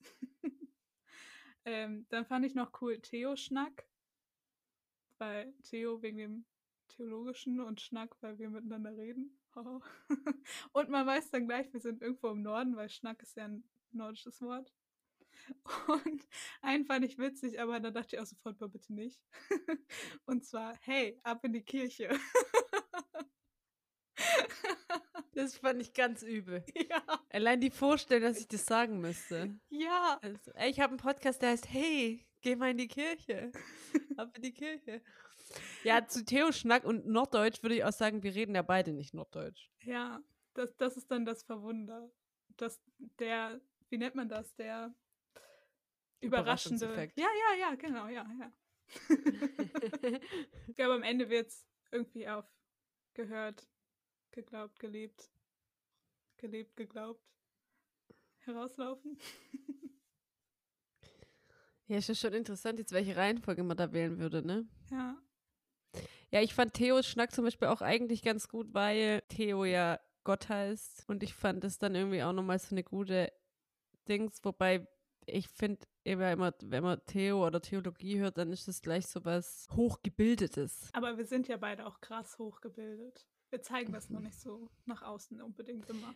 Ähm, 1.65 2.07
dann 2.09 2.27
fand 2.27 2.47
ich 2.47 2.55
noch 2.55 2.81
cool 2.81 2.99
Theo-Schnack. 3.01 3.87
Weil 5.19 5.53
Theo 5.63 6.01
wegen 6.03 6.19
dem 6.19 6.45
Theologischen 6.89 7.61
und 7.61 7.81
Schnack, 7.81 8.17
weil 8.21 8.39
wir 8.39 8.51
miteinander 8.51 8.97
reden. 8.97 9.39
und 10.73 10.89
man 10.89 11.07
weiß 11.07 11.31
dann 11.31 11.47
gleich, 11.47 11.73
wir 11.73 11.81
sind 11.81 12.03
irgendwo 12.03 12.29
im 12.29 12.43
Norden, 12.43 12.77
weil 12.77 12.89
Schnack 12.89 13.23
ist 13.23 13.37
ja 13.37 13.45
ein 13.45 13.65
nordisches 13.93 14.41
Wort. 14.41 14.73
Und 15.87 16.29
einen 16.63 16.85
fand 16.85 17.05
ich 17.05 17.19
witzig, 17.19 17.61
aber 17.61 17.81
da 17.81 17.91
dachte 17.91 18.17
ich 18.17 18.21
auch 18.21 18.27
sofort, 18.27 18.59
bitte 18.73 18.93
nicht. 18.93 19.21
Und 20.27 20.45
zwar, 20.45 20.77
hey, 20.83 21.19
ab 21.23 21.45
in 21.45 21.53
die 21.53 21.63
Kirche. 21.63 22.11
Das 25.33 25.57
fand 25.57 25.81
ich 25.81 25.95
ganz 25.95 26.23
übel. 26.23 26.65
Ja. 26.75 27.03
Allein 27.31 27.61
die 27.61 27.71
Vorstellung, 27.71 28.25
dass 28.25 28.39
ich 28.41 28.49
das 28.49 28.67
sagen 28.67 29.01
müsste. 29.01 29.59
Ja. 29.69 30.19
Also, 30.23 30.51
ey, 30.53 30.71
ich 30.71 30.81
habe 30.81 30.91
einen 30.91 30.99
Podcast, 30.99 31.41
der 31.41 31.51
heißt 31.51 31.73
Hey, 31.73 32.27
geh 32.41 32.57
mal 32.57 32.73
in 32.73 32.79
die 32.79 32.89
Kirche. 32.89 33.53
Ab 34.17 34.37
in 34.37 34.43
die 34.43 34.53
Kirche. 34.53 35.01
Ja, 35.85 36.07
zu 36.07 36.25
Theo 36.25 36.53
Schnack 36.53 36.85
und 36.85 37.07
Norddeutsch 37.07 37.63
würde 37.63 37.77
ich 37.77 37.85
auch 37.85 37.93
sagen, 37.93 38.23
wir 38.23 38.35
reden 38.35 38.55
ja 38.55 38.63
beide 38.63 38.93
nicht 38.93 39.15
Norddeutsch. 39.15 39.71
Ja, 39.83 40.21
das, 40.55 40.77
das 40.77 40.97
ist 40.97 41.11
dann 41.11 41.25
das 41.25 41.43
Verwunder. 41.43 42.11
Dass 42.57 42.83
der, 43.19 43.61
wie 43.89 43.99
nennt 43.99 44.17
man 44.17 44.29
das, 44.29 44.55
der 44.57 44.95
überraschende. 46.21 47.11
Ja, 47.17 47.29
ja, 47.29 47.59
ja, 47.59 47.75
genau, 47.77 48.09
ja, 48.09 48.27
ja. 48.39 48.53
ich 50.67 50.77
glaube, 50.77 50.95
am 50.95 51.03
Ende 51.03 51.31
wird 51.31 51.49
es 51.49 51.67
irgendwie 51.91 52.29
auf 52.29 52.45
gehört, 53.15 53.69
geglaubt, 54.33 54.79
gelebt, 54.79 55.31
gelebt, 56.37 56.77
geglaubt 56.77 57.25
herauslaufen. 58.39 59.19
Ja, 61.87 61.99
ist 61.99 62.09
ja 62.09 62.15
schon 62.15 62.35
interessant, 62.35 62.79
jetzt 62.79 62.93
welche 62.93 63.17
Reihenfolge 63.17 63.65
man 63.65 63.77
da 63.77 63.93
wählen 63.93 64.21
würde, 64.21 64.47
ne? 64.47 64.65
ja. 64.93 65.21
Ja, 66.31 66.41
ich 66.41 66.55
fand 66.55 66.75
Theos 66.75 67.05
Schnack 67.07 67.33
zum 67.33 67.45
Beispiel 67.45 67.67
auch 67.67 67.81
eigentlich 67.81 68.23
ganz 68.23 68.49
gut, 68.49 68.73
weil 68.73 69.23
Theo 69.29 69.65
ja 69.65 69.99
Gott 70.23 70.49
heißt. 70.49 71.05
Und 71.09 71.25
ich 71.25 71.35
fand 71.35 71.65
es 71.65 71.79
dann 71.79 71.97
irgendwie 71.97 72.23
auch 72.23 72.33
nochmal 72.33 72.61
so 72.61 72.75
eine 72.75 72.85
gute 72.85 73.33
Dings, 74.09 74.39
wobei 74.45 74.87
ich 75.27 75.49
finde 75.49 75.87
immer, 76.05 76.31
immer, 76.31 76.55
wenn 76.63 76.85
man 76.85 77.01
Theo 77.07 77.45
oder 77.45 77.61
Theologie 77.61 78.21
hört, 78.21 78.39
dann 78.39 78.53
ist 78.53 78.69
das 78.69 78.81
gleich 78.81 79.07
so 79.07 79.25
was 79.25 79.67
Hochgebildetes. 79.75 80.91
Aber 80.93 81.19
wir 81.19 81.27
sind 81.27 81.49
ja 81.49 81.57
beide 81.57 81.87
auch 81.87 82.01
krass 82.01 82.39
hochgebildet. 82.39 83.27
Wir 83.51 83.63
zeigen 83.63 83.93
das 83.93 84.11
nur 84.11 84.21
nicht 84.21 84.39
so 84.39 84.71
nach 84.87 85.03
außen 85.03 85.41
unbedingt 85.43 85.89
immer. 85.91 86.15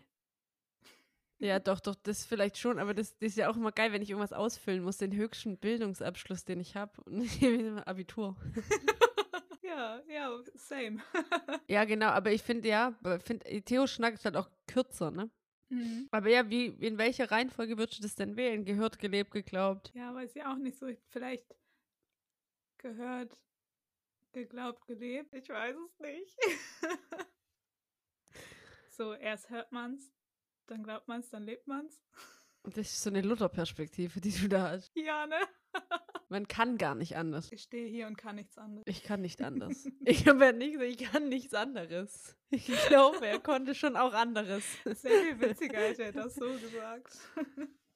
Ja, 1.39 1.59
doch, 1.59 1.80
doch, 1.80 1.97
das 1.97 2.24
vielleicht 2.24 2.59
schon, 2.59 2.78
aber 2.78 2.95
das, 2.95 3.18
das 3.18 3.30
ist 3.30 3.37
ja 3.37 3.51
auch 3.51 3.57
immer 3.57 3.72
geil, 3.72 3.93
wenn 3.93 4.03
ich 4.03 4.11
irgendwas 4.11 4.32
ausfüllen 4.32 4.82
muss, 4.82 4.99
den 4.99 5.14
höchsten 5.14 5.59
Bildungsabschluss, 5.59 6.45
den 6.45 6.61
ich 6.61 6.76
habe. 6.76 6.93
Und 7.03 7.20
ich 7.22 7.43
Abitur. 7.87 8.37
Ja, 9.62 10.01
ja, 10.07 10.30
same. 10.55 11.03
Ja, 11.68 11.85
genau, 11.85 12.09
aber 12.09 12.30
ich 12.30 12.43
finde 12.43 12.68
ja, 12.68 12.95
find, 13.24 13.43
Theo 13.64 13.87
Schnack 13.87 14.14
ist 14.14 14.24
halt 14.24 14.37
auch 14.37 14.49
kürzer, 14.68 15.11
ne? 15.11 15.30
Mhm. 15.70 16.07
Aber 16.12 16.28
ja, 16.28 16.49
wie, 16.49 16.66
in 16.66 16.99
welcher 16.99 17.30
Reihenfolge 17.30 17.76
würdest 17.78 17.99
du 17.99 18.03
das 18.03 18.14
denn 18.14 18.37
wählen? 18.37 18.64
Gehört, 18.64 18.99
gelebt, 18.99 19.32
geglaubt? 19.32 19.91
Ja, 19.95 20.14
weiß 20.14 20.37
ich 20.37 20.45
auch 20.45 20.57
nicht 20.57 20.78
so. 20.78 20.87
Vielleicht 21.09 21.57
gehört, 22.78 23.37
geglaubt, 24.35 24.87
gelebt. 24.87 25.32
Ich 25.35 25.49
weiß 25.49 25.76
es 25.76 25.99
nicht. 26.01 26.37
so, 28.91 29.14
erst 29.14 29.51
hört 29.51 29.72
man's, 29.72 30.12
dann 30.66 30.82
glaubt 30.82 31.09
man's, 31.09 31.30
dann 31.30 31.45
lebt 31.45 31.66
man's. 31.66 32.03
Und 32.62 32.76
das 32.76 32.91
ist 32.91 33.03
so 33.03 33.11
eine 33.11 33.20
Luther-Perspektive, 33.20 34.20
die 34.20 34.30
du 34.30 34.49
da 34.49 34.70
hast. 34.70 34.91
Ja, 34.95 35.26
ne? 35.26 35.37
Man 36.30 36.49
kann 36.49 36.78
gar 36.78 36.95
nicht 36.95 37.16
anders. 37.16 37.53
Ich 37.53 37.62
stehe 37.62 37.87
hier 37.87 38.07
und 38.07 38.16
kann 38.16 38.37
nichts 38.37 38.57
anderes. 38.57 38.85
Ich 38.87 39.03
kann 39.03 39.20
nicht 39.20 39.43
anders. 39.43 39.87
ich 40.05 40.26
habe 40.26 40.47
ja 40.47 40.53
nicht, 40.53 40.80
ich 40.80 40.99
kann 40.99 41.28
nichts 41.28 41.53
anderes. 41.53 42.37
Ich 42.51 42.66
glaube, 42.89 43.26
er 43.26 43.39
konnte 43.39 43.74
schon 43.74 43.97
auch 43.97 44.14
anderes. 44.14 44.64
Sehr 44.85 45.22
viel 45.22 45.41
witziger 45.41 45.78
hätte 45.78 46.05
er 46.05 46.12
das 46.12 46.35
so 46.35 46.47
gesagt. 46.47 47.18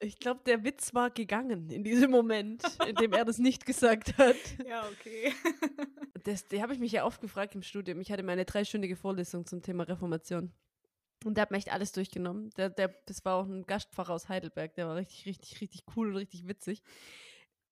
Ich 0.01 0.17
glaube, 0.19 0.41
der 0.45 0.63
Witz 0.63 0.93
war 0.93 1.09
gegangen 1.09 1.69
in 1.69 1.83
diesem 1.83 2.09
Moment, 2.09 2.63
in 2.87 2.95
dem 2.95 3.11
er 3.11 3.25
das 3.25 3.37
nicht 3.37 3.65
gesagt 3.65 4.17
hat. 4.17 4.35
ja, 4.67 4.87
okay. 4.87 5.33
Das, 6.23 6.47
die 6.47 6.61
habe 6.61 6.73
ich 6.73 6.79
mich 6.79 6.93
ja 6.93 7.05
oft 7.05 7.19
gefragt 7.19 7.53
im 7.55 7.63
Studium. 7.63 7.99
Ich 7.99 8.11
hatte 8.11 8.23
meine 8.23 8.45
dreistündige 8.45 8.95
Vorlesung 8.95 9.45
zum 9.45 9.61
Thema 9.61 9.83
Reformation. 9.83 10.53
Und 11.25 11.35
der 11.35 11.41
hat 11.41 11.51
mir 11.51 11.57
echt 11.57 11.71
alles 11.71 11.91
durchgenommen. 11.91 12.49
Der, 12.51 12.69
der, 12.69 12.95
das 13.05 13.25
war 13.25 13.35
auch 13.35 13.45
ein 13.45 13.65
Gastpfarrer 13.65 14.13
aus 14.13 14.29
Heidelberg. 14.29 14.73
Der 14.75 14.87
war 14.87 14.95
richtig, 14.95 15.25
richtig, 15.25 15.59
richtig 15.59 15.83
cool 15.95 16.09
und 16.09 16.15
richtig 16.15 16.47
witzig. 16.47 16.81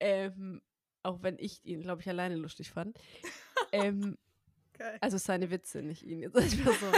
Ähm, 0.02 0.62
auch 1.04 1.24
wenn 1.24 1.38
ich 1.40 1.64
ihn, 1.66 1.82
glaube 1.82 2.02
ich, 2.02 2.10
alleine 2.10 2.36
lustig 2.36 2.72
fand. 2.72 3.00
ähm, 3.72 4.18
also 5.00 5.18
seine 5.18 5.50
Witze, 5.50 5.82
nicht 5.82 6.04
ihn 6.04 6.20
jetzt 6.20 6.36
als 6.36 6.56
Person. 6.62 6.94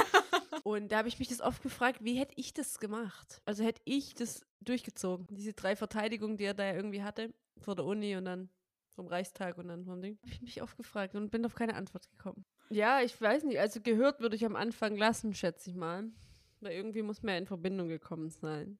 Und 0.63 0.91
da 0.91 0.97
habe 0.97 1.07
ich 1.07 1.19
mich 1.19 1.27
das 1.27 1.41
oft 1.41 1.61
gefragt, 1.61 2.03
wie 2.03 2.15
hätte 2.15 2.33
ich 2.35 2.53
das 2.53 2.79
gemacht? 2.79 3.41
Also 3.45 3.63
hätte 3.63 3.81
ich 3.85 4.13
das 4.13 4.45
durchgezogen? 4.61 5.27
Diese 5.29 5.53
drei 5.53 5.75
Verteidigungen, 5.75 6.37
die 6.37 6.45
er 6.45 6.53
da 6.53 6.65
ja 6.65 6.73
irgendwie 6.73 7.03
hatte, 7.03 7.33
vor 7.57 7.75
der 7.75 7.85
Uni 7.85 8.15
und 8.15 8.25
dann 8.25 8.49
vom 8.95 9.07
Reichstag 9.07 9.57
und 9.57 9.69
dann 9.69 9.85
vom 9.85 10.01
Ding, 10.01 10.17
habe 10.21 10.31
ich 10.31 10.41
mich 10.41 10.61
oft 10.61 10.75
gefragt 10.77 11.15
und 11.15 11.31
bin 11.31 11.45
auf 11.45 11.55
keine 11.55 11.75
Antwort 11.75 12.09
gekommen. 12.09 12.45
Ja, 12.69 13.01
ich 13.01 13.19
weiß 13.19 13.45
nicht, 13.45 13.59
also 13.59 13.81
gehört 13.81 14.19
würde 14.19 14.35
ich 14.35 14.45
am 14.45 14.55
Anfang 14.55 14.95
lassen, 14.95 15.33
schätze 15.33 15.69
ich 15.69 15.75
mal. 15.75 16.11
Weil 16.59 16.73
irgendwie 16.73 17.01
muss 17.01 17.23
man 17.23 17.33
ja 17.33 17.37
in 17.37 17.45
Verbindung 17.45 17.87
gekommen 17.87 18.29
sein. 18.29 18.77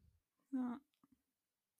Ja. 0.51 0.81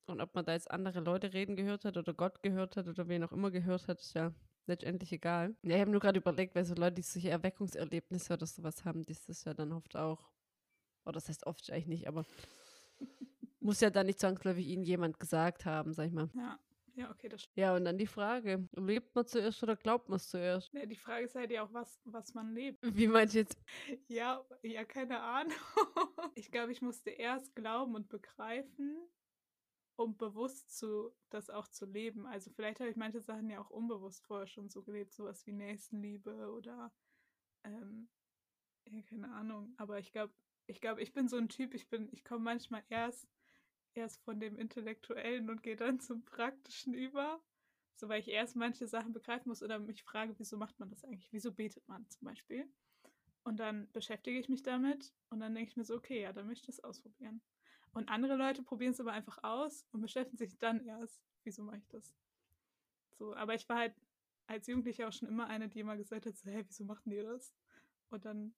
Und 0.06 0.20
ob 0.20 0.34
man 0.34 0.44
da 0.44 0.52
jetzt 0.52 0.70
andere 0.70 1.00
Leute 1.00 1.32
reden 1.32 1.54
gehört 1.54 1.84
hat 1.84 1.96
oder 1.96 2.14
Gott 2.14 2.42
gehört 2.42 2.76
hat 2.76 2.88
oder 2.88 3.08
wen 3.08 3.22
auch 3.22 3.32
immer 3.32 3.50
gehört 3.50 3.86
hat, 3.86 4.00
ist 4.00 4.14
ja 4.14 4.32
letztendlich 4.70 5.12
egal. 5.12 5.54
Ja, 5.62 5.74
ich 5.74 5.80
habe 5.80 5.90
nur 5.90 6.00
gerade 6.00 6.18
überlegt, 6.18 6.54
weil 6.54 6.64
so 6.64 6.74
Leute, 6.74 6.96
die 6.96 7.02
solche 7.02 7.30
Erweckungserlebnisse 7.30 8.32
oder 8.32 8.46
sowas 8.46 8.84
haben, 8.84 9.04
die 9.04 9.12
ist 9.12 9.28
das 9.28 9.44
ja 9.44 9.54
dann 9.54 9.72
oft 9.72 9.96
auch. 9.96 10.30
Oder 11.04 11.14
das 11.14 11.28
heißt 11.28 11.46
oft 11.46 11.70
eigentlich 11.70 11.86
nicht, 11.86 12.08
aber 12.08 12.24
muss 13.60 13.80
ja 13.80 13.90
dann 13.90 14.06
nicht 14.06 14.20
zwangsläufig 14.20 14.66
ihnen 14.66 14.84
jemand 14.84 15.20
gesagt 15.20 15.66
haben, 15.66 15.92
sag 15.92 16.06
ich 16.06 16.12
mal. 16.12 16.30
Ja. 16.34 16.58
Ja, 16.96 17.10
okay, 17.10 17.28
das 17.28 17.42
stimmt. 17.42 17.56
Ja, 17.56 17.74
und 17.74 17.84
dann 17.84 17.96
die 17.96 18.06
Frage, 18.06 18.68
lebt 18.76 19.14
man 19.14 19.26
zuerst 19.26 19.62
oder 19.62 19.76
glaubt 19.76 20.08
man 20.08 20.16
es 20.16 20.28
zuerst? 20.28 20.72
Ja, 20.72 20.84
die 20.84 20.96
Frage 20.96 21.24
ist 21.24 21.34
halt 21.34 21.50
ja 21.50 21.62
auch, 21.62 21.72
was, 21.72 22.00
was 22.04 22.34
man 22.34 22.52
lebt. 22.52 22.78
Wie 22.82 23.06
meinst 23.06 23.34
du 23.34 23.38
jetzt? 23.38 23.56
Ja, 24.08 24.44
ja, 24.62 24.84
keine 24.84 25.20
Ahnung. 25.20 25.54
Ich 26.34 26.50
glaube, 26.50 26.72
ich 26.72 26.80
musste 26.80 27.10
erst 27.10 27.54
glauben 27.54 27.94
und 27.94 28.08
begreifen, 28.08 28.96
um 30.00 30.16
bewusst 30.16 30.78
zu, 30.78 31.12
das 31.28 31.50
auch 31.50 31.68
zu 31.68 31.84
leben. 31.84 32.26
Also 32.26 32.50
vielleicht 32.50 32.80
habe 32.80 32.88
ich 32.90 32.96
manche 32.96 33.20
Sachen 33.20 33.50
ja 33.50 33.60
auch 33.60 33.68
unbewusst 33.68 34.24
vorher 34.24 34.46
schon 34.46 34.70
so 34.70 34.82
gelebt, 34.82 35.12
sowas 35.12 35.46
wie 35.46 35.52
Nächstenliebe 35.52 36.50
oder 36.52 36.90
ähm, 37.64 38.08
ja, 38.86 39.02
keine 39.02 39.30
Ahnung. 39.32 39.74
Aber 39.76 39.98
ich 39.98 40.10
glaube, 40.10 40.32
ich 40.66 40.80
glaube, 40.80 41.02
ich 41.02 41.12
bin 41.12 41.28
so 41.28 41.36
ein 41.36 41.50
Typ, 41.50 41.74
ich 41.74 41.90
bin, 41.90 42.08
ich 42.12 42.24
komme 42.24 42.42
manchmal 42.44 42.82
erst, 42.88 43.28
erst 43.92 44.22
von 44.22 44.40
dem 44.40 44.56
Intellektuellen 44.58 45.50
und 45.50 45.62
gehe 45.62 45.76
dann 45.76 46.00
zum 46.00 46.24
Praktischen 46.24 46.94
über. 46.94 47.42
So 47.96 48.08
weil 48.08 48.20
ich 48.20 48.28
erst 48.28 48.56
manche 48.56 48.86
Sachen 48.86 49.12
begreifen 49.12 49.50
muss 49.50 49.62
oder 49.62 49.78
mich 49.78 50.02
frage, 50.02 50.34
wieso 50.38 50.56
macht 50.56 50.78
man 50.80 50.88
das 50.88 51.04
eigentlich? 51.04 51.30
Wieso 51.30 51.52
betet 51.52 51.86
man 51.86 52.08
zum 52.08 52.24
Beispiel? 52.26 52.66
Und 53.44 53.60
dann 53.60 53.92
beschäftige 53.92 54.38
ich 54.38 54.48
mich 54.48 54.62
damit 54.62 55.12
und 55.28 55.40
dann 55.40 55.54
denke 55.54 55.70
ich 55.70 55.76
mir 55.76 55.84
so, 55.84 55.96
okay, 55.96 56.22
ja, 56.22 56.32
dann 56.32 56.46
möchte 56.46 56.70
ich 56.70 56.76
das 56.76 56.84
ausprobieren. 56.84 57.42
Und 57.92 58.08
andere 58.08 58.36
Leute 58.36 58.62
probieren 58.62 58.92
es 58.92 59.00
aber 59.00 59.12
einfach 59.12 59.42
aus 59.42 59.86
und 59.92 60.00
beschäftigen 60.00 60.38
sich 60.38 60.58
dann 60.58 60.80
erst, 60.80 61.20
wieso 61.44 61.62
mache 61.62 61.78
ich 61.78 61.88
das? 61.88 62.14
So, 63.18 63.34
aber 63.34 63.54
ich 63.54 63.68
war 63.68 63.78
halt 63.78 63.94
als 64.46 64.66
Jugendliche 64.66 65.06
auch 65.06 65.12
schon 65.12 65.28
immer 65.28 65.46
eine, 65.46 65.68
die 65.68 65.80
immer 65.80 65.96
gesagt 65.96 66.26
hat, 66.26 66.36
so, 66.36 66.50
hey, 66.50 66.64
wieso 66.66 66.84
machten 66.84 67.10
die 67.10 67.22
das? 67.22 67.54
Und 68.10 68.24
dann 68.24 68.54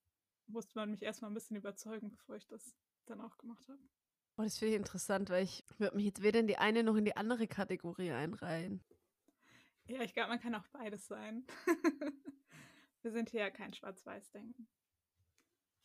musste 0.46 0.78
man 0.78 0.90
mich 0.90 1.02
erstmal 1.02 1.30
ein 1.30 1.34
bisschen 1.34 1.56
überzeugen, 1.56 2.10
bevor 2.10 2.36
ich 2.36 2.46
das 2.46 2.74
dann 3.06 3.20
auch 3.20 3.36
gemacht 3.38 3.68
habe. 3.68 3.80
Oh, 4.36 4.42
das 4.42 4.58
finde 4.58 4.74
ich 4.74 4.78
interessant, 4.78 5.28
weil 5.30 5.44
ich 5.44 5.64
würde 5.78 5.96
mich 5.96 6.06
jetzt 6.06 6.22
weder 6.22 6.40
in 6.40 6.46
die 6.46 6.56
eine 6.56 6.82
noch 6.82 6.96
in 6.96 7.04
die 7.04 7.16
andere 7.16 7.46
Kategorie 7.46 8.12
einreihen. 8.12 8.82
Ja, 9.86 10.00
ich 10.02 10.14
glaube, 10.14 10.30
man 10.30 10.40
kann 10.40 10.54
auch 10.54 10.66
beides 10.68 11.06
sein. 11.06 11.46
Wir 13.02 13.10
sind 13.10 13.30
hier 13.30 13.40
ja 13.40 13.50
kein 13.50 13.74
Schwarz-Weiß-Denken. 13.74 14.68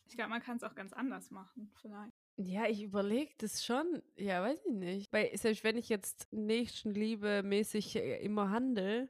Ich 0.06 0.14
glaube, 0.14 0.30
man 0.30 0.40
kann 0.40 0.56
es 0.56 0.62
auch 0.62 0.74
ganz 0.74 0.92
anders 0.92 1.30
machen, 1.30 1.70
vielleicht. 1.80 2.17
Ja, 2.40 2.66
ich 2.66 2.82
überlege 2.82 3.32
das 3.38 3.64
schon. 3.64 4.00
Ja, 4.16 4.42
weiß 4.42 4.64
ich 4.66 4.72
nicht. 4.72 5.12
Weil 5.12 5.36
selbst 5.36 5.64
wenn 5.64 5.76
ich 5.76 5.88
jetzt 5.88 6.28
Nächstenliebe 6.32 7.42
mäßig 7.42 7.96
äh, 7.96 8.24
immer 8.24 8.50
handle, 8.50 9.08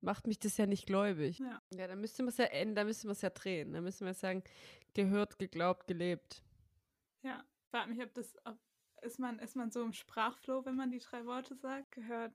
macht 0.00 0.28
mich 0.28 0.38
das 0.38 0.56
ja 0.56 0.66
nicht 0.66 0.86
gläubig. 0.86 1.40
Ja. 1.40 1.60
Ja, 1.74 1.88
dann 1.88 2.00
müsste 2.00 2.22
man 2.22 2.28
es 2.30 2.36
ja 2.36 2.44
ändern, 2.44 2.76
dann 2.76 2.86
müsste 2.86 3.08
man 3.08 3.12
es 3.12 3.22
ja 3.22 3.30
drehen. 3.30 3.72
Dann 3.72 3.82
müssen 3.82 4.06
wir 4.06 4.14
sagen, 4.14 4.44
gehört, 4.94 5.40
geglaubt, 5.40 5.88
gelebt. 5.88 6.44
Ja, 7.22 7.44
frag 7.70 7.88
mich, 7.88 8.00
ob 8.00 8.14
das, 8.14 8.36
ob, 8.44 8.56
ist 9.02 9.18
man, 9.18 9.40
ist 9.40 9.56
man 9.56 9.72
so 9.72 9.82
im 9.82 9.92
Sprachflow, 9.92 10.64
wenn 10.64 10.76
man 10.76 10.92
die 10.92 11.00
drei 11.00 11.26
Worte 11.26 11.56
sagt? 11.56 11.90
Gehört, 11.90 12.32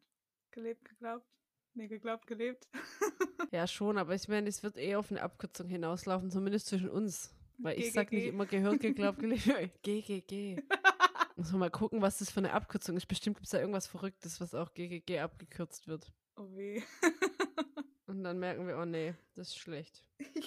gelebt, 0.51 0.83
geglaubt? 0.83 1.25
Nee, 1.73 1.87
geglaubt, 1.87 2.27
gelebt. 2.27 2.67
Ja, 3.51 3.67
schon, 3.67 3.97
aber 3.97 4.15
ich 4.15 4.27
meine, 4.27 4.49
es 4.49 4.63
wird 4.63 4.75
eher 4.75 4.99
auf 4.99 5.11
eine 5.11 5.21
Abkürzung 5.21 5.69
hinauslaufen, 5.69 6.31
zumindest 6.31 6.65
zwischen 6.65 6.89
uns. 6.89 7.33
Weil 7.57 7.79
ich 7.79 7.93
sag 7.93 8.11
nicht 8.11 8.27
immer 8.27 8.45
gehört, 8.45 8.79
geglaubt, 8.79 9.19
gelebt. 9.19 9.81
GGG. 9.83 10.57
Muss 11.37 11.51
man 11.51 11.59
mal 11.59 11.69
gucken, 11.69 12.01
was 12.01 12.19
das 12.19 12.29
für 12.31 12.39
eine 12.39 12.53
Abkürzung 12.53 12.95
ist. 12.95 13.07
Bestimmt 13.07 13.37
gibt 13.37 13.45
es 13.45 13.51
da 13.51 13.59
irgendwas 13.59 13.87
Verrücktes, 13.87 14.39
was 14.39 14.53
auch 14.53 14.73
GGG 14.73 15.19
abgekürzt 15.19 15.87
wird. 15.87 16.11
Oh 16.37 16.47
weh. 16.55 16.81
Und 18.07 18.23
dann 18.23 18.39
merken 18.39 18.67
wir, 18.67 18.77
oh 18.77 18.85
nee, 18.85 19.15
das 19.33 19.49
ist 19.49 19.57
schlecht. 19.57 20.03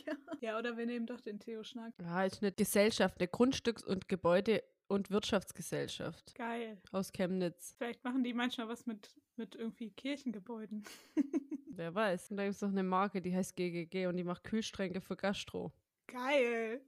ja. 0.07 0.15
ja, 0.41 0.59
oder 0.59 0.77
wir 0.77 0.87
nehmen 0.87 1.07
doch 1.07 1.21
den 1.21 1.41
Theo 1.41 1.65
Schnack. 1.65 1.93
Ja, 2.01 2.25
ist 2.25 2.43
eine 2.43 2.53
Gesellschaft, 2.53 3.17
eine 3.19 3.29
Grundstücks- 3.29 3.85
und 3.85 4.09
Gebäude- 4.09 4.63
und 4.87 5.11
Wirtschaftsgesellschaft 5.11 6.35
Geil. 6.35 6.81
aus 6.93 7.13
Chemnitz. 7.13 7.75
Vielleicht 7.77 8.05
machen 8.05 8.23
die 8.25 8.33
manchmal 8.33 8.69
was 8.69 8.87
mit, 8.87 9.15
mit 9.37 9.55
irgendwie 9.55 9.91
Kirchengebäuden. 9.91 10.85
Wer 11.71 11.95
weiß. 11.95 12.31
Und 12.31 12.39
da 12.39 12.45
gibt 12.45 12.57
es 12.57 12.63
noch 12.63 12.71
eine 12.71 12.83
Marke, 12.83 13.21
die 13.21 13.35
heißt 13.35 13.55
GGG 13.55 14.07
und 14.07 14.17
die 14.17 14.25
macht 14.25 14.45
Kühlstränke 14.45 15.01
für 15.01 15.17
Gastro. 15.17 15.73
Geil. 16.07 16.81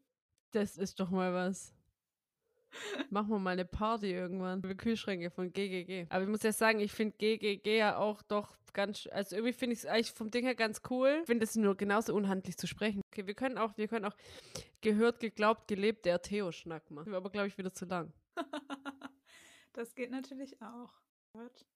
Das 0.52 0.76
ist 0.76 0.98
doch 1.00 1.10
mal 1.10 1.32
was. 1.32 1.72
Machen 3.10 3.30
wir 3.30 3.38
mal 3.38 3.50
eine 3.50 3.64
Party 3.64 4.12
irgendwann 4.12 4.62
für 4.62 4.74
Kühlschränke 4.74 5.30
von 5.30 5.52
GGG. 5.52 6.06
Aber 6.08 6.22
ich 6.22 6.28
muss 6.28 6.42
ja 6.42 6.52
sagen, 6.52 6.80
ich 6.80 6.92
finde 6.92 7.16
GGG 7.18 7.78
ja 7.78 7.96
auch 7.96 8.22
doch 8.22 8.56
ganz, 8.72 9.08
also 9.10 9.36
irgendwie 9.36 9.52
finde 9.52 9.74
ich 9.74 9.80
es 9.80 9.86
eigentlich 9.86 10.12
vom 10.12 10.30
Ding 10.30 10.44
her 10.44 10.54
ganz 10.54 10.80
cool. 10.90 11.18
Ich 11.20 11.26
finde 11.26 11.44
es 11.44 11.56
nur 11.56 11.76
genauso 11.76 12.14
unhandlich 12.14 12.56
zu 12.56 12.66
sprechen. 12.66 13.00
Okay, 13.12 13.26
wir 13.26 13.34
können 13.34 13.58
auch, 13.58 13.76
wir 13.76 13.88
können 13.88 14.04
auch 14.04 14.16
gehört, 14.80 15.20
geglaubt, 15.20 15.68
gelebt, 15.68 16.04
der 16.04 16.22
Theo-Schnack 16.22 16.90
machen. 16.90 17.14
Aber 17.14 17.30
glaube 17.30 17.48
ich 17.48 17.58
wieder 17.58 17.72
zu 17.72 17.84
lang. 17.84 18.12
das 19.72 19.94
geht 19.94 20.10
natürlich 20.10 20.60
auch. 20.62 20.92
Gehört, 21.32 21.66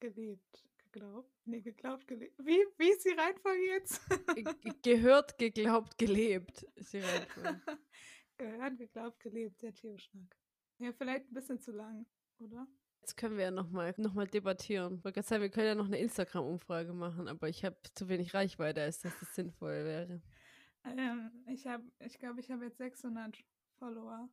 gelebt, 0.00 0.64
geglaubt. 0.94 1.30
Nee, 1.44 1.60
geglaubt, 1.60 2.06
gelebt. 2.06 2.38
Wie, 2.38 2.64
wie 2.78 2.90
ist 2.90 3.04
die 3.04 3.10
Reihenfolge 3.10 3.66
jetzt? 3.66 4.00
gehört, 4.82 5.36
geglaubt, 5.38 5.98
gelebt 5.98 6.62
ist 6.76 6.92
die 6.92 7.00
Reihenfolge. 7.00 7.60
Gehört, 8.36 8.78
geglaubt, 8.78 9.20
gelebt, 9.20 9.62
der 9.62 9.72
Theo-Schnack. 9.72 10.36
Ja, 10.78 10.92
vielleicht 10.92 11.30
ein 11.30 11.34
bisschen 11.34 11.60
zu 11.60 11.70
lang, 11.70 12.04
oder? 12.40 12.66
Jetzt 13.00 13.16
können 13.16 13.36
wir 13.36 13.44
ja 13.44 13.50
nochmal 13.52 13.94
noch 13.96 14.14
mal 14.14 14.26
debattieren. 14.26 14.96
Ich 14.96 15.04
wollte 15.04 15.20
gerade 15.20 15.28
sagen, 15.28 15.42
wir 15.42 15.50
können 15.50 15.68
ja 15.68 15.74
noch 15.76 15.86
eine 15.86 15.98
Instagram-Umfrage 15.98 16.92
machen, 16.94 17.28
aber 17.28 17.48
ich 17.48 17.64
habe 17.64 17.76
zu 17.94 18.08
wenig 18.08 18.34
Reichweite, 18.34 18.82
als 18.82 19.00
dass 19.02 19.16
das 19.20 19.34
sinnvoll 19.36 19.84
wäre. 19.84 20.22
Ähm, 20.84 21.30
ich 21.46 21.66
habe, 21.68 21.84
ich 22.00 22.18
glaube, 22.18 22.40
ich 22.40 22.50
habe 22.50 22.64
jetzt 22.64 22.78
600 22.78 23.38
Follower. 23.78 24.28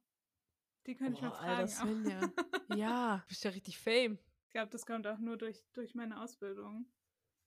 Die 0.88 0.95
könnte 0.95 1.14
ich 1.14 1.22
mal 1.22 1.32
fragen. 1.32 1.49
Alter 1.49 1.68
Svenja. 1.68 2.22
ja, 2.76 3.18
du 3.18 3.28
bist 3.28 3.43
ja 3.43 3.51
richtig 3.51 3.78
fame. 3.78 4.18
Ich 4.51 4.53
glaube, 4.53 4.69
das 4.69 4.85
kommt 4.85 5.07
auch 5.07 5.17
nur 5.17 5.37
durch, 5.37 5.63
durch 5.71 5.95
meine 5.95 6.21
Ausbildung, 6.21 6.85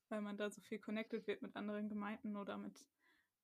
weil 0.09 0.23
man 0.23 0.39
da 0.39 0.49
so 0.49 0.63
viel 0.63 0.79
connected 0.79 1.27
wird 1.27 1.43
mit 1.43 1.55
anderen 1.55 1.91
Gemeinden 1.91 2.35
oder 2.35 2.57
mit 2.57 2.89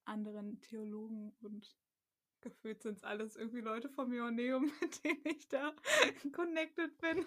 anderen 0.06 0.62
Theologen 0.62 1.36
und 1.42 1.76
gefühlt 2.40 2.82
sind 2.82 2.96
es 2.96 3.04
alles 3.04 3.36
irgendwie 3.36 3.60
Leute 3.60 3.90
vom 3.90 4.14
Ioneum, 4.14 4.72
mit 4.80 5.04
denen 5.04 5.20
ich 5.26 5.46
da 5.48 5.74
connected 6.32 6.96
bin. 7.02 7.26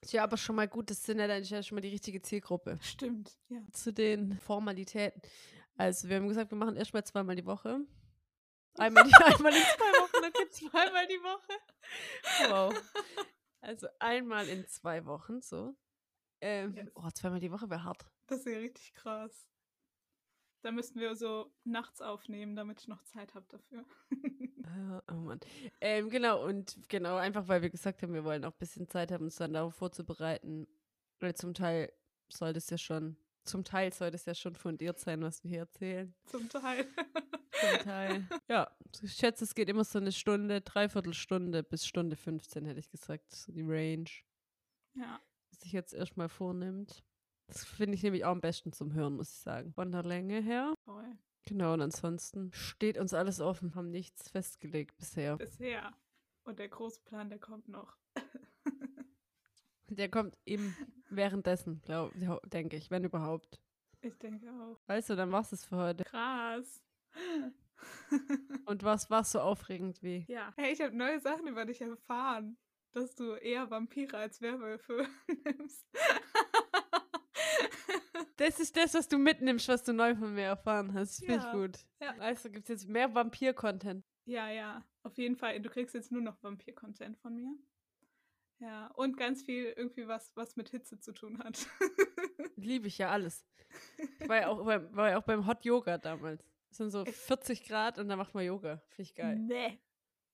Ist 0.00 0.14
ja 0.14 0.24
aber 0.24 0.38
schon 0.38 0.56
mal 0.56 0.66
gut, 0.66 0.88
das 0.88 1.04
sind 1.04 1.18
ja 1.18 1.26
dann 1.26 1.44
schon 1.44 1.74
mal 1.74 1.82
die 1.82 1.90
richtige 1.90 2.22
Zielgruppe. 2.22 2.78
Stimmt, 2.80 3.36
ja. 3.50 3.60
Zu 3.70 3.92
den 3.92 4.38
Formalitäten. 4.38 5.20
Also, 5.76 6.08
wir 6.08 6.16
haben 6.16 6.28
gesagt, 6.28 6.50
wir 6.52 6.56
machen 6.56 6.76
erstmal 6.76 7.04
zweimal 7.04 7.36
die 7.36 7.44
Woche. 7.44 7.80
Einmal, 8.78 9.04
die, 9.04 9.12
einmal 9.24 9.52
in 9.52 9.62
zwei 9.62 9.92
Wochen, 10.00 10.22
dann 10.22 10.50
zweimal 10.50 11.06
die 11.06 11.22
Woche. 11.22 12.48
Wow. 12.48 12.82
Also 13.62 13.86
einmal 14.00 14.48
in 14.48 14.66
zwei 14.66 15.06
Wochen, 15.06 15.40
so. 15.40 15.74
Ähm, 16.40 16.74
yes. 16.74 16.90
Oh, 16.96 17.08
zweimal 17.10 17.38
die 17.38 17.52
Woche 17.52 17.70
wäre 17.70 17.84
hart. 17.84 18.04
Das 18.26 18.44
ja 18.44 18.58
richtig 18.58 18.92
krass. 18.94 19.48
Da 20.62 20.72
müssten 20.72 20.98
wir 21.00 21.14
so 21.14 21.52
nachts 21.64 22.00
aufnehmen, 22.00 22.56
damit 22.56 22.80
ich 22.80 22.88
noch 22.88 23.02
Zeit 23.04 23.34
habe 23.34 23.46
dafür. 23.48 23.84
oh 25.08 25.14
Mann. 25.14 25.40
Ähm, 25.80 26.10
genau, 26.10 26.44
und 26.44 26.76
genau, 26.88 27.16
einfach 27.16 27.46
weil 27.48 27.62
wir 27.62 27.70
gesagt 27.70 28.02
haben, 28.02 28.14
wir 28.14 28.24
wollen 28.24 28.44
auch 28.44 28.52
ein 28.52 28.58
bisschen 28.58 28.88
Zeit 28.88 29.12
haben, 29.12 29.24
uns 29.24 29.36
dann 29.36 29.54
darauf 29.54 29.74
vorzubereiten. 29.74 30.66
Weil 31.20 31.34
zum 31.34 31.54
Teil 31.54 31.92
soll 32.28 32.52
das 32.52 32.68
ja 32.70 32.78
schon, 32.78 33.16
zum 33.44 33.64
Teil 33.64 33.92
soll 33.92 34.10
das 34.10 34.24
ja 34.24 34.34
schon 34.34 34.54
fundiert 34.54 34.98
sein, 34.98 35.22
was 35.22 35.42
wir 35.42 35.50
hier 35.50 35.60
erzählen. 35.60 36.14
Zum 36.26 36.48
Teil. 36.48 36.86
zum 37.60 37.78
Teil. 37.80 38.28
Ja, 38.48 38.70
ich 39.02 39.14
schätze, 39.14 39.44
es 39.44 39.54
geht 39.54 39.68
immer 39.68 39.84
so 39.84 39.98
eine 39.98 40.12
Stunde, 40.12 40.60
dreiviertel 40.60 41.14
Stunde 41.14 41.62
bis 41.62 41.86
Stunde 41.86 42.16
15, 42.16 42.64
hätte 42.66 42.80
ich 42.80 42.90
gesagt, 42.90 43.30
so 43.34 43.52
die 43.52 43.62
Range. 43.62 44.10
Ja. 44.94 45.20
Was 45.50 45.60
sich 45.60 45.72
jetzt 45.72 45.94
erstmal 45.94 46.28
vornimmt. 46.28 47.02
Das 47.46 47.64
finde 47.64 47.94
ich 47.94 48.02
nämlich 48.02 48.24
auch 48.24 48.30
am 48.30 48.40
besten 48.40 48.72
zum 48.72 48.92
Hören, 48.94 49.14
muss 49.14 49.30
ich 49.30 49.40
sagen. 49.40 49.72
Von 49.72 49.92
der 49.92 50.02
Länge 50.02 50.40
her. 50.40 50.74
Voll. 50.84 51.16
Genau, 51.46 51.74
und 51.74 51.80
ansonsten 51.80 52.52
steht 52.52 52.98
uns 52.98 53.14
alles 53.14 53.40
offen, 53.40 53.74
haben 53.74 53.90
nichts 53.90 54.30
festgelegt 54.30 54.96
bisher. 54.96 55.36
Bisher. 55.36 55.92
Und 56.44 56.58
der 56.58 56.68
Großplan, 56.68 57.30
der 57.30 57.38
kommt 57.38 57.68
noch. 57.68 57.96
der 59.96 60.10
kommt 60.10 60.36
eben 60.44 60.76
währenddessen, 61.10 61.82
denke 62.44 62.76
ich, 62.76 62.90
wenn 62.90 63.04
überhaupt. 63.04 63.60
Ich 64.00 64.18
denke 64.18 64.50
auch. 64.50 64.80
Weißt 64.86 65.10
du, 65.10 65.16
dann 65.16 65.30
war's 65.30 65.52
es 65.52 65.64
für 65.64 65.76
heute. 65.76 66.04
Krass. 66.04 66.82
und 68.66 68.82
was 68.82 69.10
war 69.10 69.24
so 69.24 69.40
aufregend 69.40 70.02
wie? 70.02 70.24
Ja. 70.28 70.52
Hey, 70.56 70.72
ich 70.72 70.80
habe 70.80 70.96
neue 70.96 71.20
Sachen 71.20 71.46
über 71.46 71.64
dich 71.64 71.80
erfahren, 71.80 72.56
dass 72.92 73.14
du 73.14 73.32
eher 73.34 73.70
Vampire 73.70 74.16
als 74.18 74.40
Werwölfe 74.40 75.06
nimmst. 75.44 75.86
Das 78.36 78.58
ist 78.58 78.76
das, 78.76 78.94
was 78.94 79.08
du 79.08 79.18
mitnimmst, 79.18 79.68
was 79.68 79.84
du 79.84 79.92
neu 79.92 80.16
von 80.16 80.34
mir 80.34 80.44
erfahren 80.44 80.92
hast. 80.94 81.24
Finde 81.24 81.34
ja. 81.34 81.46
ich 81.46 81.52
gut. 81.52 81.78
Ja. 82.00 82.14
Also 82.18 82.50
gibt 82.50 82.64
es 82.64 82.68
jetzt 82.68 82.88
mehr 82.88 83.14
Vampir-Content. 83.14 84.04
Ja, 84.24 84.50
ja, 84.50 84.84
auf 85.02 85.16
jeden 85.16 85.36
Fall. 85.36 85.60
Du 85.60 85.70
kriegst 85.70 85.94
jetzt 85.94 86.10
nur 86.10 86.22
noch 86.22 86.42
Vampir-Content 86.42 87.18
von 87.18 87.36
mir. 87.36 87.56
Ja, 88.62 88.86
und 88.94 89.16
ganz 89.16 89.42
viel 89.42 89.64
irgendwie 89.76 90.06
was, 90.06 90.36
was 90.36 90.54
mit 90.54 90.68
Hitze 90.68 91.00
zu 91.00 91.12
tun 91.12 91.42
hat. 91.42 91.66
Liebe 92.56 92.86
ich 92.86 92.96
ja 92.96 93.10
alles. 93.10 93.44
Ich 94.20 94.28
war 94.28 94.36
ja 94.36 94.48
auch, 94.48 94.64
beim, 94.64 94.94
war 94.94 95.10
ja 95.10 95.18
auch 95.18 95.24
beim 95.24 95.48
Hot 95.48 95.64
Yoga 95.64 95.98
damals. 95.98 96.48
Es 96.70 96.76
sind 96.76 96.92
so 96.92 97.04
40 97.04 97.64
Grad 97.64 97.98
und 97.98 98.08
dann 98.08 98.18
macht 98.18 98.34
man 98.34 98.44
Yoga. 98.44 98.80
Finde 98.90 99.02
ich 99.02 99.14
geil. 99.16 99.36
Nee. 99.36 99.80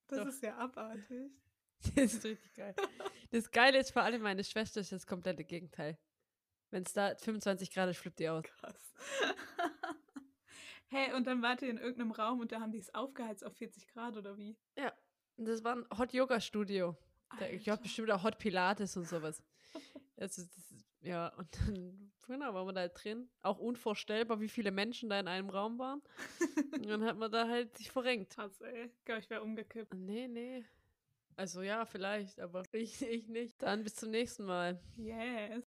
Das 0.09 0.19
Doch. 0.19 0.27
ist 0.27 0.43
ja 0.43 0.57
abartig. 0.57 1.33
Das 1.95 2.13
ist 2.13 2.25
richtig 2.25 2.55
geil. 2.55 2.75
Das 3.31 3.51
Geile 3.53 3.79
ist 3.79 3.93
vor 3.93 4.03
allem, 4.03 4.21
meine 4.21 4.43
Schwester 4.43 4.81
ist 4.81 4.91
das 4.91 5.07
komplette 5.07 5.45
Gegenteil. 5.45 5.97
Wenn 6.71 6.83
es 6.83 6.93
da 6.93 7.15
25 7.15 7.71
Grad 7.71 7.89
ist, 7.89 7.99
flippt 7.99 8.19
die 8.19 8.29
aus. 8.29 8.43
Krass. 8.43 8.95
hey, 10.89 11.15
und 11.15 11.27
dann 11.27 11.41
wart 11.41 11.63
ihr 11.63 11.71
in 11.71 11.79
irgendeinem 11.79 12.11
Raum 12.11 12.41
und 12.41 12.51
da 12.51 12.61
haben 12.61 12.73
die 12.73 12.79
es 12.79 12.93
aufgeheizt 12.93 13.45
auf 13.45 13.55
40 13.57 13.87
Grad 13.89 14.17
oder 14.17 14.37
wie? 14.37 14.57
Ja. 14.77 14.93
Und 15.37 15.47
das 15.47 15.63
war 15.63 15.77
ein 15.77 15.87
Hot 15.97 16.13
Yoga 16.13 16.41
Studio. 16.41 16.97
Ich 17.53 17.65
glaube 17.65 17.83
bestimmt 17.83 18.11
auch 18.11 18.23
Hot 18.23 18.39
Pilates 18.39 18.97
und 18.97 19.09
sowas. 19.09 19.43
also, 20.17 20.43
das, 20.43 20.85
ja, 21.01 21.29
und 21.37 21.49
dann 21.61 22.13
genau, 22.27 22.55
waren 22.55 22.67
wir 22.67 22.73
da 22.73 22.81
halt 22.81 23.03
drin. 23.03 23.29
Auch 23.43 23.59
unvorstellbar, 23.59 24.41
wie 24.41 24.49
viele 24.49 24.71
Menschen 24.71 25.09
da 25.09 25.19
in 25.21 25.29
einem 25.29 25.51
Raum 25.51 25.79
waren. 25.79 26.03
und 26.73 26.89
dann 26.89 27.05
hat 27.05 27.17
man 27.17 27.31
da 27.31 27.49
halt 27.49 27.77
sich 27.77 27.91
verrenkt. 27.91 28.35
Krass, 28.35 28.61
ey. 28.61 28.87
Ich 28.87 29.05
glaube, 29.05 29.21
ich 29.21 29.31
wäre 29.31 29.43
umgekippt. 29.43 29.95
Nee, 29.95 30.29
nee. 30.29 30.65
Also 31.37 31.63
ja, 31.63 31.87
vielleicht, 31.87 32.41
aber 32.41 32.65
ich, 32.73 33.01
ich 33.03 33.29
nicht. 33.29 33.63
Dann 33.63 33.85
bis 33.85 33.95
zum 33.95 34.11
nächsten 34.11 34.45
Mal. 34.45 34.81
Yes. 34.97 35.65